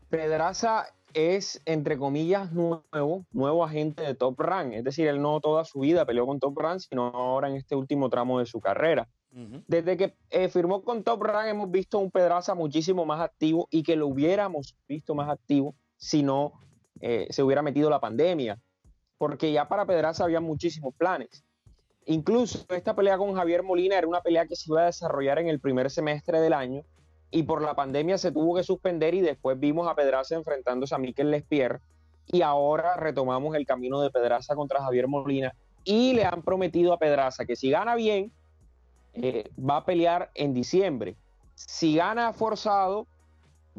Pedraza 0.08 0.86
es, 1.14 1.60
entre 1.64 1.98
comillas, 1.98 2.52
nuevo, 2.52 3.24
nuevo 3.32 3.64
agente 3.64 4.02
de 4.02 4.14
Top 4.14 4.38
Rank. 4.40 4.72
Es 4.74 4.84
decir, 4.84 5.06
él 5.06 5.20
no 5.22 5.40
toda 5.40 5.64
su 5.64 5.80
vida 5.80 6.04
peleó 6.04 6.26
con 6.26 6.40
Top 6.40 6.58
Rank, 6.58 6.80
sino 6.80 7.06
ahora 7.06 7.48
en 7.48 7.56
este 7.56 7.74
último 7.76 8.08
tramo 8.10 8.38
de 8.38 8.46
su 8.46 8.60
carrera. 8.60 9.08
Desde 9.32 9.96
que 9.96 10.16
eh, 10.30 10.48
firmó 10.48 10.82
con 10.82 11.04
Top 11.04 11.22
Rank 11.22 11.48
hemos 11.48 11.70
visto 11.70 11.98
un 12.00 12.10
Pedraza 12.10 12.54
muchísimo 12.54 13.06
más 13.06 13.20
activo 13.20 13.68
y 13.70 13.84
que 13.84 13.94
lo 13.94 14.08
hubiéramos 14.08 14.76
visto 14.88 15.14
más 15.14 15.30
activo 15.30 15.76
si 15.96 16.24
no 16.24 16.52
eh, 17.00 17.28
se 17.30 17.42
hubiera 17.42 17.62
metido 17.62 17.88
la 17.90 18.00
pandemia. 18.00 18.58
Porque 19.18 19.52
ya 19.52 19.68
para 19.68 19.86
Pedraza 19.86 20.24
había 20.24 20.40
muchísimos 20.40 20.94
planes. 20.96 21.44
Incluso 22.06 22.64
esta 22.70 22.96
pelea 22.96 23.18
con 23.18 23.34
Javier 23.34 23.62
Molina 23.62 23.96
era 23.98 24.08
una 24.08 24.20
pelea 24.20 24.46
que 24.46 24.56
se 24.56 24.70
iba 24.70 24.82
a 24.82 24.86
desarrollar 24.86 25.38
en 25.38 25.48
el 25.48 25.60
primer 25.60 25.90
semestre 25.90 26.40
del 26.40 26.52
año 26.52 26.82
y 27.30 27.44
por 27.44 27.62
la 27.62 27.74
pandemia 27.74 28.18
se 28.18 28.32
tuvo 28.32 28.56
que 28.56 28.64
suspender 28.64 29.14
y 29.14 29.20
después 29.20 29.60
vimos 29.60 29.88
a 29.88 29.94
Pedraza 29.94 30.34
enfrentándose 30.34 30.94
a 30.94 30.98
Miquel 30.98 31.30
Lespierre 31.30 31.80
y 32.26 32.42
ahora 32.42 32.96
retomamos 32.96 33.54
el 33.54 33.66
camino 33.66 34.00
de 34.00 34.10
Pedraza 34.10 34.56
contra 34.56 34.82
Javier 34.82 35.06
Molina 35.06 35.54
y 35.84 36.14
le 36.14 36.24
han 36.24 36.42
prometido 36.42 36.92
a 36.92 36.98
Pedraza 36.98 37.44
que 37.44 37.54
si 37.54 37.70
gana 37.70 37.94
bien 37.94 38.32
eh, 39.14 39.50
va 39.58 39.78
a 39.78 39.84
pelear 39.84 40.30
en 40.34 40.54
diciembre. 40.54 41.16
Si 41.54 41.96
gana 41.96 42.32
forzado 42.32 43.06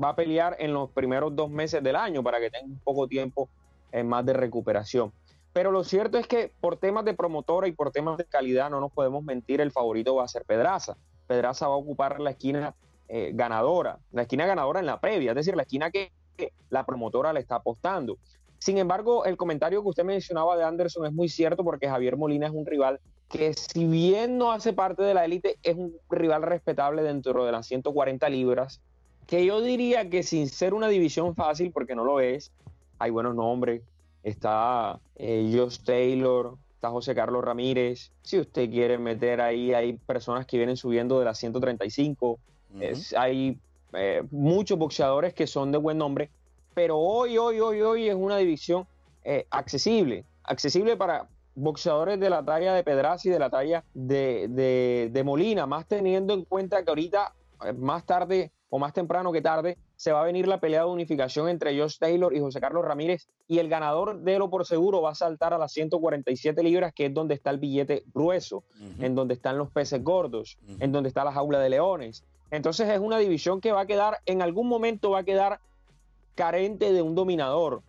va 0.01 0.09
a 0.09 0.15
pelear 0.15 0.55
en 0.59 0.73
los 0.73 0.89
primeros 0.91 1.35
dos 1.35 1.49
meses 1.49 1.83
del 1.83 1.95
año 1.95 2.23
para 2.23 2.39
que 2.39 2.49
tenga 2.49 2.65
un 2.65 2.79
poco 2.79 3.07
tiempo 3.07 3.49
eh, 3.91 4.03
más 4.03 4.25
de 4.25 4.33
recuperación. 4.33 5.11
Pero 5.53 5.71
lo 5.71 5.83
cierto 5.83 6.17
es 6.17 6.27
que 6.27 6.51
por 6.61 6.77
temas 6.77 7.03
de 7.03 7.13
promotora 7.13 7.67
y 7.67 7.73
por 7.73 7.91
temas 7.91 8.17
de 8.17 8.25
calidad 8.25 8.69
no 8.69 8.79
nos 8.79 8.91
podemos 8.91 9.23
mentir, 9.23 9.59
el 9.59 9.71
favorito 9.71 10.15
va 10.15 10.23
a 10.23 10.27
ser 10.27 10.45
Pedraza. 10.45 10.95
Pedraza 11.27 11.67
va 11.67 11.73
a 11.73 11.77
ocupar 11.77 12.19
la 12.21 12.31
esquina 12.31 12.73
eh, 13.09 13.31
ganadora, 13.33 13.99
la 14.11 14.21
esquina 14.21 14.45
ganadora 14.45 14.79
en 14.79 14.85
la 14.85 15.01
previa, 15.01 15.31
es 15.31 15.35
decir, 15.35 15.55
la 15.55 15.63
esquina 15.63 15.91
que, 15.91 16.11
que 16.37 16.53
la 16.69 16.85
promotora 16.85 17.33
le 17.33 17.41
está 17.41 17.55
apostando. 17.55 18.17
Sin 18.63 18.77
embargo, 18.77 19.25
el 19.25 19.37
comentario 19.37 19.81
que 19.81 19.89
usted 19.89 20.03
mencionaba 20.03 20.55
de 20.55 20.63
Anderson 20.63 21.07
es 21.07 21.11
muy 21.13 21.29
cierto 21.29 21.63
porque 21.63 21.89
Javier 21.89 22.15
Molina 22.15 22.45
es 22.45 22.53
un 22.53 22.63
rival 22.65 22.99
que 23.27 23.53
si 23.55 23.85
bien 23.85 24.37
no 24.37 24.51
hace 24.51 24.71
parte 24.71 25.01
de 25.01 25.15
la 25.15 25.25
élite, 25.25 25.57
es 25.63 25.75
un 25.75 25.95
rival 26.11 26.43
respetable 26.43 27.01
dentro 27.01 27.43
de 27.43 27.51
las 27.51 27.65
140 27.65 28.29
libras, 28.29 28.79
que 29.25 29.43
yo 29.45 29.61
diría 29.61 30.09
que 30.11 30.21
sin 30.21 30.47
ser 30.47 30.75
una 30.75 30.89
división 30.89 31.33
fácil, 31.33 31.71
porque 31.71 31.95
no 31.95 32.03
lo 32.03 32.19
es, 32.19 32.51
hay 32.99 33.09
buenos 33.09 33.33
nombres, 33.33 33.81
está 34.21 34.99
eh, 35.15 35.51
Josh 35.55 35.79
Taylor, 35.83 36.55
está 36.75 36.89
José 36.91 37.15
Carlos 37.15 37.43
Ramírez. 37.43 38.11
Si 38.21 38.37
usted 38.39 38.69
quiere 38.69 38.97
meter 38.99 39.41
ahí, 39.41 39.73
hay 39.73 39.93
personas 39.93 40.45
que 40.45 40.57
vienen 40.57 40.77
subiendo 40.77 41.17
de 41.17 41.25
las 41.25 41.39
135. 41.39 42.37
Es- 42.79 43.13
hay 43.17 43.57
eh, 43.93 44.21
muchos 44.29 44.77
boxeadores 44.77 45.33
que 45.33 45.47
son 45.47 45.71
de 45.71 45.77
buen 45.77 45.97
nombre, 45.97 46.29
pero 46.73 46.97
hoy, 46.97 47.37
hoy, 47.37 47.59
hoy, 47.59 47.81
hoy 47.81 48.09
es 48.09 48.15
una 48.15 48.37
división 48.37 48.85
eh, 49.23 49.45
accesible. 49.49 50.25
Accesible 50.43 50.97
para 50.97 51.27
boxeadores 51.53 52.19
de 52.19 52.29
la 52.29 52.43
talla 52.43 52.73
de 52.73 52.83
Pedraza 52.83 53.27
y 53.27 53.31
de 53.31 53.39
la 53.39 53.49
talla 53.49 53.83
de, 53.93 54.47
de- 54.49 55.09
de 55.11 55.23
Molina, 55.23 55.65
más 55.65 55.85
teniendo 55.87 56.33
en 56.33 56.45
cuenta 56.45 56.83
que 56.83 56.89
ahorita, 56.89 57.33
eh, 57.65 57.73
más 57.73 58.05
tarde 58.05 58.51
o 58.69 58.79
más 58.79 58.93
temprano 58.93 59.31
que 59.33 59.41
tarde, 59.41 59.77
se 59.97 60.13
va 60.13 60.21
a 60.21 60.23
venir 60.23 60.47
la 60.47 60.59
pelea 60.61 60.79
de 60.85 60.89
unificación 60.89 61.49
entre 61.49 61.77
Josh 61.77 61.97
Taylor 61.99 62.33
y 62.33 62.39
José 62.39 62.59
Carlos 62.61 62.83
Ramírez 62.85 63.27
y 63.47 63.59
el 63.59 63.67
ganador 63.67 64.19
de 64.21 64.39
lo 64.39 64.49
por 64.49 64.65
seguro 64.65 65.01
va 65.01 65.11
a 65.11 65.15
saltar 65.15 65.53
a 65.53 65.57
las 65.57 65.73
147 65.73 66.63
libras, 66.63 66.93
que 66.93 67.07
es 67.07 67.13
donde 67.13 67.35
está 67.35 67.49
el 67.51 67.59
billete 67.59 68.03
grueso, 68.13 68.63
en 68.99 69.13
donde 69.13 69.33
están 69.35 69.57
los 69.57 69.69
peces 69.69 70.01
gordos, 70.03 70.57
en 70.79 70.91
donde 70.91 71.09
está 71.09 71.23
la 71.25 71.33
jaula 71.33 71.59
de 71.59 71.69
leones. 71.69 72.23
Entonces 72.49 72.89
es 72.89 72.99
una 72.99 73.17
división 73.17 73.59
que 73.61 73.73
va 73.73 73.81
a 73.81 73.85
quedar, 73.85 74.19
en 74.25 74.41
algún 74.41 74.67
momento 74.67 75.11
va 75.11 75.19
a 75.19 75.23
quedar 75.23 75.59
carente 76.35 76.91
de 76.93 77.01
un 77.01 77.15
dominador. 77.15 77.81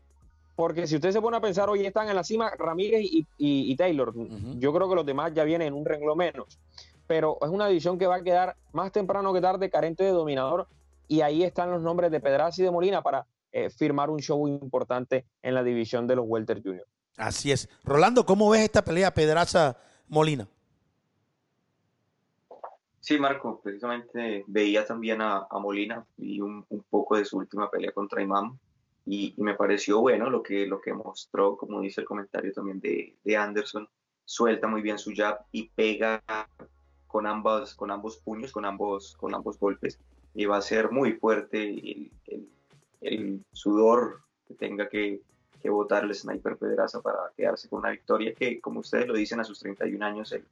Porque 0.55 0.86
si 0.86 0.97
usted 0.97 1.12
se 1.12 1.20
pone 1.20 1.36
a 1.36 1.40
pensar, 1.40 1.68
hoy 1.70 1.84
están 1.86 2.09
en 2.09 2.14
la 2.16 2.24
cima 2.24 2.51
Ramírez 2.59 3.01
y, 3.03 3.26
y- 3.38 3.72
y 3.72 3.76
Taylor. 3.76 4.12
Yo 4.59 4.72
creo 4.72 4.88
que 4.88 4.95
los 4.95 5.07
demás 5.07 5.32
ya 5.34 5.45
vienen 5.45 5.68
en 5.68 5.74
un 5.74 5.84
renglón 5.84 6.18
menos. 6.18 6.59
Pero 7.07 7.38
es 7.40 7.49
una 7.49 7.66
división 7.66 7.99
que 7.99 8.07
va 8.07 8.16
a 8.16 8.22
quedar 8.22 8.55
más 8.72 8.93
temprano 8.93 9.32
que 9.32 9.40
tarde 9.40 9.70
carente 9.70 10.05
de 10.05 10.11
dominador. 10.11 10.66
Y 11.09 11.20
ahí 11.22 11.43
están 11.43 11.70
los 11.70 11.82
nombres 11.82 12.11
de 12.11 12.20
Pedraza 12.20 12.61
y 12.61 12.64
de 12.64 12.70
Molina 12.70 13.03
para 13.03 13.26
eh, 13.51 13.70
firmar 13.70 14.09
un 14.11 14.20
show 14.20 14.47
importante 14.47 15.24
en 15.43 15.55
la 15.55 15.62
división 15.62 16.07
de 16.07 16.16
los 16.16 16.24
Welter 16.28 16.62
Junior. 16.62 16.86
Así 17.16 17.51
es. 17.53 17.68
Rolando, 17.84 18.24
¿cómo 18.24 18.49
ves 18.51 18.62
esta 18.62 18.82
pelea 18.84 19.12
Pedraza-Molina? 19.12 20.49
Sí, 23.03 23.18
Marco, 23.18 23.61
precisamente 23.61 24.44
veía 24.46 24.86
también 24.86 25.20
a, 25.22 25.48
Molina 25.61 26.07
y 26.16 26.40
un, 26.40 26.64
poco 26.88 27.16
de 27.16 27.24
su 27.24 27.36
última 27.36 27.68
pelea 27.68 27.90
contra 27.90 28.22
Imam 28.22 28.57
y, 29.05 29.34
me 29.38 29.55
pareció 29.55 30.00
bueno 30.00 30.30
lo 30.30 30.40
que, 30.40 30.68
lo 30.68 30.80
que 30.80 30.94
mostró, 30.94 31.57
como 31.57 31.80
dice 31.80 32.03
el 32.03 32.07
comentario 32.07 32.53
también 32.53 32.78
de, 32.78 33.16
de 33.24 33.36
Anderson, 33.36 33.88
suelta 34.24 34.68
muy 34.68 34.82
bien 34.82 34.98
su 35.00 35.12
jab 35.16 35.40
y 35.50 35.68
pega 35.70 36.22
con, 37.09 37.26
ambas, 37.26 37.74
con 37.74 37.90
ambos 37.90 38.18
puños, 38.18 38.53
con 38.53 38.64
ambos, 38.64 39.16
con 39.16 39.34
ambos 39.34 39.59
golpes 39.59 39.98
y 40.32 40.44
va 40.44 40.59
a 40.59 40.62
ser 40.62 40.92
muy 40.92 41.14
fuerte 41.14 41.61
el, 41.61 42.12
el- 42.28 42.48
el 43.00 43.44
sudor 43.53 44.20
que 44.46 44.55
tenga 44.55 44.88
que, 44.88 45.20
que 45.61 45.70
botar 45.70 46.05
el 46.05 46.14
sniper 46.14 46.57
Pedraza 46.57 47.00
para 47.03 47.32
quedarse 47.36 47.68
con 47.68 47.80
una 47.80 47.90
victoria 47.90 48.32
que, 48.32 48.61
como 48.61 48.78
ustedes 48.78 49.09
lo 49.09 49.14
dicen, 49.14 49.40
a 49.40 49.44
sus 49.44 49.59
31 49.59 50.07
años 50.07 50.30
el, 50.30 50.44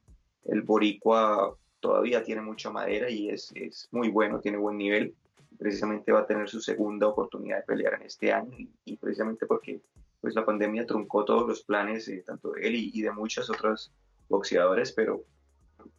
el 0.43 0.61
boricua 0.63 1.55
todavía 1.81 2.23
tiene 2.23 2.41
mucha 2.41 2.71
madera 2.71 3.09
y 3.09 3.29
es, 3.29 3.51
es 3.55 3.89
muy 3.91 4.09
bueno, 4.09 4.39
tiene 4.39 4.57
buen 4.57 4.77
nivel. 4.77 5.13
Precisamente 5.57 6.11
va 6.11 6.21
a 6.21 6.25
tener 6.25 6.49
su 6.49 6.61
segunda 6.61 7.07
oportunidad 7.07 7.57
de 7.57 7.63
pelear 7.63 7.95
en 7.95 8.03
este 8.03 8.31
año 8.31 8.57
y, 8.57 8.69
y 8.85 8.97
precisamente 8.97 9.45
porque 9.45 9.81
pues, 10.21 10.33
la 10.33 10.45
pandemia 10.45 10.85
truncó 10.85 11.25
todos 11.25 11.47
los 11.47 11.63
planes, 11.63 12.07
eh, 12.07 12.23
tanto 12.25 12.51
de 12.51 12.67
él 12.67 12.75
y, 12.75 12.91
y 12.93 13.01
de 13.01 13.11
muchos 13.11 13.49
otros 13.49 13.91
boxeadores, 14.29 14.93
pero 14.93 15.23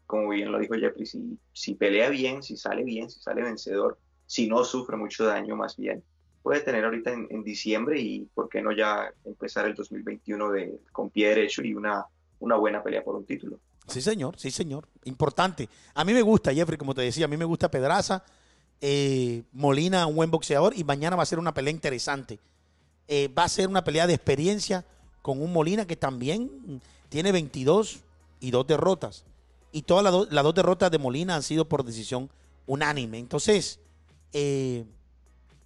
como 0.07 0.31
bien 0.31 0.51
lo 0.51 0.59
dijo 0.59 0.75
Jeffrey, 0.75 1.07
si, 1.07 1.39
si 1.53 1.75
pelea 1.75 2.09
bien, 2.09 2.43
si 2.43 2.57
sale 2.57 2.85
bien, 2.85 3.11
si 3.11 3.21
sale 3.21 3.43
vencedor, 3.43 3.99
si 4.27 4.49
no 4.49 4.65
sufre 4.65 4.97
mucho 4.97 5.25
daño 5.25 5.57
más 5.57 5.77
bien, 5.77 6.03
puede 6.43 6.61
tener 6.61 6.85
ahorita 6.85 7.13
en, 7.13 7.27
en 7.31 7.43
diciembre 7.43 8.01
y 8.01 8.27
por 8.35 8.49
qué 8.49 8.63
no 8.63 8.73
ya 8.73 9.13
empezar 9.25 9.67
el 9.67 9.75
2021 9.75 10.51
de, 10.51 10.79
con 10.93 11.11
pie 11.11 11.29
derecho 11.29 11.63
y 11.63 11.75
una, 11.75 12.05
una 12.41 12.57
buena 12.57 12.83
pelea 12.83 13.05
por 13.05 13.17
un 13.17 13.25
título. 13.25 13.59
Sí, 13.89 14.01
señor, 14.01 14.35
sí, 14.39 14.51
señor. 14.51 14.89
Importante. 15.05 15.69
A 15.95 16.05
mí 16.05 16.13
me 16.13 16.23
gusta, 16.23 16.53
Jeffrey, 16.55 16.79
como 16.79 16.95
te 16.95 17.03
decía, 17.03 17.25
a 17.25 17.29
mí 17.29 17.37
me 17.37 17.45
gusta 17.45 17.71
Pedraza. 17.71 18.25
Eh, 18.81 19.43
Molina, 19.53 20.07
un 20.07 20.17
buen 20.17 20.31
boxeador, 20.31 20.73
y 20.77 20.83
mañana 20.85 21.17
va 21.17 21.23
a 21.23 21.27
ser 21.27 21.39
una 21.39 21.55
pelea 21.55 21.73
interesante. 21.73 22.39
Eh, 23.09 23.29
va 23.29 23.45
a 23.45 23.49
ser 23.49 23.69
una 23.69 23.85
pelea 23.85 24.07
de 24.07 24.15
experiencia 24.15 24.85
con 25.21 25.41
un 25.43 25.53
Molina 25.53 25.87
que 25.87 25.97
también 25.97 26.81
tiene 27.09 27.33
22 27.33 28.01
y 28.41 28.51
dos 28.51 28.67
derrotas. 28.67 29.25
Y 29.73 29.83
todas 29.83 30.03
las, 30.05 30.13
do- 30.13 30.27
dos 30.27 30.55
derrotas 30.55 30.91
de 30.91 30.99
Molina 30.99 31.35
han 31.37 31.43
sido 31.43 31.69
por 31.69 31.85
decisión 31.85 32.29
unánime. 32.67 33.19
Entonces, 33.19 33.79
eh, 34.33 34.85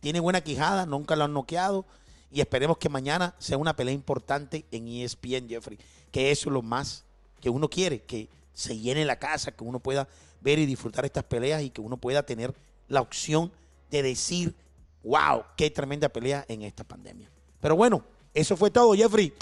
tiene 0.00 0.20
buena 0.20 0.40
quijada, 0.42 0.84
nunca 0.86 1.16
lo 1.16 1.24
han 1.24 1.32
noqueado. 1.32 1.86
Y 2.30 2.40
esperemos 2.40 2.76
que 2.78 2.88
mañana 2.88 3.34
sea 3.38 3.56
una 3.56 3.76
pelea 3.76 3.94
importante 3.94 4.64
en 4.70 4.88
ESPN, 4.88 5.48
Jeffrey. 5.48 5.78
Que 6.10 6.30
eso 6.30 6.48
es 6.50 6.52
lo 6.52 6.62
más 6.62 7.04
que 7.40 7.50
uno 7.50 7.68
quiere, 7.68 8.02
que 8.02 8.28
se 8.52 8.78
llene 8.78 9.04
la 9.04 9.18
casa, 9.18 9.52
que 9.52 9.64
uno 9.64 9.80
pueda 9.80 10.08
ver 10.40 10.58
y 10.58 10.66
disfrutar 10.66 11.04
estas 11.04 11.24
peleas 11.24 11.62
y 11.62 11.70
que 11.70 11.80
uno 11.80 11.96
pueda 11.96 12.24
tener 12.24 12.54
la 12.88 13.00
opción 13.00 13.52
de 13.90 14.02
decir, 14.02 14.54
wow, 15.02 15.44
qué 15.56 15.70
tremenda 15.70 16.08
pelea 16.08 16.44
en 16.48 16.62
esta 16.62 16.84
pandemia. 16.84 17.30
Pero 17.60 17.76
bueno, 17.76 18.04
eso 18.34 18.56
fue 18.56 18.70
todo, 18.70 18.94
Jeffrey. 18.94 19.32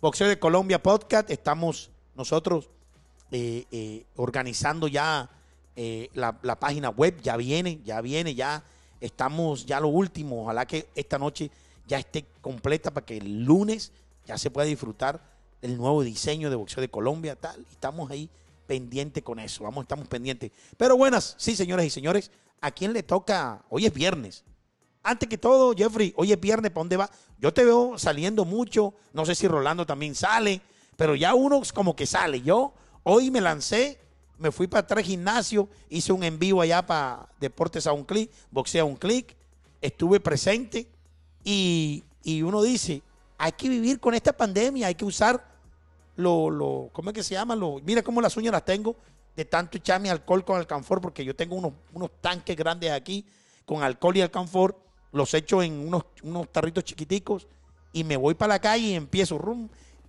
Boxeo 0.00 0.28
de 0.28 0.38
Colombia 0.38 0.82
Podcast. 0.82 1.30
Estamos 1.30 1.90
nosotros 2.14 2.70
eh, 3.30 3.66
eh, 3.70 4.04
organizando 4.16 4.88
ya 4.88 5.28
eh, 5.76 6.08
la, 6.14 6.38
la 6.42 6.58
página 6.58 6.90
web. 6.90 7.20
Ya 7.22 7.36
viene, 7.36 7.80
ya 7.84 8.00
viene, 8.00 8.34
ya 8.34 8.64
estamos 9.00 9.66
ya 9.66 9.80
lo 9.80 9.88
último. 9.88 10.44
Ojalá 10.44 10.66
que 10.66 10.88
esta 10.94 11.18
noche 11.18 11.50
ya 11.86 11.98
esté 11.98 12.24
completa 12.40 12.90
para 12.92 13.04
que 13.04 13.18
el 13.18 13.44
lunes 13.44 13.92
ya 14.26 14.38
se 14.38 14.50
pueda 14.50 14.66
disfrutar 14.66 15.20
del 15.60 15.76
nuevo 15.76 16.02
diseño 16.02 16.50
de 16.50 16.56
Boxeo 16.56 16.80
de 16.80 16.88
Colombia. 16.88 17.36
Tal. 17.36 17.64
Y 17.68 17.72
Estamos 17.72 18.10
ahí 18.10 18.30
pendientes 18.66 19.22
con 19.22 19.38
eso. 19.40 19.64
Vamos, 19.64 19.82
estamos 19.82 20.06
pendientes. 20.06 20.52
Pero 20.76 20.96
buenas, 20.96 21.34
sí, 21.38 21.56
señoras 21.56 21.86
y 21.86 21.90
señores. 21.90 22.30
¿A 22.60 22.70
quién 22.70 22.92
le 22.92 23.02
toca? 23.02 23.64
Hoy 23.68 23.86
es 23.86 23.92
viernes. 23.92 24.44
Antes 25.02 25.28
que 25.28 25.38
todo, 25.38 25.74
Jeffrey, 25.74 26.12
hoy 26.16 26.32
es 26.32 26.38
viernes, 26.38 26.70
¿para 26.70 26.82
dónde 26.82 26.96
va? 26.96 27.10
Yo 27.38 27.52
te 27.54 27.64
veo 27.64 27.98
saliendo 27.98 28.44
mucho, 28.44 28.94
no 29.14 29.24
sé 29.24 29.34
si 29.34 29.48
Rolando 29.48 29.86
también 29.86 30.14
sale, 30.14 30.60
pero 30.96 31.14
ya 31.14 31.34
uno 31.34 31.62
como 31.74 31.96
que 31.96 32.06
sale. 32.06 32.42
Yo 32.42 32.74
hoy 33.02 33.30
me 33.30 33.40
lancé, 33.40 33.98
me 34.38 34.52
fui 34.52 34.66
para 34.66 34.82
atrás 34.82 35.04
gimnasio, 35.04 35.68
hice 35.88 36.12
un 36.12 36.22
en 36.22 36.38
vivo 36.38 36.60
allá 36.60 36.84
para 36.84 37.28
Deportes 37.40 37.86
a 37.86 37.92
un 37.92 38.04
clic, 38.04 38.30
boxea 38.50 38.82
a 38.82 38.84
un 38.84 38.96
clic, 38.96 39.34
estuve 39.80 40.20
presente 40.20 40.86
y, 41.42 42.04
y 42.22 42.42
uno 42.42 42.62
dice, 42.62 43.02
hay 43.38 43.52
que 43.52 43.70
vivir 43.70 43.98
con 43.98 44.14
esta 44.14 44.34
pandemia, 44.34 44.88
hay 44.88 44.94
que 44.94 45.06
usar 45.06 45.49
lo, 46.16 46.50
lo 46.50 46.90
¿cómo 46.92 47.10
es 47.10 47.14
que 47.14 47.22
se 47.22 47.34
llama? 47.34 47.56
Lo, 47.56 47.80
mira 47.84 48.02
cómo 48.02 48.20
las 48.20 48.36
uñas 48.36 48.52
las 48.52 48.64
tengo 48.64 48.96
de 49.36 49.44
tanto 49.44 49.78
echarme 49.78 50.10
alcohol 50.10 50.44
con 50.44 50.58
alcanfor, 50.58 51.00
porque 51.00 51.24
yo 51.24 51.34
tengo 51.34 51.56
unos, 51.56 51.72
unos 51.92 52.10
tanques 52.20 52.56
grandes 52.56 52.90
aquí 52.90 53.24
con 53.64 53.82
alcohol 53.82 54.16
y 54.16 54.20
alcanfor, 54.20 54.76
los 55.12 55.32
echo 55.34 55.62
en 55.62 55.86
unos, 55.86 56.04
unos 56.22 56.50
tarritos 56.52 56.84
chiquiticos 56.84 57.46
y 57.92 58.04
me 58.04 58.16
voy 58.16 58.34
para 58.34 58.54
la 58.54 58.58
calle 58.58 58.88
y 58.88 58.94
empiezo, 58.94 59.38
rum, 59.38 59.68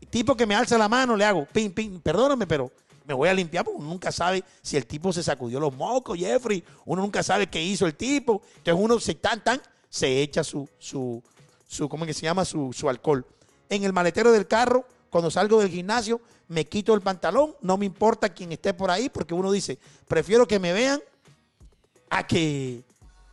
tipo 0.10 0.36
que 0.36 0.46
me 0.46 0.56
alza 0.56 0.78
la 0.78 0.90
mano, 0.90 1.16
le 1.16 1.26
hago, 1.26 1.46
pin, 1.46 1.72
pin, 1.72 2.02
perdóname, 2.02 2.48
pero 2.48 2.72
me 3.06 3.14
voy 3.14 3.30
a 3.30 3.34
limpiar 3.34 3.64
porque 3.66 3.80
uno 3.80 3.90
nunca 3.90 4.12
sabe 4.12 4.44
si 4.62 4.78
el 4.78 4.86
tipo 4.86 5.12
se 5.12 5.24
sacudió 5.24 5.60
los 5.60 5.76
mocos, 5.76 6.18
Jeffrey, 6.18 6.64
uno 6.86 7.02
nunca 7.02 7.24
sabe 7.24 7.48
qué 7.48 7.62
hizo 7.62 7.86
el 7.86 7.96
tipo, 7.96 8.42
entonces 8.58 8.84
uno 8.84 9.00
se 9.00 9.16
tan, 9.16 9.44
tan, 9.44 9.62
se 9.90 10.22
echa 10.22 10.44
su, 10.44 10.68
su, 10.78 11.22
su 11.68 11.90
¿cómo 11.90 12.06
es 12.06 12.10
que 12.10 12.14
se 12.14 12.24
llama? 12.24 12.46
Su, 12.46 12.74
su 12.74 12.90
alcohol. 12.90 13.26
En 13.70 13.84
el 13.84 13.94
maletero 13.94 14.32
del 14.32 14.48
carro, 14.48 14.86
cuando 15.12 15.30
salgo 15.30 15.60
del 15.60 15.70
gimnasio, 15.70 16.22
me 16.48 16.66
quito 16.66 16.94
el 16.94 17.02
pantalón, 17.02 17.54
no 17.62 17.78
me 17.78 17.86
importa 17.86 18.30
quién 18.30 18.54
esté 18.54 18.74
por 18.74 18.90
ahí, 18.90 19.10
porque 19.10 19.34
uno 19.34 19.52
dice, 19.52 19.78
prefiero 20.08 20.48
que 20.48 20.58
me 20.58 20.72
vean 20.72 21.02
a 22.10 22.26
que, 22.26 22.84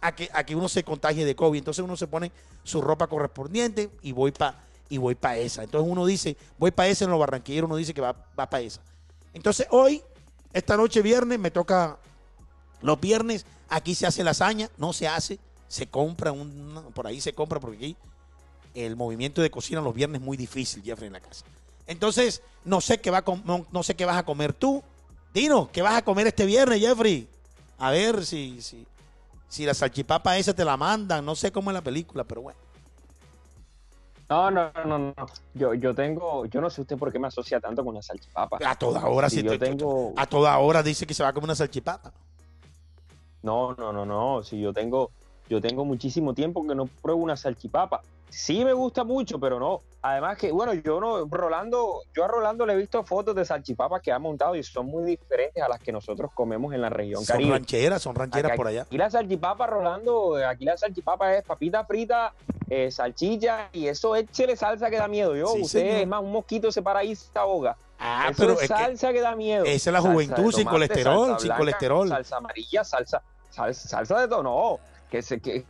a 0.01 0.15
que, 0.15 0.29
a 0.35 0.45
que 0.45 0.57
uno 0.57 0.69
se 0.69 0.83
contagie 0.83 1.25
de 1.25 1.37
COVID. 1.37 1.59
Entonces 1.59 1.85
uno 1.85 1.97
se 1.97 2.09
pone 2.09 2.33
su 2.65 2.81
ropa 2.81 3.07
correspondiente 3.07 3.91
y 4.03 4.13
voy 4.13 4.33
para 4.33 4.61
y 4.89 4.99
esa. 5.41 5.63
Entonces 5.63 5.91
uno 5.91 6.05
dice, 6.05 6.37
voy 6.59 6.73
para 6.73 6.89
esa 6.89 7.05
en 7.05 7.13
los 7.13 7.21
barranquilleros, 7.21 7.69
uno 7.69 7.77
dice 7.77 7.95
que 7.95 8.01
va, 8.01 8.13
va 8.13 8.51
para 8.51 8.61
esa. 8.61 8.81
Entonces 9.33 9.69
hoy, 9.71 10.03
esta 10.53 10.77
noche 10.77 11.01
viernes, 11.01 11.39
me 11.39 11.53
toca 11.53 11.99
los 12.83 12.99
viernes, 13.01 13.47
aquí 13.69 13.95
se 13.95 14.07
hace 14.07 14.25
lasaña, 14.25 14.69
no 14.79 14.93
se 14.93 15.07
hace, 15.07 15.39
se 15.69 15.87
compra, 15.87 16.33
un, 16.33 16.91
por 16.93 17.07
ahí 17.07 17.21
se 17.21 17.33
compra, 17.33 17.61
porque 17.61 17.77
aquí 17.77 17.97
el 18.75 18.97
movimiento 18.97 19.43
de 19.43 19.51
cocina 19.51 19.81
los 19.81 19.95
viernes 19.95 20.21
es 20.21 20.27
muy 20.27 20.37
difícil, 20.37 20.83
Jeffrey, 20.83 21.07
en 21.07 21.13
la 21.13 21.21
casa. 21.21 21.45
Entonces, 21.89 22.43
no 22.65 22.81
sé 22.81 23.01
qué 23.01 23.11
va 23.11 23.25
no, 23.45 23.67
no 23.73 23.83
sé 23.83 23.97
qué 23.97 24.05
vas 24.05 24.17
a 24.17 24.23
comer 24.25 24.53
tú. 24.53 24.83
Dino, 25.35 25.69
¿qué 25.73 25.83
vas 25.83 25.97
a 25.97 26.03
comer 26.03 26.27
este 26.29 26.47
viernes, 26.47 26.81
Jeffrey? 26.81 27.29
A 27.79 27.91
ver 27.91 28.25
si, 28.25 28.61
si, 28.63 28.87
si 29.49 29.65
la 29.65 29.75
salchipapa 29.75 30.37
esa 30.37 30.55
te 30.55 30.65
la 30.65 30.77
mandan. 30.77 31.25
No 31.25 31.35
sé 31.35 31.51
cómo 31.51 31.71
es 31.71 31.75
la 31.75 31.83
película, 31.83 32.25
pero 32.25 32.43
bueno. 32.43 32.59
No, 34.29 34.51
no, 34.51 34.71
no, 34.85 34.99
no. 34.99 35.15
Yo, 35.55 35.73
yo 35.75 35.95
tengo, 35.95 36.45
yo 36.47 36.61
no 36.61 36.69
sé 36.69 36.83
usted 36.83 36.99
por 36.99 37.11
qué 37.11 37.19
me 37.19 37.29
asocia 37.29 37.59
tanto 37.61 37.83
con 37.83 37.95
la 37.95 38.03
salchipapa. 38.03 38.59
A 38.63 38.75
toda 38.79 39.07
hora, 39.07 39.31
Si 39.31 39.37
si 39.37 39.43
yo 39.43 39.53
te- 39.53 39.59
tengo, 39.59 40.13
a 40.17 40.27
toda 40.27 40.57
hora 40.59 40.83
dice 40.83 41.07
que 41.07 41.15
se 41.15 41.23
va 41.23 41.31
a 41.31 41.33
comer 41.33 41.45
una 41.47 41.55
salchipapa. 41.55 42.13
no, 43.43 43.75
no, 43.75 43.93
no, 43.93 44.05
no. 44.05 44.43
Si 44.43 44.61
yo 44.61 44.75
tengo, 44.75 45.11
yo 45.49 45.63
tengo 45.63 45.87
muchísimo 45.87 46.35
tiempo 46.35 46.67
que 46.67 46.75
no 46.75 46.85
pruebo 46.87 47.23
una 47.23 47.37
salchipapa. 47.39 48.03
Sí 48.29 48.63
me 48.65 48.75
gusta 48.75 49.05
mucho, 49.05 49.39
pero 49.41 49.59
no. 49.59 49.81
Además 50.01 50.39
que, 50.39 50.53
bueno, 50.53 50.75
yo 50.75 51.01
no, 51.01 51.25
Rolando, 51.27 52.03
yo 52.15 52.25
a 52.25 52.29
Rolando 52.29 52.65
le 52.65 52.75
he 52.75 52.77
visto 52.77 53.03
fotos 53.03 53.35
de 53.35 53.45
salchipapas 53.45 54.01
que 54.01 54.13
ha 54.13 54.19
montado 54.21 54.55
y 54.55 54.63
son 54.63 54.87
muy 54.87 55.05
diferentes 55.05 55.61
a 55.61 55.69
las 55.69 55.81
que 55.81 55.91
nosotros 55.91 56.31
comemos 56.33 56.73
en 56.73 56.81
la 56.83 56.89
región 56.89 57.25
Son 57.25 57.35
Caribe. 57.35 57.51
rancheras, 57.53 58.01
son 58.03 58.15
rancheras 58.15 58.53
Aquí- 58.53 58.57
por 58.57 58.69
allá. 58.69 58.83
Aquí 58.83 58.97
la 58.97 59.11
salchipapa, 59.11 59.67
Rolando, 59.67 60.37
aquí 60.47 60.65
la 60.65 60.77
salchipapa 60.77 61.35
es 61.35 61.45
papita 61.45 61.85
frita, 61.85 62.33
eh, 62.71 62.93
salchicha 62.93 63.71
y 63.73 63.89
eso 63.89 64.15
échele 64.15 64.55
salsa 64.57 64.89
que 64.89 64.97
da 64.99 65.09
miedo. 65.09 65.35
Yo, 65.35 65.49
Sí, 65.49 65.63
usted, 65.63 65.81
señor. 65.81 65.97
es 65.97 66.07
más, 66.07 66.23
un 66.23 66.31
mosquito 66.31 66.71
se 66.71 66.81
para 66.81 67.01
ahí 67.01 67.17
se 67.17 67.37
ahoga. 67.37 67.77
Ah, 67.99 68.29
eso 68.31 68.35
pero 68.41 68.61
es 68.61 68.69
salsa 68.69 69.13
que, 69.13 69.21
da 69.21 69.35
miedo. 69.35 69.65
esa 69.65 69.91
es 69.91 69.93
la 69.93 70.01
juventud, 70.01 70.53
sin 70.53 70.69
colesterol, 70.69 71.37
sin 71.41 71.49
blanca, 71.49 71.59
colesterol. 71.59 72.09
Salsa 72.09 72.37
amarilla, 72.37 72.85
salsa, 72.85 73.21
salsa, 73.51 73.89
salsa 73.89 74.21
de 74.21 74.29
todo. 74.29 74.45
No, 74.45 74.79
que, 75.11 75.23
se, 75.23 75.41
que, 75.41 75.65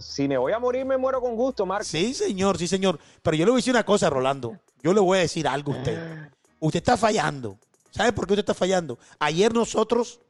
si 0.00 0.28
me 0.28 0.36
voy 0.36 0.52
a 0.52 0.58
morir, 0.58 0.84
me 0.84 0.96
muero 0.96 1.20
con 1.20 1.34
gusto, 1.34 1.64
Marco. 1.64 1.84
Sí, 1.84 2.14
señor, 2.14 2.58
sí, 2.58 2.68
señor. 2.68 2.98
Pero 3.22 3.36
yo 3.36 3.44
le 3.44 3.50
voy 3.50 3.58
a 3.58 3.60
decir 3.60 3.72
una 3.72 3.84
cosa, 3.84 4.10
Rolando. 4.10 4.56
Yo 4.82 4.92
le 4.92 5.00
voy 5.00 5.18
a 5.18 5.20
decir 5.22 5.46
algo 5.48 5.72
a 5.72 5.76
usted. 5.76 6.30
Usted 6.58 6.78
está 6.78 6.96
fallando. 6.96 7.58
¿Sabe 7.90 8.12
por 8.12 8.26
qué 8.26 8.34
usted 8.34 8.42
está 8.42 8.54
fallando? 8.54 8.98
Ayer 9.18 9.52
nosotros 9.52 10.20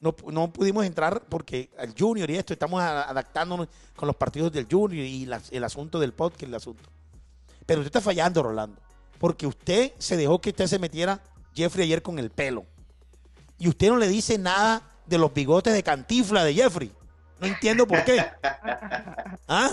no, 0.00 0.14
no 0.30 0.52
pudimos 0.52 0.84
entrar 0.84 1.24
porque 1.28 1.70
el 1.78 1.94
Junior 1.98 2.30
y 2.30 2.36
esto, 2.36 2.52
estamos 2.52 2.80
adaptándonos 2.80 3.68
con 3.96 4.06
los 4.06 4.16
partidos 4.16 4.52
del 4.52 4.66
Junior 4.70 5.04
y 5.04 5.28
el 5.50 5.64
asunto 5.64 5.98
del 5.98 6.12
podcast, 6.12 6.42
el 6.44 6.54
asunto. 6.54 6.88
Pero 7.66 7.80
usted 7.80 7.88
está 7.88 8.00
fallando, 8.00 8.42
Rolando. 8.42 8.80
Porque 9.18 9.46
usted 9.46 9.92
se 9.98 10.16
dejó 10.16 10.40
que 10.40 10.50
usted 10.50 10.66
se 10.66 10.78
metiera 10.78 11.22
Jeffrey 11.54 11.84
ayer 11.84 12.02
con 12.02 12.18
el 12.18 12.30
pelo. 12.30 12.66
Y 13.58 13.68
usted 13.68 13.88
no 13.88 13.96
le 13.96 14.08
dice 14.08 14.36
nada 14.38 14.82
de 15.06 15.18
los 15.18 15.32
bigotes 15.32 15.72
de 15.72 15.82
cantifla 15.82 16.44
de 16.44 16.54
Jeffrey. 16.54 16.92
No 17.40 17.46
entiendo 17.46 17.86
por 17.86 18.04
qué. 18.04 18.24
¿Ah? 19.48 19.70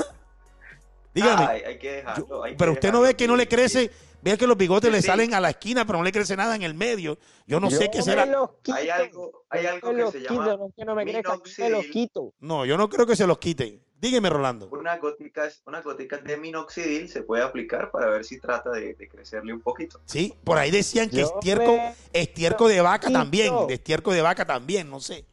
Dígame. 1.13 1.45
Ay, 1.45 1.61
hay 1.65 1.77
que 1.79 1.91
dejarlo. 1.93 2.43
hay 2.43 2.51
que 2.53 2.57
Pero 2.57 2.71
usted 2.73 2.91
no 2.91 3.01
ve 3.01 3.15
que 3.15 3.27
no 3.27 3.35
le 3.35 3.47
crece, 3.47 3.81
sí. 3.87 3.91
ve 4.21 4.37
que 4.37 4.47
los 4.47 4.57
bigotes 4.57 4.89
Sí, 4.89 4.95
le 4.95 5.01
sí. 5.01 5.07
salen 5.07 5.33
a 5.33 5.39
la 5.41 5.49
esquina, 5.49 5.85
pero 5.85 5.97
no 5.99 6.03
le 6.05 6.11
crece 6.11 6.35
nada 6.37 6.55
en 6.55 6.63
el 6.63 6.73
medio. 6.73 7.17
Yo 7.45 7.59
no 7.59 7.69
sé 7.69 7.85
Yo 7.85 7.91
qué 7.91 8.01
será. 8.01 8.23
quito, 8.25 8.73
Hay 8.73 8.89
algo, 8.89 9.43
hay 9.49 9.65
algo 9.65 9.93
que 9.93 10.11
se 10.11 10.19
quito, 10.19 10.33
llama 10.35 10.55
no 10.57 10.67
es 10.67 10.73
que 10.75 10.85
no 10.85 10.95
me 10.95 11.03
crezca, 11.03 11.35
yo 11.35 11.63
me 11.65 11.69
los 11.69 11.85
quito. 11.87 12.33
No, 12.39 12.65
yo 12.65 12.77
no 12.77 12.89
creo 12.89 13.05
que 13.05 13.15
se 13.15 13.27
los 13.27 13.37
quite. 13.39 13.81
Dígame, 13.99 14.29
Rolando. 14.29 14.67
Unas 14.71 14.99
goticas, 14.99 15.61
unas 15.67 15.83
goticas 15.83 16.23
de 16.23 16.35
minoxidil 16.37 17.07
se 17.09 17.21
puede 17.21 17.43
aplicar 17.43 17.91
para 17.91 18.07
ver 18.07 18.25
si 18.25 18.39
trata 18.39 18.71
de, 18.71 18.95
de 18.95 19.07
crecerle 19.07 19.53
un 19.53 19.61
poquito. 19.61 20.01
Sí, 20.05 20.33
por 20.43 20.57
ahí 20.57 20.71
decían 20.71 21.07
que 21.09 21.17
Yo 21.17 21.25
estiérco, 21.35 21.73
me 21.75 21.93
estiérco 22.13 22.67
de 22.67 22.81
vaca 22.81 23.07
quito. 23.07 23.19
también, 23.19 23.67
de 23.67 23.73
estiérco 23.75 24.11
de 24.11 24.21
vaca 24.21 24.45
también, 24.45 24.89
no 24.89 24.99
sé. 25.01 25.25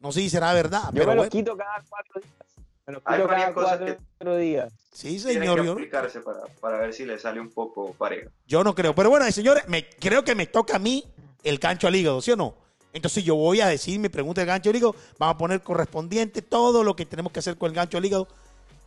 No 0.00 0.12
sé 0.12 0.20
si 0.20 0.30
será 0.30 0.52
verdad, 0.52 0.84
Yo 0.86 0.92
pero 0.92 1.06
me 1.08 1.14
los 1.16 1.28
bueno. 1.28 1.30
quito 1.30 1.56
cada 1.56 1.82
cuatro 1.88 2.20
días. 2.20 2.34
Me 2.86 2.94
Hay 3.04 3.16
quito 3.18 3.28
cada 3.28 3.52
cuatro 3.54 4.36
días. 4.36 4.72
Sí, 4.92 5.16
Tiene 5.18 5.40
señor, 5.40 5.60
que 5.60 5.66
yo, 5.66 5.72
aplicarse 5.72 6.20
para, 6.20 6.40
para 6.60 6.78
ver 6.78 6.92
si 6.94 7.04
le 7.04 7.18
sale 7.18 7.40
un 7.40 7.50
poco 7.50 7.92
parejo. 7.94 8.30
yo 8.46 8.64
no 8.64 8.74
creo. 8.74 8.94
Pero 8.94 9.10
bueno, 9.10 9.30
señores, 9.30 9.64
me, 9.68 9.88
creo 9.88 10.24
que 10.24 10.34
me 10.34 10.46
toca 10.46 10.76
a 10.76 10.78
mí 10.78 11.04
el 11.44 11.58
gancho 11.58 11.86
al 11.86 11.96
hígado, 11.96 12.20
¿sí 12.20 12.32
o 12.32 12.36
no? 12.36 12.54
Entonces 12.92 13.22
yo 13.22 13.34
voy 13.36 13.60
a 13.60 13.66
decir 13.66 13.98
mi 14.00 14.08
pregunta 14.08 14.40
del 14.40 14.48
gancho 14.48 14.70
al 14.70 14.76
hígado, 14.76 14.96
vamos 15.18 15.34
a 15.34 15.38
poner 15.38 15.60
correspondiente 15.62 16.40
todo 16.42 16.82
lo 16.82 16.96
que 16.96 17.04
tenemos 17.06 17.30
que 17.32 17.40
hacer 17.40 17.56
con 17.58 17.68
el 17.68 17.74
gancho 17.74 17.98
al 17.98 18.04
hígado. 18.04 18.26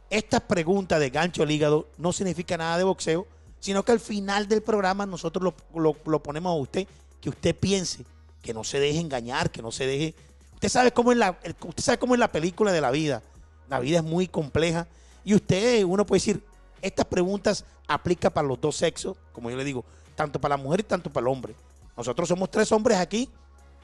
Estas 0.10 0.42
preguntas 0.42 1.00
de 1.00 1.10
gancho 1.10 1.44
al 1.44 1.52
hígado 1.52 1.88
no 1.98 2.12
significa 2.12 2.58
nada 2.58 2.78
de 2.78 2.84
boxeo, 2.84 3.28
sino 3.60 3.84
que 3.84 3.92
al 3.92 4.00
final 4.00 4.48
del 4.48 4.62
programa 4.64 5.06
nosotros 5.06 5.44
lo, 5.44 5.80
lo- 5.80 5.96
lo 6.06 6.24
ponemos 6.24 6.52
a 6.52 6.56
usted, 6.60 6.88
que 7.22 7.30
usted 7.30 7.56
piense, 7.56 8.04
que 8.42 8.54
no 8.54 8.64
se 8.64 8.80
deje 8.80 9.00
engañar, 9.00 9.52
que 9.52 9.62
no 9.62 9.72
se 9.72 9.86
deje... 9.86 10.16
Usted 10.62 10.70
sabe 10.70 10.92
cómo 10.92 11.12
es 11.12 11.18
la, 11.18 11.40
usted 11.66 11.84
sabe 11.84 11.98
cómo 11.98 12.14
es 12.14 12.20
la 12.20 12.32
película 12.32 12.72
de 12.72 12.82
la 12.82 12.92
vida. 12.92 13.24
La 13.68 13.80
vida 13.80 13.98
es 13.98 14.04
muy 14.04 14.28
compleja 14.28 14.86
y 15.24 15.34
usted, 15.34 15.84
uno 15.84 16.06
puede 16.06 16.20
decir, 16.20 16.44
estas 16.84 17.08
preguntas 17.08 17.66
aplican 17.88 18.32
para 18.32 18.48
los 18.48 18.62
dos 18.62 18.76
sexos, 18.76 19.18
como 19.34 19.50
yo 19.50 19.58
le 19.58 19.64
digo, 19.64 19.84
tanto 20.14 20.40
para 20.40 20.56
la 20.56 20.62
mujer 20.62 20.82
y 20.82 20.84
tanto 20.84 21.10
para 21.10 21.24
el 21.24 21.30
hombre. 21.30 21.56
Nosotros 21.98 22.30
somos 22.30 22.52
tres 22.52 22.72
hombres 22.72 23.00
aquí, 23.00 23.28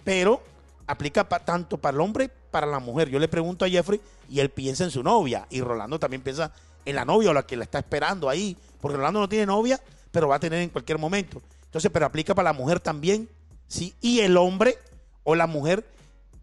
pero 0.03 0.39
aplica 0.86 1.23
tanto 1.23 1.80
para 1.80 1.95
el 1.95 2.01
hombre 2.01 2.30
para 2.30 2.67
la 2.67 2.78
mujer. 2.78 3.09
Yo 3.09 3.17
le 3.17 3.28
pregunto 3.28 3.65
a 3.65 3.69
Jeffrey 3.69 3.99
y 4.30 4.39
él 4.39 4.51
piensa 4.51 4.84
en 4.84 4.91
su 4.91 5.01
novia. 5.01 5.47
Y 5.49 5.61
Rolando 5.61 5.97
también 5.97 6.21
piensa 6.21 6.51
en 6.86 6.95
la 6.95 7.05
novia 7.05 7.32
o 7.32 7.34
la 7.34 7.41
que 7.41 7.57
la 7.57 7.63
está 7.63 7.80
esperando 7.80 8.30
ahí. 8.30 8.55
Porque 8.80 8.97
Rolando 8.97 9.21
no 9.21 9.28
tiene 9.28 9.47
novia, 9.47 9.82
pero 10.11 10.28
va 10.28 10.36
a 10.36 10.39
tener 10.39 10.61
en 10.61 10.69
cualquier 10.69 10.99
momento. 10.99 11.41
Entonces, 11.65 11.89
pero 11.91 12.05
aplica 12.05 12.36
para 12.36 12.51
la 12.51 12.53
mujer 12.53 12.80
también. 12.80 13.28
¿sí? 13.67 13.95
Y 13.99 14.19
el 14.19 14.38
hombre 14.38 14.78
o 15.23 15.34
la 15.34 15.47
mujer 15.47 15.97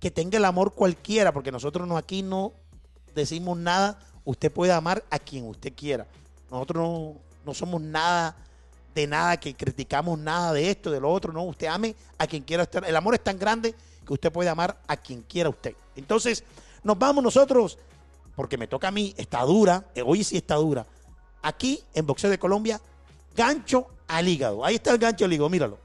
que 0.05 0.11
tenga 0.11 0.37
el 0.37 0.45
amor 0.45 0.75
cualquiera, 0.75 1.33
porque 1.33 1.51
nosotros 1.51 1.89
no, 1.89 1.97
aquí 1.97 2.21
no 2.21 2.53
decimos 3.15 3.57
nada. 3.57 3.99
Usted 4.27 4.53
puede 4.53 4.71
amar 4.71 5.03
a 5.09 5.19
quien 5.19 5.49
usted 5.49 5.73
quiera. 5.75 6.07
Nosotros 6.51 6.77
no, 6.87 7.15
no 7.47 7.55
somos 7.55 7.81
nada 7.81 8.37
de 8.95 9.07
nada, 9.07 9.39
que 9.39 9.55
criticamos 9.55 10.19
nada 10.19 10.53
de 10.53 10.69
esto, 10.69 10.91
de 10.91 11.01
lo 11.01 11.11
otro. 11.11 11.33
No, 11.33 11.45
usted 11.45 11.69
ame 11.69 11.97
a 12.19 12.27
quien 12.27 12.43
quiera 12.43 12.65
estar. 12.65 12.85
El 12.85 12.95
amor 12.95 13.15
es 13.15 13.25
tan 13.25 13.39
grande 13.39 13.75
que 14.07 14.13
usted 14.13 14.31
puede 14.31 14.51
amar 14.51 14.79
a 14.87 14.99
quien 14.99 15.23
quiera 15.23 15.49
usted. 15.49 15.75
Entonces, 15.97 16.45
nos 16.83 16.99
vamos 16.99 17.25
nosotros, 17.25 17.79
porque 18.37 18.59
me 18.59 18.67
toca 18.67 18.89
a 18.89 18.91
mí, 18.91 19.15
está 19.17 19.41
dura, 19.41 19.87
eh, 19.95 20.03
hoy 20.03 20.23
sí 20.23 20.37
está 20.37 20.57
dura. 20.57 20.85
Aquí 21.41 21.83
en 21.95 22.07
Boxeo 22.07 22.29
de 22.29 22.39
Colombia, 22.39 22.79
gancho 23.35 23.87
al 24.07 24.29
hígado. 24.29 24.67
Ahí 24.67 24.75
está 24.75 24.91
el 24.91 24.99
gancho 24.99 25.25
al 25.25 25.33
hígado, 25.33 25.49
míralo. 25.49 25.79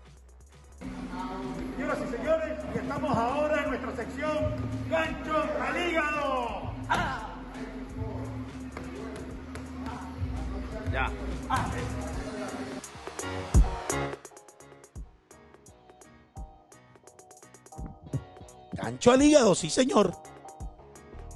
Gancho 18.81 19.11
al 19.11 19.21
hígado, 19.21 19.55
sí 19.55 19.69
señor. 19.69 20.15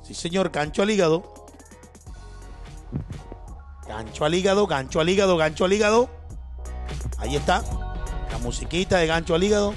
Sí 0.02 0.14
señor, 0.14 0.50
gancho 0.50 0.82
al 0.82 0.90
hígado. 0.90 1.46
Gancho 3.86 4.24
al 4.24 4.34
hígado, 4.34 4.66
gancho 4.66 5.02
al 5.02 5.10
hígado, 5.10 5.36
gancho 5.36 5.66
al 5.66 5.74
hígado. 5.74 6.10
Ahí 7.18 7.36
está. 7.36 7.62
La 8.32 8.38
musiquita 8.38 8.98
de 8.98 9.08
gancho 9.08 9.36
al 9.36 9.44
hígado. 9.44 9.74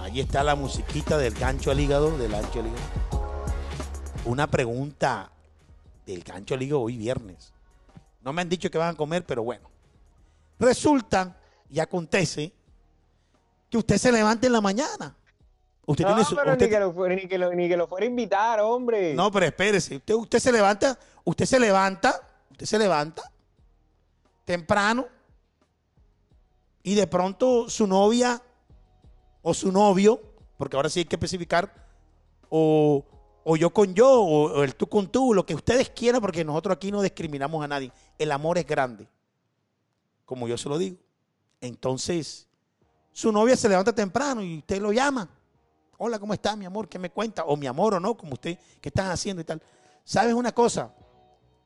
Ahí 0.00 0.20
está 0.20 0.42
la 0.42 0.56
musiquita 0.56 1.16
del 1.16 1.34
gancho 1.34 1.70
al 1.70 1.78
hígado, 1.78 2.16
del 2.18 2.32
gancho 2.32 2.58
al 2.58 2.66
hígado. 2.66 2.82
Una 4.24 4.48
pregunta 4.48 5.30
del 6.04 6.24
gancho 6.24 6.54
al 6.54 6.62
hígado 6.62 6.80
hoy 6.80 6.96
viernes. 6.96 7.52
No 8.22 8.32
me 8.32 8.42
han 8.42 8.48
dicho 8.48 8.68
que 8.68 8.78
van 8.78 8.94
a 8.94 8.96
comer, 8.96 9.24
pero 9.24 9.44
bueno. 9.44 9.70
Resulta 10.58 11.36
y 11.70 11.78
acontece 11.78 12.52
que 13.70 13.78
usted 13.78 13.96
se 13.96 14.10
levanta 14.10 14.48
en 14.48 14.52
la 14.52 14.60
mañana. 14.60 15.14
Usted 15.90 16.04
no, 16.04 16.10
tiene 16.10 16.24
su- 16.28 16.36
pero 16.36 16.52
usted- 16.52 16.66
ni, 16.66 16.70
que 16.70 16.80
lo, 16.80 16.92
fuera- 16.92 17.14
ni, 17.16 17.26
que 17.28 17.38
lo, 17.38 17.54
ni 17.54 17.68
que 17.68 17.76
lo 17.76 17.86
fuera 17.86 18.04
a 18.04 18.08
invitar, 18.08 18.60
hombre. 18.60 19.14
no, 19.14 19.30
pero 19.32 19.46
espérese. 19.46 19.96
Usted, 19.96 20.14
usted 20.14 20.38
se 20.38 20.52
levanta, 20.52 20.98
usted 21.24 21.46
se 21.46 21.58
levanta, 21.58 22.20
usted 22.50 22.66
se 22.66 22.78
levanta 22.78 23.22
temprano 24.44 25.06
y 26.82 26.94
de 26.94 27.06
pronto 27.06 27.68
su 27.70 27.86
novia 27.86 28.40
o 29.42 29.54
su 29.54 29.72
novio, 29.72 30.20
porque 30.56 30.76
ahora 30.76 30.88
sí 30.90 31.00
hay 31.00 31.04
que 31.06 31.16
especificar, 31.16 31.72
o, 32.50 33.04
o 33.44 33.56
yo 33.56 33.70
con 33.70 33.94
yo, 33.94 34.10
o, 34.10 34.58
o 34.58 34.62
el 34.64 34.74
tú 34.74 34.86
con 34.88 35.06
tú, 35.08 35.32
lo 35.32 35.46
que 35.46 35.54
ustedes 35.54 35.88
quieran, 35.90 36.20
porque 36.20 36.44
nosotros 36.44 36.76
aquí 36.76 36.90
no 36.92 37.00
discriminamos 37.02 37.64
a 37.64 37.68
nadie. 37.68 37.92
El 38.18 38.30
amor 38.32 38.58
es 38.58 38.66
grande, 38.66 39.06
como 40.26 40.48
yo 40.48 40.58
se 40.58 40.68
lo 40.68 40.76
digo. 40.76 40.96
Entonces, 41.60 42.46
su 43.12 43.32
novia 43.32 43.56
se 43.56 43.68
levanta 43.68 43.94
temprano 43.94 44.42
y 44.42 44.58
usted 44.58 44.80
lo 44.82 44.92
llama. 44.92 45.28
Hola, 46.00 46.20
¿cómo 46.20 46.32
está 46.32 46.54
mi 46.54 46.64
amor? 46.64 46.88
¿Qué 46.88 46.96
me 46.96 47.10
cuenta? 47.10 47.44
O 47.44 47.56
mi 47.56 47.66
amor 47.66 47.94
o 47.94 48.00
no, 48.00 48.16
como 48.16 48.34
usted, 48.34 48.56
¿qué 48.80 48.88
estás 48.88 49.06
haciendo 49.10 49.42
y 49.42 49.44
tal? 49.44 49.60
¿Sabes 50.04 50.32
una 50.32 50.52
cosa? 50.52 50.94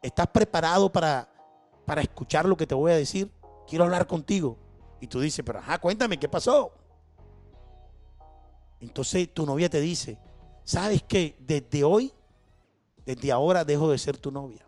¿Estás 0.00 0.26
preparado 0.28 0.90
para, 0.90 1.28
para 1.84 2.00
escuchar 2.00 2.46
lo 2.46 2.56
que 2.56 2.66
te 2.66 2.74
voy 2.74 2.92
a 2.92 2.96
decir? 2.96 3.30
Quiero 3.68 3.84
hablar 3.84 4.06
contigo. 4.06 4.56
Y 5.02 5.06
tú 5.06 5.20
dices, 5.20 5.44
pero 5.44 5.58
ajá, 5.58 5.78
cuéntame, 5.78 6.18
¿qué 6.18 6.30
pasó? 6.30 6.72
Entonces 8.80 9.32
tu 9.34 9.44
novia 9.44 9.68
te 9.68 9.82
dice, 9.82 10.18
¿sabes 10.64 11.02
qué? 11.02 11.36
Desde 11.38 11.84
hoy, 11.84 12.10
desde 13.04 13.30
ahora 13.30 13.66
dejo 13.66 13.90
de 13.90 13.98
ser 13.98 14.16
tu 14.16 14.30
novia. 14.30 14.66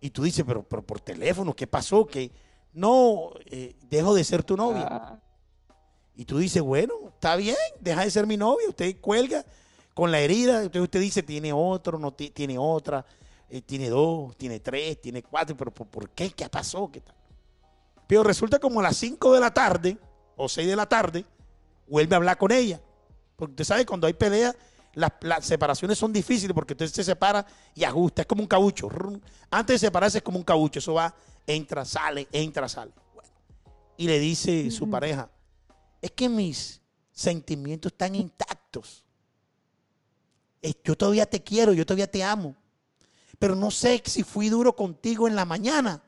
Y 0.00 0.10
tú 0.10 0.24
dices, 0.24 0.44
pero, 0.44 0.64
pero 0.64 0.82
por 0.82 1.00
teléfono, 1.00 1.54
¿qué 1.54 1.68
pasó? 1.68 2.04
Que 2.04 2.32
no, 2.72 3.30
eh, 3.46 3.76
dejo 3.88 4.12
de 4.12 4.24
ser 4.24 4.42
tu 4.42 4.56
novia. 4.56 4.88
Ah, 4.90 5.20
Y 6.18 6.24
tú 6.24 6.38
dices, 6.38 6.60
bueno, 6.60 6.94
está 7.14 7.36
bien, 7.36 7.54
deja 7.80 8.02
de 8.02 8.10
ser 8.10 8.26
mi 8.26 8.36
novia. 8.36 8.68
Usted 8.68 8.96
cuelga 9.00 9.44
con 9.94 10.10
la 10.10 10.18
herida. 10.18 10.56
Entonces 10.64 10.82
usted 10.82 11.00
dice, 11.00 11.22
tiene 11.22 11.52
otro, 11.52 11.96
no 11.96 12.12
ti- 12.12 12.30
tiene 12.30 12.58
otra, 12.58 13.06
eh, 13.48 13.62
tiene 13.62 13.88
dos, 13.88 14.36
tiene 14.36 14.58
tres, 14.58 15.00
tiene 15.00 15.22
cuatro. 15.22 15.56
Pero 15.56 15.70
¿por, 15.72 15.86
por 15.86 16.10
qué? 16.10 16.30
¿Qué 16.30 16.48
pasó? 16.48 16.90
¿Qué 16.90 17.00
tal? 17.02 17.14
Pero 18.08 18.24
resulta 18.24 18.58
como 18.58 18.80
a 18.80 18.82
las 18.82 18.96
5 18.96 19.32
de 19.32 19.38
la 19.40 19.54
tarde 19.54 19.96
o 20.36 20.48
6 20.48 20.66
de 20.66 20.74
la 20.74 20.86
tarde, 20.86 21.24
vuelve 21.86 22.14
a 22.14 22.18
hablar 22.18 22.36
con 22.36 22.50
ella. 22.50 22.80
Porque 23.36 23.52
usted 23.52 23.64
sabe, 23.64 23.86
cuando 23.86 24.08
hay 24.08 24.14
pelea, 24.14 24.52
las, 24.94 25.12
las 25.20 25.44
separaciones 25.46 25.96
son 25.98 26.12
difíciles 26.12 26.52
porque 26.52 26.72
usted 26.74 26.88
se 26.88 27.04
separa 27.04 27.46
y 27.76 27.84
ajusta. 27.84 28.22
Es 28.22 28.26
como 28.26 28.42
un 28.42 28.48
caucho. 28.48 28.88
Antes 29.52 29.74
de 29.80 29.86
separarse 29.86 30.18
es 30.18 30.24
como 30.24 30.38
un 30.38 30.44
caucho. 30.44 30.80
Eso 30.80 30.94
va, 30.94 31.14
entra, 31.46 31.84
sale, 31.84 32.26
entra, 32.32 32.68
sale. 32.68 32.90
Bueno. 33.14 33.30
Y 33.96 34.08
le 34.08 34.18
dice 34.18 34.68
su 34.72 34.90
pareja, 34.90 35.30
es 36.00 36.10
que 36.12 36.28
mis 36.28 36.80
sentimientos 37.12 37.92
están 37.92 38.14
intactos. 38.14 39.04
Yo 40.84 40.96
todavía 40.96 41.26
te 41.26 41.42
quiero, 41.42 41.72
yo 41.72 41.86
todavía 41.86 42.10
te 42.10 42.22
amo. 42.22 42.56
Pero 43.38 43.54
no 43.54 43.70
sé 43.70 44.02
si 44.04 44.22
fui 44.22 44.48
duro 44.48 44.74
contigo 44.74 45.28
en 45.28 45.36
la 45.36 45.44
mañana. 45.44 46.02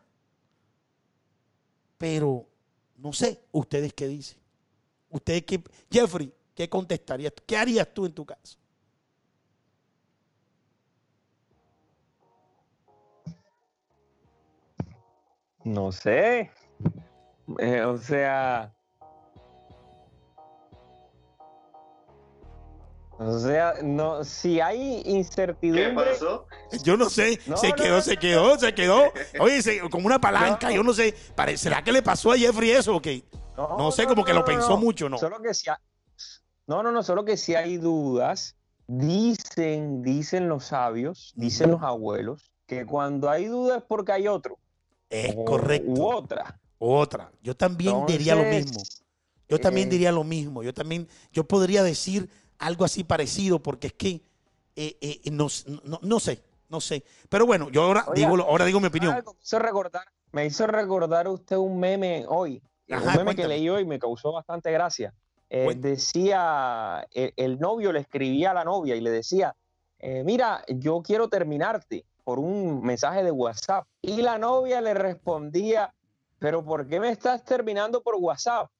Pero 1.98 2.46
no 2.96 3.12
sé, 3.12 3.40
ustedes 3.52 3.94
qué 3.94 4.08
dicen. 4.08 4.38
Ustedes 5.10 5.44
qué, 5.44 5.62
Jeffrey, 5.90 6.32
¿qué 6.54 6.68
contestarías? 6.68 7.32
¿Qué 7.46 7.56
harías 7.56 7.92
tú 7.92 8.06
en 8.06 8.12
tu 8.12 8.24
caso? 8.24 8.60
no 15.64 15.92
sé. 15.92 16.50
Eh, 17.58 17.82
o 17.82 17.96
sea. 17.98 18.74
O 23.22 23.38
sea, 23.38 23.74
no, 23.82 24.24
si 24.24 24.60
hay 24.60 25.02
¿Qué 25.02 25.10
incertidumbre. 25.10 25.92
pasó? 26.12 26.46
Yo 26.82 26.96
no 26.96 27.10
sé, 27.10 27.38
No, 27.46 27.56
se 27.58 27.68
no, 27.68 27.74
quedó, 27.74 27.96
no, 27.96 28.02
se 28.02 28.14
no. 28.14 28.20
quedó, 28.20 28.58
se 28.58 28.74
quedó. 28.74 29.02
Oye, 29.40 29.60
se- 29.60 29.80
como 29.90 30.06
una 30.06 30.18
palanca, 30.18 30.70
No. 30.70 30.76
yo 30.76 30.82
no 30.82 30.94
sé. 30.94 31.14
¿Será 31.56 31.84
que 31.84 31.92
le 31.92 32.00
pasó 32.02 32.32
a 32.32 32.36
Jeffrey 32.38 32.70
eso 32.70 32.96
o 32.96 33.02
qué? 33.02 33.22
No, 33.58 33.92
sé, 33.92 34.06
como 34.06 34.24
que 34.24 34.32
lo 34.32 34.42
pensó 34.42 34.78
mucho, 34.78 35.10
¿no? 35.10 35.18
Solo 35.18 35.40
que 35.42 35.52
si 35.52 35.68
ha- 35.68 35.78
no, 36.66 36.82
no, 36.82 36.90
no, 36.92 37.02
solo 37.02 37.24
que 37.26 37.36
si 37.36 37.54
hay 37.54 37.76
dudas, 37.76 38.56
dicen, 38.86 40.02
dicen 40.02 40.48
los 40.48 40.64
sabios, 40.64 41.32
dicen 41.36 41.70
los 41.72 41.82
abuelos, 41.82 42.50
que 42.66 42.86
cuando 42.86 43.28
hay 43.28 43.46
dudas 43.46 43.78
es 43.78 43.84
porque 43.86 44.12
hay 44.12 44.28
otro. 44.28 44.58
Es 45.10 45.34
o- 45.36 45.44
correcto. 45.44 45.90
U 45.90 46.10
otra. 46.10 46.58
Otra. 46.78 47.30
Yo 47.42 47.54
también 47.54 48.06
diría 48.06 48.34
lo 48.34 48.44
mismo. 48.44 48.80
Yo 49.48 49.58
también 49.58 49.88
eh, 49.88 49.90
diría 49.90 50.12
lo 50.12 50.24
mismo. 50.24 50.62
Yo 50.62 50.72
también, 50.72 51.06
yo 51.32 51.44
podría 51.44 51.82
decir 51.82 52.30
algo 52.60 52.84
así 52.84 53.02
parecido 53.04 53.60
porque 53.62 53.88
es 53.88 53.92
que 53.94 54.22
eh, 54.76 54.96
eh, 55.00 55.20
no, 55.30 55.48
no- 55.84 55.98
no 56.02 56.20
sé, 56.20 56.42
no 56.68 56.80
sé. 56.80 57.04
Pero 57.28 57.44
bueno, 57.46 57.68
yo 57.70 57.82
ahora 57.82 58.04
Oiga, 58.06 58.14
digo, 58.30 58.42
ahora 58.44 58.64
digo 58.64 58.78
mi 58.80 58.86
opinión. 58.86 59.14
Me 59.14 59.22
hizo 59.42 59.58
recordar, 59.58 60.04
me 60.32 60.46
hizo 60.46 60.66
recordar 60.66 61.26
usted 61.28 61.56
un 61.56 61.78
meme 61.80 62.24
hoy, 62.28 62.62
Ajá, 62.90 63.00
un 63.00 63.06
meme 63.06 63.14
cuéntame. 63.24 63.36
que 63.36 63.48
leí 63.48 63.68
hoy 63.68 63.84
me 63.84 63.98
causó 63.98 64.32
bastante 64.32 64.70
gracia. 64.70 65.12
Eh, 65.48 65.74
decía, 65.76 67.06
el, 67.12 67.32
el 67.36 67.58
novio 67.58 67.92
le 67.92 68.00
escribía 68.00 68.52
a 68.52 68.54
la 68.54 68.64
novia 68.64 68.94
y 68.94 69.00
le 69.00 69.10
decía, 69.10 69.54
eh, 69.98 70.22
mira, 70.24 70.62
yo 70.68 71.02
quiero 71.02 71.28
terminarte 71.28 72.04
por 72.24 72.38
un 72.38 72.82
mensaje 72.82 73.24
de 73.24 73.32
WhatsApp. 73.32 73.86
Y 74.00 74.22
la 74.22 74.38
novia 74.38 74.80
le 74.80 74.94
respondía, 74.94 75.92
pero 76.38 76.64
¿por 76.64 76.86
qué 76.86 77.00
me 77.00 77.10
estás 77.10 77.44
terminando 77.44 78.00
por 78.02 78.14
WhatsApp? 78.16 78.70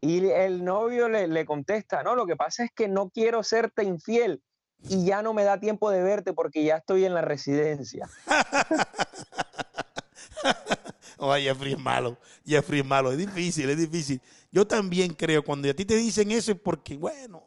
Y 0.00 0.26
el 0.28 0.64
novio 0.64 1.08
le, 1.08 1.28
le 1.28 1.44
contesta, 1.44 2.02
no, 2.02 2.14
lo 2.14 2.26
que 2.26 2.36
pasa 2.36 2.64
es 2.64 2.70
que 2.72 2.88
no 2.88 3.10
quiero 3.10 3.42
serte 3.42 3.84
infiel 3.84 4.42
y 4.88 5.04
ya 5.04 5.22
no 5.22 5.32
me 5.32 5.44
da 5.44 5.60
tiempo 5.60 5.90
de 5.90 6.02
verte 6.02 6.32
porque 6.32 6.64
ya 6.64 6.76
estoy 6.76 7.04
en 7.04 7.14
la 7.14 7.22
residencia. 7.22 8.08
Oye, 11.18 11.44
Jeffrey 11.44 11.74
es 11.74 11.78
malo. 11.78 12.16
Jeffrey 12.44 12.80
es 12.80 12.86
malo. 12.86 13.12
Es 13.12 13.18
difícil, 13.18 13.70
es 13.70 13.78
difícil. 13.78 14.20
Yo 14.50 14.66
también 14.66 15.14
creo, 15.14 15.44
cuando 15.44 15.70
a 15.70 15.74
ti 15.74 15.84
te 15.84 15.94
dicen 15.94 16.32
eso 16.32 16.50
es 16.52 16.58
porque, 16.58 16.96
bueno. 16.96 17.44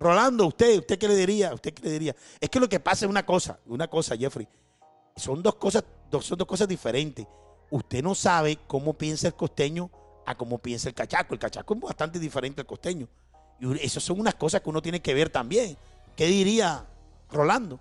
Rolando, 0.00 0.46
usted, 0.46 0.78
¿usted 0.78 0.98
qué 0.98 1.08
le 1.08 1.16
diría? 1.16 1.52
¿Usted 1.52 1.74
qué 1.74 1.82
le 1.82 1.90
diría? 1.90 2.16
Es 2.40 2.48
que 2.48 2.60
lo 2.60 2.68
que 2.68 2.80
pasa 2.80 3.04
es 3.04 3.10
una 3.10 3.26
cosa, 3.26 3.58
una 3.66 3.88
cosa, 3.88 4.16
Jeffrey. 4.16 4.48
Son 5.16 5.42
dos 5.42 5.56
cosas, 5.56 5.84
dos, 6.10 6.24
son 6.24 6.38
dos 6.38 6.46
cosas 6.46 6.68
diferentes. 6.68 7.26
Usted 7.70 8.02
no 8.02 8.14
sabe 8.14 8.58
cómo 8.66 8.94
piensa 8.94 9.26
el 9.26 9.34
costeño 9.34 9.90
a 10.30 10.34
cómo 10.36 10.58
piensa 10.58 10.88
el 10.88 10.94
cachaco. 10.94 11.34
El 11.34 11.40
cachaco 11.40 11.74
es 11.74 11.80
bastante 11.80 12.18
diferente 12.18 12.60
al 12.60 12.66
costeño. 12.66 13.08
Y 13.60 13.84
eso 13.84 13.98
son 14.00 14.20
unas 14.20 14.34
cosas 14.34 14.60
que 14.60 14.70
uno 14.70 14.82
tiene 14.82 15.00
que 15.00 15.14
ver 15.14 15.30
también. 15.30 15.76
¿Qué 16.16 16.26
diría 16.26 16.84
Rolando? 17.30 17.80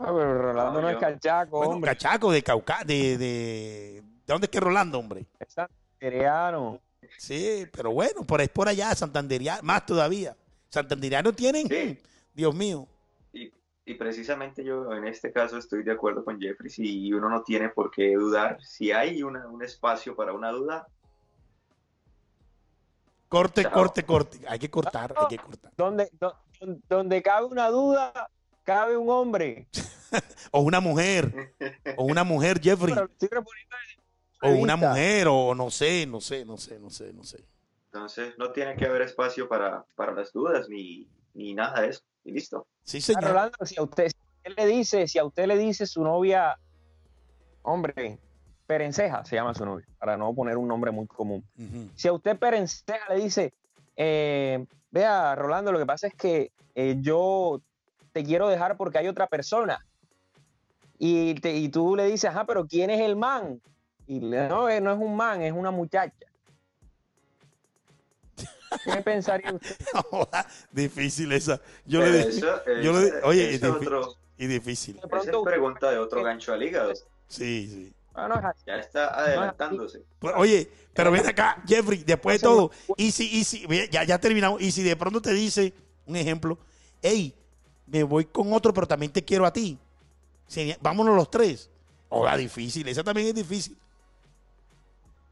Ah, 0.00 0.12
pero 0.14 0.42
Rolando 0.42 0.80
no 0.80 0.88
es 0.90 0.96
cachaco, 0.98 1.58
Bueno, 1.58 1.72
hombre. 1.74 1.90
cachaco 1.90 2.30
de 2.30 2.42
Cauca, 2.42 2.84
de, 2.84 3.18
de, 3.18 4.02
¿de 4.02 4.02
dónde 4.26 4.44
es 4.46 4.50
que 4.50 4.58
es 4.58 4.64
Rolando, 4.64 4.98
hombre? 4.98 5.26
Es 5.40 5.52
santanderiano. 5.54 6.80
Sí, 7.16 7.66
pero 7.72 7.90
bueno, 7.92 8.22
por 8.24 8.40
ahí 8.40 8.48
por 8.48 8.68
allá, 8.68 8.94
Santanderiano, 8.94 9.62
más 9.62 9.84
todavía. 9.86 10.36
Santanderiano 10.68 11.32
tienen, 11.32 11.66
Sí. 11.68 11.98
Dios 12.34 12.54
mío. 12.54 12.86
Y, 13.32 13.50
y 13.86 13.94
precisamente 13.94 14.62
yo 14.62 14.92
en 14.92 15.06
este 15.06 15.32
caso 15.32 15.56
estoy 15.58 15.82
de 15.82 15.92
acuerdo 15.92 16.24
con 16.24 16.38
Jeffrey, 16.40 16.70
si 16.70 17.12
uno 17.12 17.28
no 17.28 17.42
tiene 17.42 17.70
por 17.70 17.90
qué 17.90 18.14
dudar, 18.14 18.58
si 18.62 18.92
hay 18.92 19.22
una- 19.22 19.48
un 19.48 19.62
espacio 19.64 20.14
para 20.14 20.32
una 20.32 20.50
duda, 20.50 20.86
Corte, 23.28 23.62
Chao. 23.62 23.72
corte, 23.72 24.02
corte. 24.04 24.40
Hay 24.48 24.58
que 24.58 24.70
cortar, 24.70 25.14
hay 25.16 25.26
que 25.28 25.38
cortar. 25.38 25.72
Donde, 25.76 26.08
do- 26.18 26.34
donde 26.88 27.22
cabe 27.22 27.46
una 27.46 27.68
duda, 27.68 28.30
cabe 28.64 28.96
un 28.96 29.08
hombre. 29.10 29.68
O 30.52 30.60
una 30.60 30.80
mujer, 30.80 31.54
o 31.98 32.04
una 32.04 32.24
mujer, 32.24 32.58
Jeffrey. 32.62 32.94
O 34.40 34.48
una 34.52 34.74
mujer, 34.74 35.28
o 35.28 35.54
no 35.54 35.70
sé, 35.70 36.06
no 36.06 36.18
sé, 36.22 36.46
no 36.46 36.56
sé, 36.56 36.78
no 36.78 36.88
sé, 36.88 37.12
no 37.12 37.22
sé. 37.24 37.44
entonces 37.92 38.32
no 38.38 38.50
tiene 38.52 38.74
que 38.74 38.86
haber 38.86 39.02
espacio 39.02 39.46
para, 39.50 39.84
para 39.96 40.12
las 40.12 40.32
dudas 40.32 40.66
ni, 40.70 41.06
ni 41.34 41.52
nada 41.52 41.82
de 41.82 41.88
eso. 41.88 42.00
Y 42.24 42.32
listo. 42.32 42.66
Sí, 42.82 42.98
Ah, 42.98 43.00
señor. 43.02 43.24
Rolando, 43.24 43.66
si 43.66 43.78
a 43.78 43.82
usted, 43.82 44.08
si 44.08 44.16
a 44.16 44.30
usted 44.48 44.62
le 44.64 44.66
dice, 44.66 45.08
si 45.08 45.18
a 45.18 45.24
usted 45.26 45.46
le 45.46 45.58
dice 45.58 45.84
su 45.86 46.02
novia, 46.02 46.58
hombre, 47.60 48.18
Perenceja 48.78 49.24
se 49.24 49.34
llama 49.34 49.54
su 49.54 49.64
novia, 49.64 49.86
para 49.98 50.18
no 50.18 50.34
poner 50.34 50.58
un 50.58 50.68
nombre 50.68 50.90
muy 50.90 51.06
común. 51.06 51.42
Si 51.96 52.06
a 52.06 52.12
usted 52.12 52.38
Perenceja 52.38 53.00
le 53.08 53.16
dice, 53.22 53.54
eh, 53.96 54.62
vea, 54.90 55.34
Rolando, 55.34 55.72
lo 55.72 55.78
que 55.78 55.86
pasa 55.86 56.06
es 56.06 56.14
que 56.14 56.52
eh, 56.74 56.96
yo 57.00 57.62
te 58.12 58.22
quiero 58.22 58.46
dejar 58.48 58.76
porque 58.76 58.98
hay 58.98 59.08
otra 59.08 59.26
persona. 59.26 59.82
Y, 60.98 61.34
te- 61.36 61.56
y 61.56 61.70
tú 61.70 61.96
le 61.96 62.04
dices, 62.04 62.28
ajá, 62.28 62.44
pero 62.44 62.66
¿quién 62.66 62.90
es 62.90 63.00
el 63.00 63.16
man? 63.16 63.58
Y 64.06 64.20
le, 64.20 64.48
no, 64.48 64.68
eh, 64.68 64.82
no 64.82 64.92
es 64.92 64.98
un 64.98 65.16
man, 65.16 65.40
es 65.40 65.52
una 65.54 65.70
muchacha. 65.70 66.12
¿Qué 68.84 69.00
pensaría 69.02 69.50
usted? 69.54 69.76
Difícil 70.72 71.32
esa. 71.32 71.58
Yo 71.86 72.00
Pero 72.00 72.12
le 72.12 72.18
dije, 72.18 72.28
eso- 72.38 72.60
yo 72.82 72.92
le 73.00 73.22
oye, 73.22 73.54
eso 73.54 73.54
es 73.54 73.54
es 73.54 73.62
difí- 73.62 73.86
otro- 73.86 74.14
y 74.36 74.46
difícil. 74.46 74.94
De 74.94 75.00
esa 75.00 75.08
pronto 75.08 75.38
es 75.40 75.44
pregunta 75.46 75.90
de 75.90 75.98
otro 75.98 76.22
gancho 76.22 76.52
al 76.52 76.62
hígado. 76.62 76.92
Sí, 77.28 77.66
sí. 77.68 77.94
Ah, 78.14 78.26
no 78.28 78.38
es 78.38 78.44
así. 78.44 78.62
Ya 78.66 78.76
está 78.76 79.14
adelantándose. 79.18 80.02
Pues, 80.18 80.34
Oye, 80.36 80.70
pero 80.92 81.10
ven 81.12 81.26
acá, 81.26 81.62
Jeffrey, 81.66 82.02
después 82.04 82.40
de 82.40 82.42
todo, 82.44 82.70
y 82.96 83.10
si, 83.12 83.30
y 83.38 83.44
si, 83.44 83.64
ya, 83.90 84.02
ya 84.04 84.18
terminamos, 84.18 84.60
y 84.60 84.72
si 84.72 84.82
de 84.82 84.96
pronto 84.96 85.22
te 85.22 85.32
dice, 85.32 85.72
un 86.06 86.16
ejemplo, 86.16 86.58
hey, 87.02 87.34
me 87.86 88.02
voy 88.02 88.24
con 88.24 88.52
otro, 88.52 88.74
pero 88.74 88.86
también 88.88 89.12
te 89.12 89.24
quiero 89.24 89.46
a 89.46 89.52
ti. 89.52 89.78
Vámonos 90.80 91.14
los 91.14 91.30
tres. 91.30 91.70
Oiga, 92.08 92.36
difícil, 92.36 92.88
esa 92.88 93.04
también 93.04 93.28
es 93.28 93.34
difícil. 93.34 93.76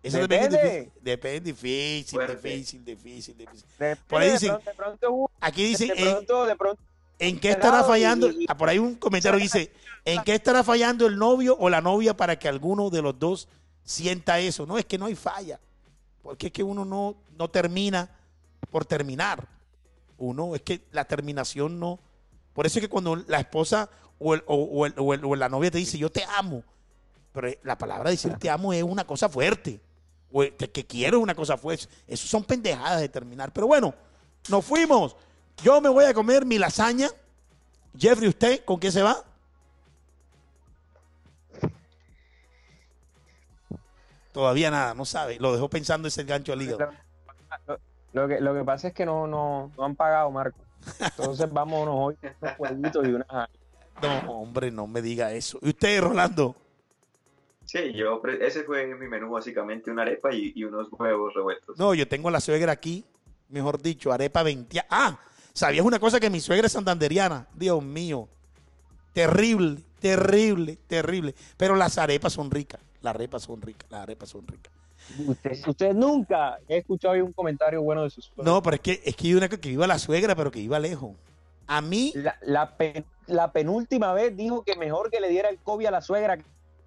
Esa 0.03 0.21
también 0.21 0.43
es 0.45 0.51
Depende. 0.51 0.73
difícil. 0.79 0.93
Depende, 1.03 1.41
difícil, 1.41 2.85
difícil, 2.85 3.37
difícil, 3.37 3.67
Por 4.07 4.21
ahí 4.23 4.29
de 4.29 4.35
dicen- 4.35 4.49
pronto- 4.53 4.71
de 4.71 4.77
pronto 4.77 5.11
hubo- 5.13 5.31
Aquí 5.41 5.65
dicen, 5.65 5.89
de 5.89 5.95
pronto, 5.97 6.47
de 6.47 6.57
pronto, 6.57 6.83
¿en 7.19 7.39
qué 7.41 7.51
estará 7.51 7.79
fallando? 7.85 8.29
Ah, 8.49 8.57
por 8.57 8.69
ahí 8.69 8.79
un 8.79 8.95
comentario 8.95 9.39
dice, 9.41 9.73
¿en 10.05 10.23
qué 10.25 10.35
estará 10.35 10.63
fallando 10.63 11.07
el 11.07 11.17
novio 11.19 11.57
o 11.59 11.69
la 11.71 11.81
novia 11.81 12.17
para 12.17 12.39
que 12.39 12.49
alguno 12.49 12.91
de 12.91 13.03
los 13.03 13.19
dos 13.19 13.49
sienta 13.85 14.39
eso? 14.39 14.67
No, 14.67 14.79
es 14.79 14.85
que 14.85 14.99
no 14.99 15.07
hay 15.07 15.15
falla. 15.15 15.59
Porque 16.23 16.49
es 16.49 16.53
que 16.53 16.63
uno 16.63 16.85
no, 16.85 17.17
no 17.39 17.49
termina 17.49 18.11
por 18.71 18.85
terminar. 18.85 19.47
Uno, 20.19 20.55
es 20.55 20.63
que 20.63 20.83
la 20.93 21.05
terminación 21.05 21.79
no. 21.79 21.99
Por 22.53 22.67
eso 22.67 22.79
es 22.79 22.85
que 22.85 22.89
cuando 22.89 23.17
la 23.17 23.39
esposa 23.39 23.89
o, 24.19 24.35
el- 24.35 24.43
o- 24.47 24.55
o 24.57 24.87
el- 24.87 24.95
o 24.97 25.15
el- 25.15 25.25
o 25.25 25.37
la 25.37 25.49
novia 25.49 25.71
te 25.71 25.79
dice, 25.79 25.99
yo 25.99 26.11
te 26.11 26.25
amo. 26.37 26.63
Pero 27.33 27.49
la 27.65 27.77
palabra 27.77 28.11
decir 28.11 28.33
te 28.39 28.49
amo 28.51 28.73
es 28.73 28.83
una 28.83 29.07
cosa 29.07 29.29
fuerte. 29.29 29.81
O 30.33 30.43
te- 30.45 30.71
que 30.71 30.87
quiero 30.87 31.19
es 31.19 31.23
una 31.23 31.35
cosa 31.35 31.57
fuerte. 31.57 31.87
Eso 32.07 32.27
son 32.27 32.45
pendejadas 32.45 33.01
de 33.01 33.09
terminar. 33.09 33.53
Pero 33.53 33.67
bueno, 33.67 33.95
nos 34.49 34.65
fuimos. 34.65 35.15
Yo 35.63 35.81
me 35.81 35.89
voy 35.89 36.05
a 36.05 36.15
comer 36.15 36.45
mi 36.45 36.59
lasaña. 36.59 37.09
Jeffrey, 37.97 38.29
¿usted 38.29 38.65
con 38.65 38.79
qué 38.79 38.91
se 38.91 39.03
va? 39.03 39.17
Todavía 44.33 44.71
nada, 44.71 44.95
no 44.95 45.05
sabe. 45.05 45.39
Lo 45.41 45.53
dejó 45.55 45.71
pensando 45.71 46.09
ese 46.09 46.25
gancho 46.25 46.53
al 46.53 46.61
hígado. 46.61 46.91
lo, 47.67 47.79
lo 48.13 48.29
que, 48.29 48.41
lo 48.41 48.55
que 48.55 48.65
pasa 48.65 48.89
es 48.89 48.95
que 48.95 49.07
no, 49.07 49.27
no, 49.27 49.73
no 49.77 49.85
han 49.85 49.97
pagado, 49.97 50.31
Marco. 50.31 50.59
Entonces 51.01 51.51
vámonos 51.51 51.95
hoy 51.97 52.17
con 52.17 52.35
unos 52.41 52.57
jueguitos 52.57 53.07
y 53.07 53.13
una... 53.13 53.49
No, 54.03 54.19
hombre, 54.43 54.71
no 54.71 54.87
me 54.87 55.01
diga 55.01 55.33
eso. 55.33 55.59
¿Y 55.63 55.71
usted, 55.71 56.03
Rolando? 56.03 56.55
Sí, 57.65 57.95
yo, 57.95 58.23
ese 58.41 58.63
fue 58.63 58.87
mi 58.95 59.09
menú 59.09 59.31
básicamente, 59.31 59.91
una 59.91 60.03
arepa 60.03 60.33
y, 60.33 60.53
y 60.55 60.65
unos 60.65 60.89
huevos 60.93 61.35
revueltos. 61.35 61.79
No, 61.79 61.95
yo 61.95 62.07
tengo 62.07 62.29
a 62.29 62.33
la 62.33 62.41
suegra 62.41 62.73
aquí, 62.73 63.05
mejor 63.49 63.81
dicho, 63.81 64.13
arepa 64.13 64.43
20. 64.43 64.85
Ah, 64.91 65.19
¿sabías 65.57 65.85
una 65.87 65.99
cosa 65.99 66.21
que 66.21 66.31
mi 66.31 66.41
suegra 66.41 66.67
es 66.67 66.73
santanderiana? 66.73 67.47
Dios 67.55 67.83
mío. 67.83 68.29
Terrible, 69.13 69.81
terrible, 70.01 70.79
terrible. 70.87 71.35
Pero 71.57 71.75
las 71.75 71.97
arepas 71.99 72.35
son 72.35 72.51
ricas. 72.51 72.81
Las 73.01 73.15
arepas 73.15 73.43
son 73.43 73.63
ricas, 73.63 73.91
las 73.91 74.03
arepas 74.03 74.29
son 74.29 74.47
ricas. 74.47 74.73
Usted, 75.27 75.69
usted 75.69 75.95
nunca 75.95 76.59
he 76.69 76.79
escuchado 76.79 77.15
un 77.25 77.33
comentario 77.33 77.81
bueno 77.81 78.03
de 78.03 78.11
sus 78.11 78.31
No, 78.37 78.63
pero 78.63 78.77
es 78.77 78.83
que, 78.83 79.03
es 79.05 79.17
que 79.17 79.37
una 79.37 79.49
que 79.49 79.57
viva 79.57 79.87
la 79.87 79.99
suegra, 79.99 80.35
pero 80.35 80.51
que 80.51 80.59
viva 80.59 80.79
lejos. 80.79 81.13
A 81.69 81.81
mí, 81.81 82.13
La, 82.15 82.37
la, 82.43 82.77
pen- 82.77 83.05
la 83.27 83.53
penúltima 83.53 84.13
vez 84.13 84.37
dijo 84.37 84.63
que 84.65 84.77
mejor 84.77 85.11
que 85.11 85.21
le 85.21 85.29
diera 85.29 85.49
el 85.49 85.59
COVID 85.59 85.87
a 85.87 85.91
la 85.91 86.01
suegra 86.01 86.39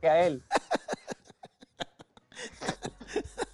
que 0.02 0.10
a 0.10 0.26
él. 0.28 0.44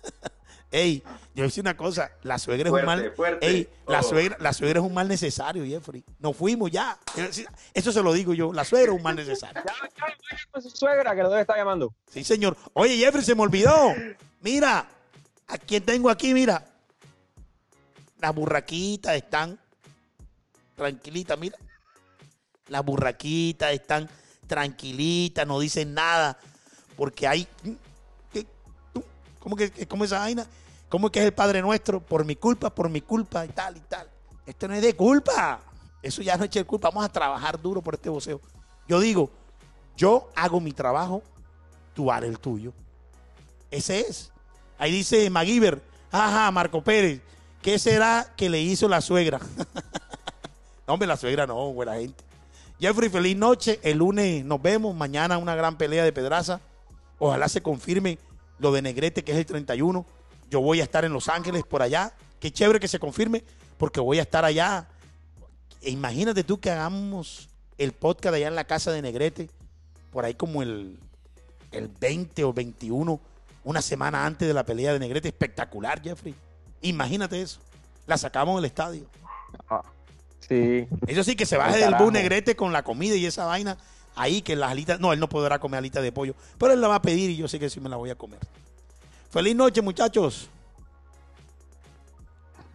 ey, 0.82 1.04
yo 1.34 1.46
hice 1.46 1.62
una 1.62 1.76
cosa, 1.78 2.12
la 2.24 2.38
suegra 2.38 2.68
es 2.68 2.72
Fuerte, 2.72 2.88
un 2.90 2.96
mal. 3.02 3.12
fuerte. 3.16 3.46
Ey, 3.48 3.70
la 3.88 4.00
Oh. 4.00 4.04
suegra, 4.04 4.38
la 4.40 4.54
suegra 4.54 4.80
es 4.80 4.86
un 4.86 4.94
mal 4.94 5.08
necesario, 5.08 5.64
Jeffrey. 5.66 6.04
Nos 6.20 6.36
fuimos 6.36 6.70
ya. 6.72 6.98
Eso 7.74 7.92
se 7.92 8.02
lo 8.04 8.14
digo 8.14 8.34
yo. 8.34 8.52
La 8.54 8.64
suegra 8.64 8.92
es 8.92 8.98
un 8.98 9.04
mal 9.04 9.16
necesario. 9.16 9.62
Ya, 9.66 9.74
ya, 9.74 9.90
vaya 10.02 10.44
con 10.52 10.62
su 10.62 10.70
suegra 10.70 11.16
que 11.16 11.24
lo 11.24 11.30
debe 11.30 11.42
estar 11.42 11.58
llamando. 11.58 11.94
Sí, 12.12 12.24
señor. 12.24 12.56
Oye, 12.74 12.98
Jeffrey, 12.98 13.24
se 13.24 13.36
me 13.36 13.42
olvidó. 13.44 13.94
Mira, 14.42 14.88
a 15.48 15.58
quién 15.58 15.84
tengo 15.84 16.10
aquí, 16.10 16.34
mira. 16.34 16.66
Las 18.20 18.34
burraquitas 18.34 19.16
están 19.16 19.60
tranquilitas, 20.76 21.38
mira. 21.38 21.58
Las 22.68 22.84
burraquitas 22.84 23.72
están 23.74 24.10
tranquilitas, 24.48 25.46
no 25.46 25.60
dicen 25.60 25.94
nada. 25.94 26.38
Porque 26.96 27.28
hay. 27.28 27.48
¿Cómo 29.40 29.56
que 29.56 29.70
cómo 29.88 30.06
esa 30.06 30.20
vaina? 30.20 30.48
¿Cómo 30.90 31.12
que 31.12 31.20
es 31.20 31.26
el 31.26 31.34
Padre 31.34 31.62
Nuestro? 31.62 32.00
Por 32.00 32.26
mi 32.26 32.36
culpa, 32.36 32.74
por 32.74 32.90
mi 32.90 33.02
culpa 33.02 33.46
y 33.46 33.50
tal 33.50 33.78
y 33.78 33.82
tal. 33.82 34.10
Esto 34.46 34.68
no 34.68 34.76
es 34.76 34.82
de 34.82 34.96
culpa. 34.96 35.60
Eso 36.02 36.22
ya 36.22 36.38
no 36.38 36.46
es 36.46 36.52
de 36.52 36.64
culpa. 36.64 36.90
Vamos 36.90 37.06
a 37.06 37.10
trabajar 37.10 37.62
duro 37.62 37.82
por 37.82 37.96
este 37.96 38.10
voceo. 38.10 38.40
Yo 38.88 39.00
digo, 39.00 39.32
yo 39.98 40.30
hago 40.36 40.60
mi 40.60 40.72
trabajo, 40.72 41.24
tú 41.94 42.12
harás 42.12 42.30
el 42.30 42.40
tuyo. 42.40 42.74
Ese 43.72 44.02
es. 44.02 44.32
Ahí 44.78 44.92
dice 44.92 45.30
MacGyver, 45.30 45.82
ajá, 46.12 46.52
Marco 46.52 46.84
Pérez, 46.84 47.22
¿qué 47.62 47.80
será 47.80 48.34
que 48.36 48.50
le 48.50 48.62
hizo 48.62 48.88
la 48.88 49.02
suegra? 49.02 49.40
no, 50.88 50.94
hombre, 50.94 51.08
la 51.08 51.18
suegra 51.18 51.48
no, 51.48 51.74
buena 51.74 51.96
gente. 51.96 52.24
Jeffrey, 52.80 53.10
feliz 53.10 53.38
noche. 53.38 53.80
El 53.84 54.00
lunes 54.00 54.44
nos 54.44 54.62
vemos. 54.62 54.96
Mañana 54.96 55.38
una 55.38 55.56
gran 55.56 55.78
pelea 55.78 56.04
de 56.04 56.12
pedraza. 56.12 56.60
Ojalá 57.20 57.48
se 57.48 57.62
confirme 57.62 58.20
lo 58.60 58.72
de 58.72 58.82
Negrete, 58.82 59.24
que 59.24 59.32
es 59.32 59.38
el 59.38 59.46
31. 59.46 60.06
Yo 60.50 60.62
voy 60.62 60.82
a 60.82 60.84
estar 60.84 61.06
en 61.06 61.14
Los 61.14 61.30
Ángeles 61.30 61.64
por 61.64 61.82
allá. 61.82 62.14
Qué 62.40 62.52
chévere 62.52 62.80
que 62.80 62.88
se 62.88 63.00
confirme, 63.00 63.44
porque 63.78 64.00
voy 64.00 64.20
a 64.20 64.22
estar 64.22 64.46
allá. 64.46 64.88
E 65.82 65.90
imagínate 65.90 66.44
tú 66.44 66.60
que 66.60 66.72
hagamos 66.72 67.50
el 67.78 67.92
podcast 67.92 68.36
allá 68.36 68.48
en 68.48 68.56
la 68.56 68.64
casa 68.64 68.92
de 68.92 69.02
Negrete, 69.02 69.50
por 70.12 70.26
ahí 70.26 70.34
como 70.34 70.62
el, 70.62 70.98
el 71.72 71.88
20 71.88 72.44
o 72.44 72.54
21, 72.54 73.20
una 73.64 73.82
semana 73.82 74.26
antes 74.26 74.48
de 74.48 74.54
la 74.54 74.66
pelea 74.66 74.94
de 74.94 75.00
Negrete. 75.00 75.28
Espectacular, 75.28 76.02
Jeffrey. 76.02 76.36
Imagínate 76.82 77.42
eso. 77.42 77.60
La 78.08 78.18
sacamos 78.18 78.56
del 78.58 78.66
estadio. 78.66 79.06
Sí. 80.48 80.88
Eso 81.08 81.24
sí, 81.24 81.36
que 81.36 81.46
se 81.46 81.58
baje 81.58 81.80
del 81.80 81.96
bus 81.96 82.12
Negrete 82.12 82.56
con 82.56 82.72
la 82.72 82.84
comida 82.84 83.16
y 83.16 83.26
esa 83.26 83.46
vaina. 83.46 83.78
Ahí 84.16 84.42
que 84.42 84.56
las 84.56 84.72
alitas. 84.72 85.00
No, 85.00 85.12
él 85.12 85.20
no 85.20 85.28
podrá 85.28 85.60
comer 85.60 85.80
alitas 85.80 86.04
de 86.04 86.12
pollo. 86.12 86.36
Pero 86.58 86.74
él 86.74 86.82
la 86.82 86.88
va 86.88 86.96
a 86.96 87.02
pedir 87.02 87.30
y 87.32 87.36
yo 87.36 87.48
sé 87.48 87.60
que 87.60 87.70
sí 87.70 87.80
me 87.80 87.90
la 87.90 87.98
voy 87.98 88.12
a 88.12 88.16
comer. 88.16 88.40
Feliz 89.30 89.56
noche, 89.56 89.82
muchachos. 89.82 90.50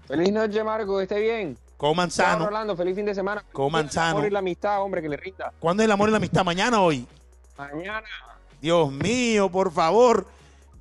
Feliz 0.07 0.33
noche, 0.33 0.63
Marco, 0.65 1.01
esté 1.01 1.21
bien. 1.21 1.57
Coman 1.77 2.11
sano. 2.11 2.47
Rolando, 2.47 2.77
feliz 2.77 2.95
fin 2.95 3.07
de 3.07 3.15
semana. 3.15 3.43
Coman 3.53 3.87
El 3.87 3.91
sano. 3.91 4.11
amor 4.19 4.27
y 4.27 4.31
la 4.31 4.41
amistad, 4.41 4.83
hombre, 4.83 5.01
que 5.01 5.09
le 5.09 5.17
rinda. 5.17 5.53
¿Cuándo 5.59 5.83
es 5.83 5.87
el 5.87 5.93
amor 5.93 6.09
y 6.09 6.13
la 6.13 6.19
amistad? 6.19 6.45
¿Mañana 6.45 6.81
o 6.81 6.87
hoy? 6.87 7.07
Mañana. 7.57 8.07
Dios 8.61 8.93
mío, 8.93 9.51
por 9.51 9.73
favor. 9.73 10.27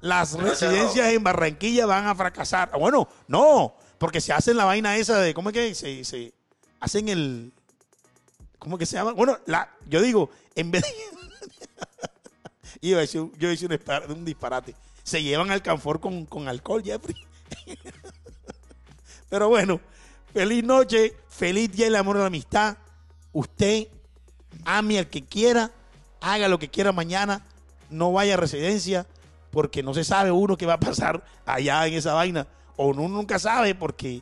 Las 0.01 0.33
residencias 0.33 1.07
en 1.13 1.23
Barranquilla 1.23 1.85
van 1.85 2.07
a 2.07 2.15
fracasar. 2.15 2.71
Bueno, 2.77 3.07
no. 3.27 3.73
Porque 3.97 4.19
se 4.21 4.33
hacen 4.33 4.57
la 4.57 4.65
vaina 4.65 4.97
esa 4.97 5.19
de, 5.19 5.33
¿cómo 5.33 5.49
es 5.49 5.53
que 5.53 5.75
se, 5.75 6.03
se 6.05 6.33
hacen 6.79 7.07
el, 7.09 7.51
¿cómo 8.57 8.77
que 8.77 8.85
se 8.85 8.95
llama? 8.95 9.11
Bueno, 9.11 9.37
la, 9.45 9.69
yo 9.87 10.01
digo, 10.01 10.29
en 10.55 10.71
vez 10.71 10.83
de... 10.83 10.89
Yo 12.81 13.01
hice 13.01 13.19
un, 13.19 13.31
dispar- 13.71 14.09
un 14.09 14.23
disparate. 14.23 14.73
Se 15.09 15.23
llevan 15.23 15.49
alcanfor 15.49 15.99
con, 15.99 16.27
con 16.27 16.47
alcohol, 16.47 16.83
Jeffrey. 16.83 17.15
Pero 19.29 19.49
bueno, 19.49 19.81
feliz 20.31 20.63
noche, 20.63 21.15
feliz 21.27 21.71
día 21.71 21.85
del 21.85 21.95
amor 21.95 22.17
y 22.17 22.19
la 22.19 22.27
amistad. 22.27 22.77
Usted 23.31 23.87
ame 24.65 24.99
al 24.99 25.07
que 25.07 25.25
quiera, 25.25 25.71
haga 26.21 26.47
lo 26.47 26.59
que 26.59 26.69
quiera 26.69 26.91
mañana, 26.91 27.43
no 27.89 28.11
vaya 28.11 28.35
a 28.35 28.37
residencia, 28.37 29.07
porque 29.49 29.81
no 29.81 29.95
se 29.95 30.03
sabe 30.03 30.29
uno 30.31 30.57
qué 30.57 30.67
va 30.67 30.73
a 30.73 30.79
pasar 30.79 31.23
allá 31.43 31.87
en 31.87 31.95
esa 31.95 32.13
vaina. 32.13 32.45
O 32.75 32.89
uno 32.89 33.07
nunca 33.07 33.39
sabe 33.39 33.73
porque 33.73 34.21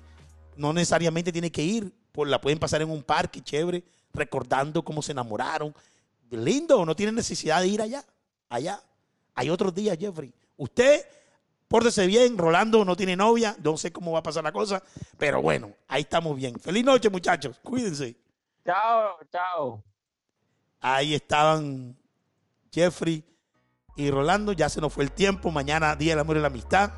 no 0.56 0.72
necesariamente 0.72 1.34
tiene 1.34 1.52
que 1.52 1.64
ir, 1.64 1.94
pues 2.14 2.30
la 2.30 2.40
pueden 2.40 2.60
pasar 2.60 2.82
en 2.82 2.90
un 2.90 3.04
parque 3.04 3.42
chévere, 3.42 3.84
recordando 4.14 4.86
cómo 4.86 5.02
se 5.02 5.12
enamoraron. 5.12 5.76
Lindo, 6.32 6.86
no 6.86 6.96
tiene 6.96 7.12
necesidad 7.12 7.60
de 7.60 7.68
ir 7.68 7.82
allá, 7.82 8.06
allá. 8.48 8.82
Hay 9.36 9.50
otros 9.50 9.76
días, 9.76 9.98
Jeffrey. 10.00 10.34
Usted, 10.58 11.06
pórtese 11.68 12.08
bien, 12.08 12.38
Rolando 12.38 12.84
no 12.84 12.96
tiene 12.96 13.16
novia, 13.16 13.56
no 13.64 13.78
sé 13.78 13.92
cómo 13.92 14.12
va 14.12 14.20
a 14.20 14.24
pasar 14.24 14.44
la 14.44 14.52
cosa, 14.52 14.84
pero 15.18 15.42
bueno, 15.42 15.72
ahí 15.88 16.02
estamos 16.02 16.36
bien. 16.36 16.60
Feliz 16.60 16.84
noche, 16.84 17.10
muchachos, 17.10 17.60
cuídense. 17.64 18.16
Chao, 18.66 19.18
chao. 19.32 19.84
Ahí 20.82 21.14
estaban 21.16 21.98
Jeffrey 22.72 23.24
y 23.96 24.12
Rolando. 24.12 24.52
Ya 24.54 24.70
se 24.70 24.82
nos 24.82 24.94
fue 24.94 25.04
el 25.04 25.12
tiempo. 25.12 25.52
Mañana, 25.52 25.96
Día 25.96 26.12
del 26.12 26.20
Amor 26.20 26.38
y 26.38 26.42
la 26.42 26.48
Amistad. 26.48 26.92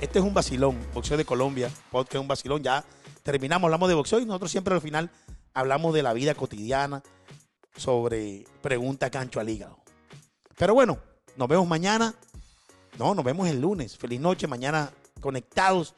Este 0.00 0.18
es 0.18 0.24
un 0.24 0.34
vacilón. 0.34 0.78
Boxeo 0.92 1.16
de 1.16 1.24
Colombia. 1.24 1.70
Podcast 1.90 2.14
es 2.16 2.20
un 2.20 2.28
vacilón. 2.28 2.62
Ya 2.62 2.84
terminamos. 3.22 3.66
Hablamos 3.66 3.88
de 3.88 3.94
boxeo 3.94 4.20
y 4.20 4.26
nosotros 4.26 4.50
siempre 4.50 4.74
al 4.74 4.80
final 4.80 5.10
hablamos 5.54 5.94
de 5.94 6.02
la 6.02 6.12
vida 6.12 6.34
cotidiana. 6.34 7.02
Sobre 7.76 8.44
pregunta 8.60 9.10
cancho 9.10 9.38
al 9.40 9.48
hígado. 9.48 9.78
Pero 10.56 10.74
bueno, 10.74 10.98
nos 11.38 11.48
vemos 11.48 11.68
mañana. 11.68 12.14
No, 12.98 13.14
nos 13.14 13.24
vemos 13.24 13.48
el 13.48 13.60
lunes. 13.60 13.96
Feliz 13.96 14.20
noche. 14.20 14.48
Mañana 14.48 14.90
conectados 15.20 15.94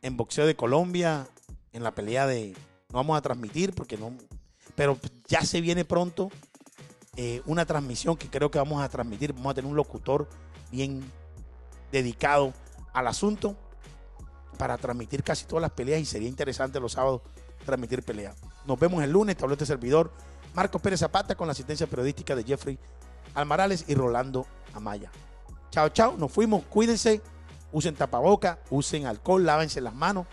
en 0.00 0.16
Boxeo 0.16 0.46
de 0.46 0.56
Colombia. 0.56 1.28
En 1.72 1.82
la 1.84 1.94
pelea 1.94 2.26
de. 2.26 2.54
No 2.88 2.96
vamos 2.96 3.18
a 3.18 3.20
transmitir 3.20 3.74
porque 3.74 3.98
no. 3.98 4.12
Pero 4.74 4.98
ya 5.28 5.42
se 5.42 5.60
viene 5.60 5.84
pronto 5.84 6.30
eh, 7.16 7.42
una 7.44 7.66
transmisión 7.66 8.16
que 8.16 8.30
creo 8.30 8.50
que 8.50 8.58
vamos 8.58 8.82
a 8.82 8.88
transmitir. 8.88 9.34
Vamos 9.34 9.50
a 9.50 9.54
tener 9.54 9.70
un 9.70 9.76
locutor 9.76 10.26
bien 10.72 11.04
dedicado 11.92 12.54
al 12.94 13.08
asunto 13.08 13.56
para 14.56 14.78
transmitir 14.78 15.22
casi 15.22 15.44
todas 15.44 15.60
las 15.60 15.72
peleas 15.72 16.00
y 16.00 16.06
sería 16.06 16.28
interesante 16.28 16.80
los 16.80 16.92
sábados 16.92 17.20
transmitir 17.66 18.02
peleas. 18.02 18.36
Nos 18.66 18.78
vemos 18.78 19.04
el 19.04 19.10
lunes, 19.12 19.36
te 19.36 19.44
habló 19.44 19.52
este 19.52 19.66
servidor, 19.66 20.12
Marcos 20.54 20.80
Pérez 20.80 21.00
Zapata 21.00 21.34
con 21.34 21.46
la 21.46 21.52
asistencia 21.52 21.86
periodística 21.86 22.34
de 22.34 22.44
Jeffrey 22.44 22.78
Almarales 23.34 23.84
y 23.86 23.94
Rolando 23.94 24.46
Amaya. 24.78 25.10
Chao, 25.70 25.88
chao, 25.90 26.16
nos 26.16 26.32
fuimos, 26.32 26.64
cuídense, 26.64 27.20
usen 27.72 27.94
tapaboca, 27.94 28.58
usen 28.70 29.06
alcohol, 29.06 29.44
lávense 29.44 29.80
las 29.80 29.94
manos 29.94 30.26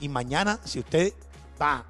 y 0.00 0.08
mañana 0.08 0.58
si 0.64 0.80
usted 0.80 1.12
va 1.60 1.84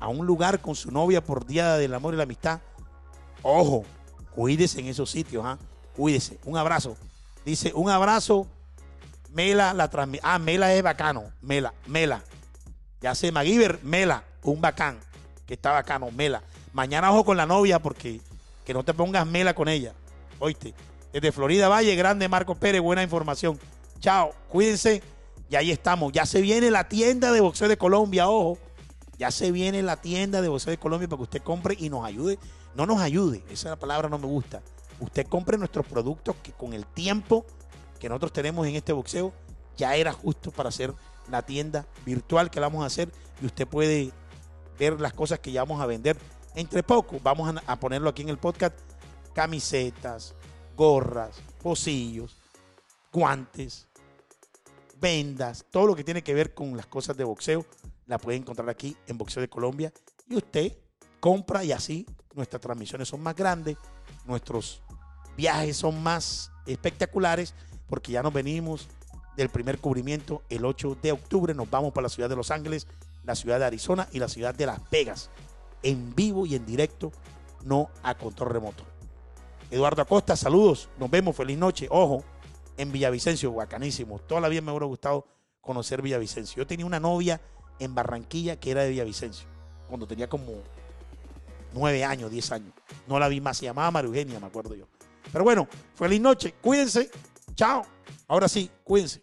a 0.00 0.08
un 0.08 0.26
lugar 0.26 0.60
con 0.60 0.74
su 0.74 0.90
novia 0.90 1.22
por 1.22 1.46
Día 1.46 1.74
del 1.74 1.92
Amor 1.94 2.14
y 2.14 2.16
la 2.16 2.22
Amistad, 2.22 2.60
ojo, 3.42 3.84
cuídese 4.34 4.80
en 4.80 4.86
esos 4.86 5.10
sitios, 5.10 5.44
¿ah? 5.44 5.58
cuídese. 5.96 6.38
Un 6.44 6.56
abrazo. 6.56 6.96
Dice, 7.44 7.72
un 7.74 7.90
abrazo, 7.90 8.46
Mela 9.30 9.74
la 9.74 9.90
transmite. 9.90 10.22
Ah, 10.24 10.38
Mela 10.38 10.72
es 10.72 10.82
bacano, 10.82 11.24
Mela, 11.42 11.74
Mela. 11.86 12.22
Ya 13.00 13.14
sé, 13.14 13.32
MacGyver, 13.32 13.80
Mela, 13.82 14.24
un 14.42 14.60
bacán, 14.60 14.98
que 15.46 15.54
está 15.54 15.72
bacano, 15.72 16.10
Mela. 16.10 16.42
Mañana 16.72 17.10
ojo 17.12 17.24
con 17.24 17.36
la 17.36 17.46
novia 17.46 17.78
porque 17.80 18.20
que 18.64 18.74
no 18.74 18.84
te 18.84 18.94
pongas 18.94 19.26
Mela 19.26 19.54
con 19.54 19.68
ella. 19.68 19.94
Oíste. 20.38 20.74
Desde 21.12 21.32
Florida 21.32 21.68
Valle, 21.68 21.94
grande 21.96 22.28
Marco 22.28 22.54
Pérez, 22.54 22.80
buena 22.80 23.02
información. 23.02 23.58
Chao, 23.98 24.32
cuídense. 24.48 25.02
Y 25.50 25.56
ahí 25.56 25.70
estamos. 25.70 26.12
Ya 26.12 26.26
se 26.26 26.40
viene 26.40 26.70
la 26.70 26.88
tienda 26.88 27.32
de 27.32 27.40
boxeo 27.40 27.68
de 27.68 27.78
Colombia, 27.78 28.28
ojo. 28.28 28.58
Ya 29.18 29.30
se 29.30 29.50
viene 29.50 29.82
la 29.82 30.00
tienda 30.00 30.42
de 30.42 30.48
boxeo 30.48 30.70
de 30.70 30.78
Colombia 30.78 31.08
para 31.08 31.18
que 31.18 31.22
usted 31.24 31.42
compre 31.42 31.74
y 31.78 31.88
nos 31.88 32.04
ayude. 32.04 32.38
No 32.74 32.86
nos 32.86 33.00
ayude, 33.00 33.42
esa 33.50 33.76
palabra 33.76 34.08
no 34.08 34.18
me 34.18 34.26
gusta. 34.26 34.62
Usted 35.00 35.26
compre 35.26 35.58
nuestros 35.58 35.86
productos 35.86 36.36
que 36.42 36.52
con 36.52 36.72
el 36.72 36.86
tiempo 36.86 37.44
que 37.98 38.08
nosotros 38.08 38.32
tenemos 38.32 38.66
en 38.66 38.76
este 38.76 38.92
boxeo 38.92 39.32
ya 39.76 39.96
era 39.96 40.12
justo 40.12 40.50
para 40.52 40.68
hacer 40.68 40.94
la 41.30 41.42
tienda 41.42 41.86
virtual 42.04 42.50
que 42.50 42.60
la 42.60 42.68
vamos 42.68 42.84
a 42.84 42.86
hacer 42.86 43.10
y 43.40 43.46
usted 43.46 43.66
puede 43.66 44.12
ver 44.78 45.00
las 45.00 45.12
cosas 45.12 45.40
que 45.40 45.50
ya 45.50 45.62
vamos 45.62 45.80
a 45.80 45.86
vender. 45.86 46.16
Entre 46.54 46.82
poco, 46.82 47.18
vamos 47.22 47.48
a, 47.48 47.62
a 47.66 47.80
ponerlo 47.80 48.10
aquí 48.10 48.22
en 48.22 48.28
el 48.28 48.38
podcast, 48.38 48.76
camisetas, 49.34 50.34
gorras, 50.76 51.40
pocillos, 51.62 52.36
guantes, 53.12 53.86
vendas, 55.00 55.64
todo 55.70 55.86
lo 55.86 55.96
que 55.96 56.04
tiene 56.04 56.22
que 56.22 56.34
ver 56.34 56.54
con 56.54 56.76
las 56.76 56.86
cosas 56.86 57.16
de 57.16 57.24
boxeo, 57.24 57.64
la 58.06 58.18
puede 58.18 58.38
encontrar 58.38 58.68
aquí 58.68 58.96
en 59.06 59.18
Boxeo 59.18 59.40
de 59.40 59.48
Colombia. 59.48 59.92
Y 60.28 60.36
usted 60.36 60.72
compra 61.20 61.64
y 61.64 61.72
así 61.72 62.06
nuestras 62.34 62.60
transmisiones 62.60 63.08
son 63.08 63.20
más 63.20 63.36
grandes, 63.36 63.76
nuestros 64.24 64.82
viajes 65.36 65.76
son 65.76 66.02
más 66.02 66.50
espectaculares, 66.66 67.54
porque 67.86 68.12
ya 68.12 68.22
nos 68.22 68.32
venimos 68.32 68.88
del 69.36 69.48
primer 69.48 69.78
cubrimiento 69.78 70.42
el 70.48 70.64
8 70.64 70.98
de 71.00 71.12
octubre. 71.12 71.54
Nos 71.54 71.70
vamos 71.70 71.92
para 71.92 72.04
la 72.04 72.08
ciudad 72.08 72.28
de 72.28 72.36
Los 72.36 72.50
Ángeles, 72.50 72.86
la 73.24 73.34
ciudad 73.34 73.58
de 73.58 73.66
Arizona 73.66 74.08
y 74.12 74.18
la 74.18 74.28
ciudad 74.28 74.54
de 74.54 74.66
Las 74.66 74.88
Vegas, 74.90 75.30
en 75.82 76.14
vivo 76.14 76.46
y 76.46 76.54
en 76.54 76.66
directo, 76.66 77.12
no 77.64 77.90
a 78.02 78.16
control 78.16 78.50
remoto. 78.50 78.84
Eduardo 79.70 80.00
Acosta, 80.00 80.34
saludos, 80.34 80.88
nos 80.98 81.10
vemos, 81.10 81.36
feliz 81.36 81.58
noche. 81.58 81.88
Ojo, 81.90 82.24
en 82.78 82.90
Villavicencio, 82.90 83.52
bacanísimo. 83.52 84.18
Toda 84.18 84.40
la 84.40 84.48
vida 84.48 84.62
me 84.62 84.70
hubiera 84.70 84.86
gustado 84.86 85.26
conocer 85.60 86.00
Villavicencio. 86.00 86.62
Yo 86.62 86.66
tenía 86.66 86.86
una 86.86 87.00
novia 87.00 87.40
en 87.78 87.94
Barranquilla 87.94 88.58
que 88.58 88.70
era 88.70 88.82
de 88.82 88.90
Villavicencio, 88.90 89.46
cuando 89.88 90.06
tenía 90.06 90.28
como 90.28 90.62
nueve 91.74 92.04
años, 92.04 92.30
diez 92.30 92.50
años. 92.50 92.72
No 93.06 93.18
la 93.18 93.28
vi 93.28 93.40
más, 93.40 93.58
se 93.58 93.66
llamaba 93.66 93.90
María 93.90 94.08
Eugenia, 94.08 94.40
me 94.40 94.46
acuerdo 94.46 94.74
yo. 94.74 94.86
Pero 95.30 95.44
bueno, 95.44 95.68
feliz 95.94 96.20
noche, 96.20 96.54
cuídense, 96.62 97.10
chao. 97.54 97.84
Ahora 98.26 98.48
sí, 98.48 98.70
cuídense. 98.84 99.20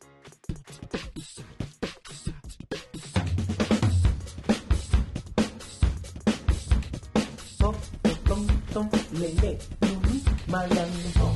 Miami. 10.47 11.34